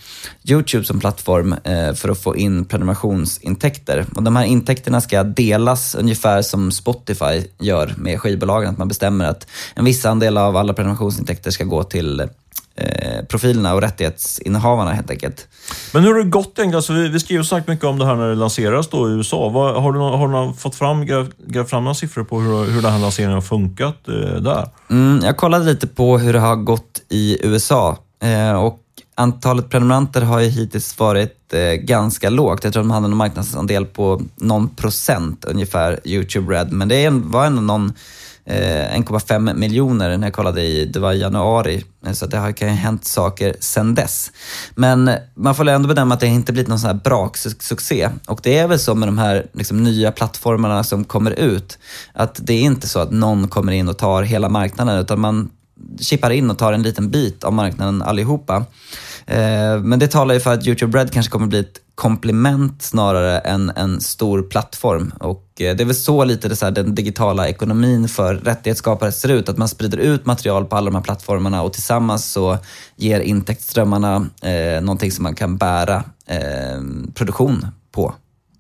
YouTube 0.44 0.84
som 0.84 1.00
plattform 1.00 1.52
eh, 1.52 1.94
för 1.94 2.08
att 2.08 2.22
få 2.22 2.36
in 2.36 2.64
prenumerationsintäkter. 2.64 4.06
Och 4.16 4.22
de 4.22 4.36
här 4.36 4.44
intäkterna 4.44 5.00
ska 5.00 5.22
delas 5.22 5.94
ungefär 5.94 6.42
som 6.42 6.72
Spotify 6.72 7.42
gör 7.58 7.81
med 7.96 8.20
skivbolagen, 8.20 8.70
att 8.70 8.78
man 8.78 8.88
bestämmer 8.88 9.24
att 9.24 9.46
en 9.74 9.84
viss 9.84 10.06
andel 10.06 10.38
av 10.38 10.56
alla 10.56 10.72
prenumerationsintäkter 10.72 11.50
ska 11.50 11.64
gå 11.64 11.82
till 11.82 12.28
Eh, 12.74 13.24
profilerna 13.24 13.74
och 13.74 13.80
rättighetsinnehavarna 13.80 14.92
helt 14.92 15.10
enkelt. 15.10 15.48
Men 15.92 16.02
hur 16.02 16.12
har 16.12 16.18
det 16.18 16.30
gått 16.30 16.46
egentligen? 16.46 16.74
Alltså, 16.74 16.92
vi, 16.92 17.08
vi 17.08 17.20
skrev 17.20 17.40
och 17.40 17.46
sagt 17.46 17.68
mycket 17.68 17.84
om 17.84 17.98
det 17.98 18.06
här 18.06 18.16
när 18.16 18.28
det 18.28 18.34
lanserades 18.34 18.88
då 18.88 19.08
i 19.08 19.12
USA. 19.12 19.48
Vad, 19.48 19.82
har 19.82 19.92
du, 19.92 19.98
har 19.98 20.46
du 20.46 20.54
fått 20.54 20.74
fram, 20.74 21.06
grävt 21.46 21.70
fram 21.70 21.84
några 21.84 21.94
siffror 21.94 22.24
på 22.24 22.40
hur, 22.40 22.64
hur 22.64 22.82
den 22.82 22.92
här 22.92 22.98
lanseringen 22.98 23.34
har 23.34 23.40
funkat 23.40 24.08
eh, 24.08 24.42
där? 24.42 24.68
Mm, 24.90 25.20
jag 25.24 25.36
kollade 25.36 25.64
lite 25.64 25.86
på 25.86 26.18
hur 26.18 26.32
det 26.32 26.38
har 26.38 26.56
gått 26.56 27.02
i 27.08 27.46
USA 27.46 27.98
eh, 28.22 28.52
och 28.52 28.80
antalet 29.22 29.70
prenumeranter 29.70 30.20
har 30.20 30.40
ju 30.40 30.48
hittills 30.48 30.98
varit 30.98 31.54
eh, 31.54 31.72
ganska 31.72 32.30
lågt. 32.30 32.64
Jag 32.64 32.72
tror 32.72 32.82
de 32.82 32.90
hade 32.90 33.06
en 33.06 33.16
marknadsandel 33.16 33.86
på 33.86 34.22
någon 34.36 34.68
procent 34.68 35.44
ungefär, 35.44 36.00
Youtube 36.04 36.54
Red, 36.54 36.72
men 36.72 36.88
det 36.88 37.10
var 37.10 37.46
ändå 37.46 37.62
någon 37.62 37.92
eh, 38.44 38.98
1,5 38.98 39.54
miljoner 39.54 40.16
när 40.16 40.26
jag 40.26 40.34
kollade 40.34 40.62
i, 40.62 40.84
det 40.84 41.00
var 41.00 41.12
i 41.12 41.20
januari. 41.20 41.84
Eh, 42.06 42.12
så 42.12 42.26
det 42.26 42.36
har 42.36 42.52
kan 42.52 42.68
ju 42.68 42.74
hänt 42.74 43.04
saker 43.04 43.56
sen 43.60 43.94
dess. 43.94 44.32
Men 44.74 45.08
eh, 45.08 45.16
man 45.34 45.54
får 45.54 45.68
ändå 45.68 45.88
bedöma 45.88 46.14
att 46.14 46.20
det 46.20 46.26
inte 46.26 46.52
blivit 46.52 46.68
någon 46.68 46.78
sån 46.78 46.90
här 46.90 47.00
braksuccé. 47.04 48.08
Och 48.26 48.40
det 48.42 48.58
är 48.58 48.68
väl 48.68 48.78
så 48.78 48.94
med 48.94 49.08
de 49.08 49.18
här 49.18 49.46
liksom, 49.52 49.82
nya 49.82 50.12
plattformarna 50.12 50.84
som 50.84 51.04
kommer 51.04 51.30
ut, 51.30 51.78
att 52.12 52.40
det 52.42 52.52
är 52.52 52.62
inte 52.62 52.88
så 52.88 52.98
att 52.98 53.10
någon 53.10 53.48
kommer 53.48 53.72
in 53.72 53.88
och 53.88 53.98
tar 53.98 54.22
hela 54.22 54.48
marknaden, 54.48 54.98
utan 54.98 55.20
man 55.20 55.50
chippar 56.00 56.30
in 56.30 56.50
och 56.50 56.58
tar 56.58 56.72
en 56.72 56.82
liten 56.82 57.10
bit 57.10 57.44
av 57.44 57.52
marknaden 57.52 58.02
allihopa. 58.02 58.64
Eh, 59.26 59.78
men 59.78 59.98
det 59.98 60.08
talar 60.08 60.34
ju 60.34 60.40
för 60.40 60.52
att 60.52 60.66
Youtube 60.66 60.98
Red 60.98 61.12
kanske 61.12 61.32
kommer 61.32 61.46
bli 61.46 61.58
ett 61.58 61.80
komplement 61.94 62.82
snarare 62.82 63.38
än 63.38 63.72
en 63.76 64.00
stor 64.00 64.42
plattform. 64.42 65.12
Och 65.20 65.46
eh, 65.60 65.76
det 65.76 65.82
är 65.82 65.84
väl 65.84 65.94
så 65.94 66.24
lite 66.24 66.48
det 66.48 66.56
så 66.56 66.64
här, 66.64 66.72
den 66.72 66.94
digitala 66.94 67.48
ekonomin 67.48 68.08
för 68.08 68.34
rättighetsskapare 68.34 69.12
ser 69.12 69.28
ut. 69.28 69.48
Att 69.48 69.58
man 69.58 69.68
sprider 69.68 69.98
ut 69.98 70.26
material 70.26 70.64
på 70.64 70.76
alla 70.76 70.90
de 70.90 70.94
här 70.94 71.02
plattformarna 71.02 71.62
och 71.62 71.72
tillsammans 71.72 72.32
så 72.32 72.58
ger 72.96 73.20
intäktsströmmarna 73.20 74.26
eh, 74.42 74.82
någonting 74.82 75.12
som 75.12 75.22
man 75.22 75.34
kan 75.34 75.56
bära 75.56 76.04
eh, 76.26 76.82
produktion 77.14 77.66
på. 77.92 78.14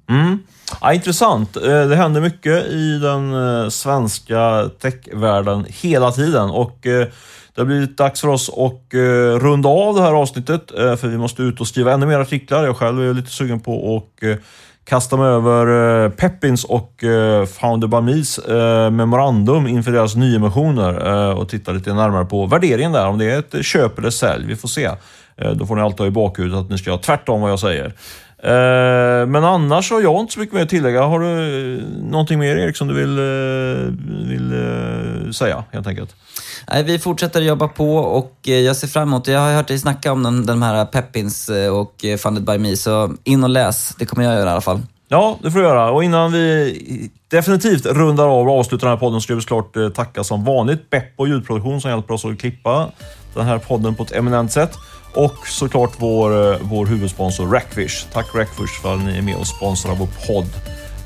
Mm. 0.08 0.38
Ja, 0.80 0.92
intressant. 0.92 1.56
Eh, 1.56 1.88
det 1.88 1.96
händer 1.96 2.20
mycket 2.20 2.66
i 2.66 2.98
den 2.98 3.34
eh, 3.34 3.68
svenska 3.68 4.70
techvärlden 4.80 5.66
hela 5.68 6.10
tiden. 6.10 6.50
Och 6.50 6.86
eh, 6.86 7.06
det 7.54 7.60
har 7.60 7.64
blivit 7.64 7.96
dags 7.96 8.20
för 8.20 8.28
oss 8.28 8.50
att 8.50 8.94
runda 9.40 9.68
av 9.68 9.94
det 9.94 10.02
här 10.02 10.12
avsnittet, 10.12 10.70
för 10.70 11.08
vi 11.08 11.18
måste 11.18 11.42
ut 11.42 11.60
och 11.60 11.68
skriva 11.68 11.92
ännu 11.92 12.06
mer 12.06 12.18
artiklar. 12.18 12.64
Jag 12.64 12.76
själv 12.76 13.10
är 13.10 13.14
lite 13.14 13.30
sugen 13.30 13.60
på 13.60 13.96
att 13.96 14.38
kasta 14.84 15.16
mig 15.16 15.26
över 15.26 16.08
Peppins 16.08 16.64
och 16.64 17.04
Founder 17.60 17.88
Bamis 17.88 18.40
memorandum 18.90 19.66
inför 19.66 19.92
deras 19.92 20.14
nyemissioner 20.14 21.04
och 21.34 21.48
titta 21.48 21.72
lite 21.72 21.94
närmare 21.94 22.24
på 22.24 22.46
värderingen 22.46 22.92
där, 22.92 23.06
om 23.06 23.18
det 23.18 23.30
är 23.30 23.38
ett 23.38 23.64
köp 23.64 23.98
eller 23.98 24.10
sälj. 24.10 24.46
Vi 24.46 24.56
får 24.56 24.68
se. 24.68 24.90
Då 25.54 25.66
får 25.66 25.76
ni 25.76 25.82
alltid 25.82 26.00
ha 26.00 26.06
i 26.06 26.10
bakhuvudet 26.10 26.58
att 26.58 26.70
ni 26.70 26.78
ska 26.78 26.90
göra 26.90 27.00
tvärtom 27.00 27.40
vad 27.40 27.50
jag 27.50 27.60
säger. 27.60 27.92
Men 29.26 29.44
annars 29.44 29.90
har 29.90 30.00
jag 30.00 30.20
inte 30.20 30.32
så 30.32 30.40
mycket 30.40 30.54
mer 30.54 30.62
att 30.62 30.68
tillägga. 30.68 31.02
Har 31.02 31.20
du 31.20 31.82
någonting 32.02 32.38
mer 32.38 32.56
Erik 32.56 32.76
som 32.76 32.88
du 32.88 32.94
vill, 32.94 33.20
vill 34.28 35.34
säga 35.34 35.64
helt 35.72 35.86
enkelt? 35.86 36.14
Nej, 36.70 36.82
vi 36.82 36.98
fortsätter 36.98 37.40
jobba 37.40 37.68
på 37.68 37.96
och 37.96 38.32
eh, 38.46 38.54
jag 38.54 38.76
ser 38.76 38.88
fram 38.88 39.08
emot, 39.08 39.28
jag 39.28 39.40
har 39.40 39.52
hört 39.52 39.68
dig 39.68 39.78
snacka 39.78 40.12
om 40.12 40.22
den, 40.22 40.46
den 40.46 40.62
här 40.62 40.84
Peppins 40.84 41.48
eh, 41.48 41.76
och 41.76 42.04
eh, 42.04 42.16
Funded 42.16 42.44
by 42.44 42.58
Me, 42.58 42.76
så 42.76 43.14
in 43.24 43.44
och 43.44 43.50
läs. 43.50 43.94
Det 43.98 44.06
kommer 44.06 44.24
jag 44.24 44.34
göra 44.34 44.48
i 44.48 44.52
alla 44.52 44.60
fall. 44.60 44.80
Ja, 45.08 45.38
det 45.42 45.50
får 45.50 45.58
du 45.58 45.64
göra. 45.64 45.90
Och 45.90 46.04
innan 46.04 46.32
vi 46.32 47.10
definitivt 47.28 47.86
rundar 47.86 48.28
av 48.28 48.48
och 48.48 48.58
avslutar 48.58 48.86
den 48.86 48.96
här 48.96 49.00
podden 49.00 49.20
ska 49.20 49.34
vi 49.34 49.40
såklart 49.40 49.94
tacka 49.94 50.24
som 50.24 50.44
vanligt 50.44 50.90
Beppo 50.90 51.26
ljudproduktion 51.26 51.80
som 51.80 51.90
hjälper 51.90 52.14
oss 52.14 52.24
att 52.24 52.38
klippa 52.38 52.90
den 53.34 53.46
här 53.46 53.58
podden 53.58 53.94
på 53.94 54.02
ett 54.02 54.12
eminent 54.12 54.52
sätt. 54.52 54.78
Och 55.14 55.48
såklart 55.48 55.92
vår, 55.96 56.52
eh, 56.52 56.58
vår 56.60 56.86
huvudsponsor 56.86 57.46
Rackfish. 57.46 58.06
Tack 58.12 58.26
Rackfish 58.34 58.82
för 58.82 58.94
att 58.94 59.04
ni 59.04 59.18
är 59.18 59.22
med 59.22 59.36
och 59.36 59.46
sponsrar 59.46 59.94
vår 59.94 60.08
podd. 60.26 60.48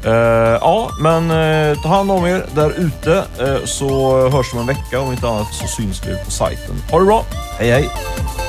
Uh, 0.07 0.13
ja, 0.61 0.91
men 1.01 1.31
uh, 1.31 1.83
ta 1.83 1.89
hand 1.89 2.11
om 2.11 2.27
er 2.27 2.47
där 2.55 2.71
ute 2.71 3.25
uh, 3.43 3.65
så 3.65 4.21
hörs 4.29 4.55
vi 4.55 4.59
om 4.59 4.61
en 4.61 4.67
vecka. 4.67 5.01
Om 5.01 5.13
inte 5.13 5.29
annat 5.29 5.55
så 5.55 5.67
syns 5.67 6.07
vi 6.07 6.25
på 6.25 6.31
sajten. 6.31 6.75
Ha 6.91 6.99
det 6.99 7.05
bra. 7.05 7.25
Hej 7.59 7.71
hej! 7.71 8.46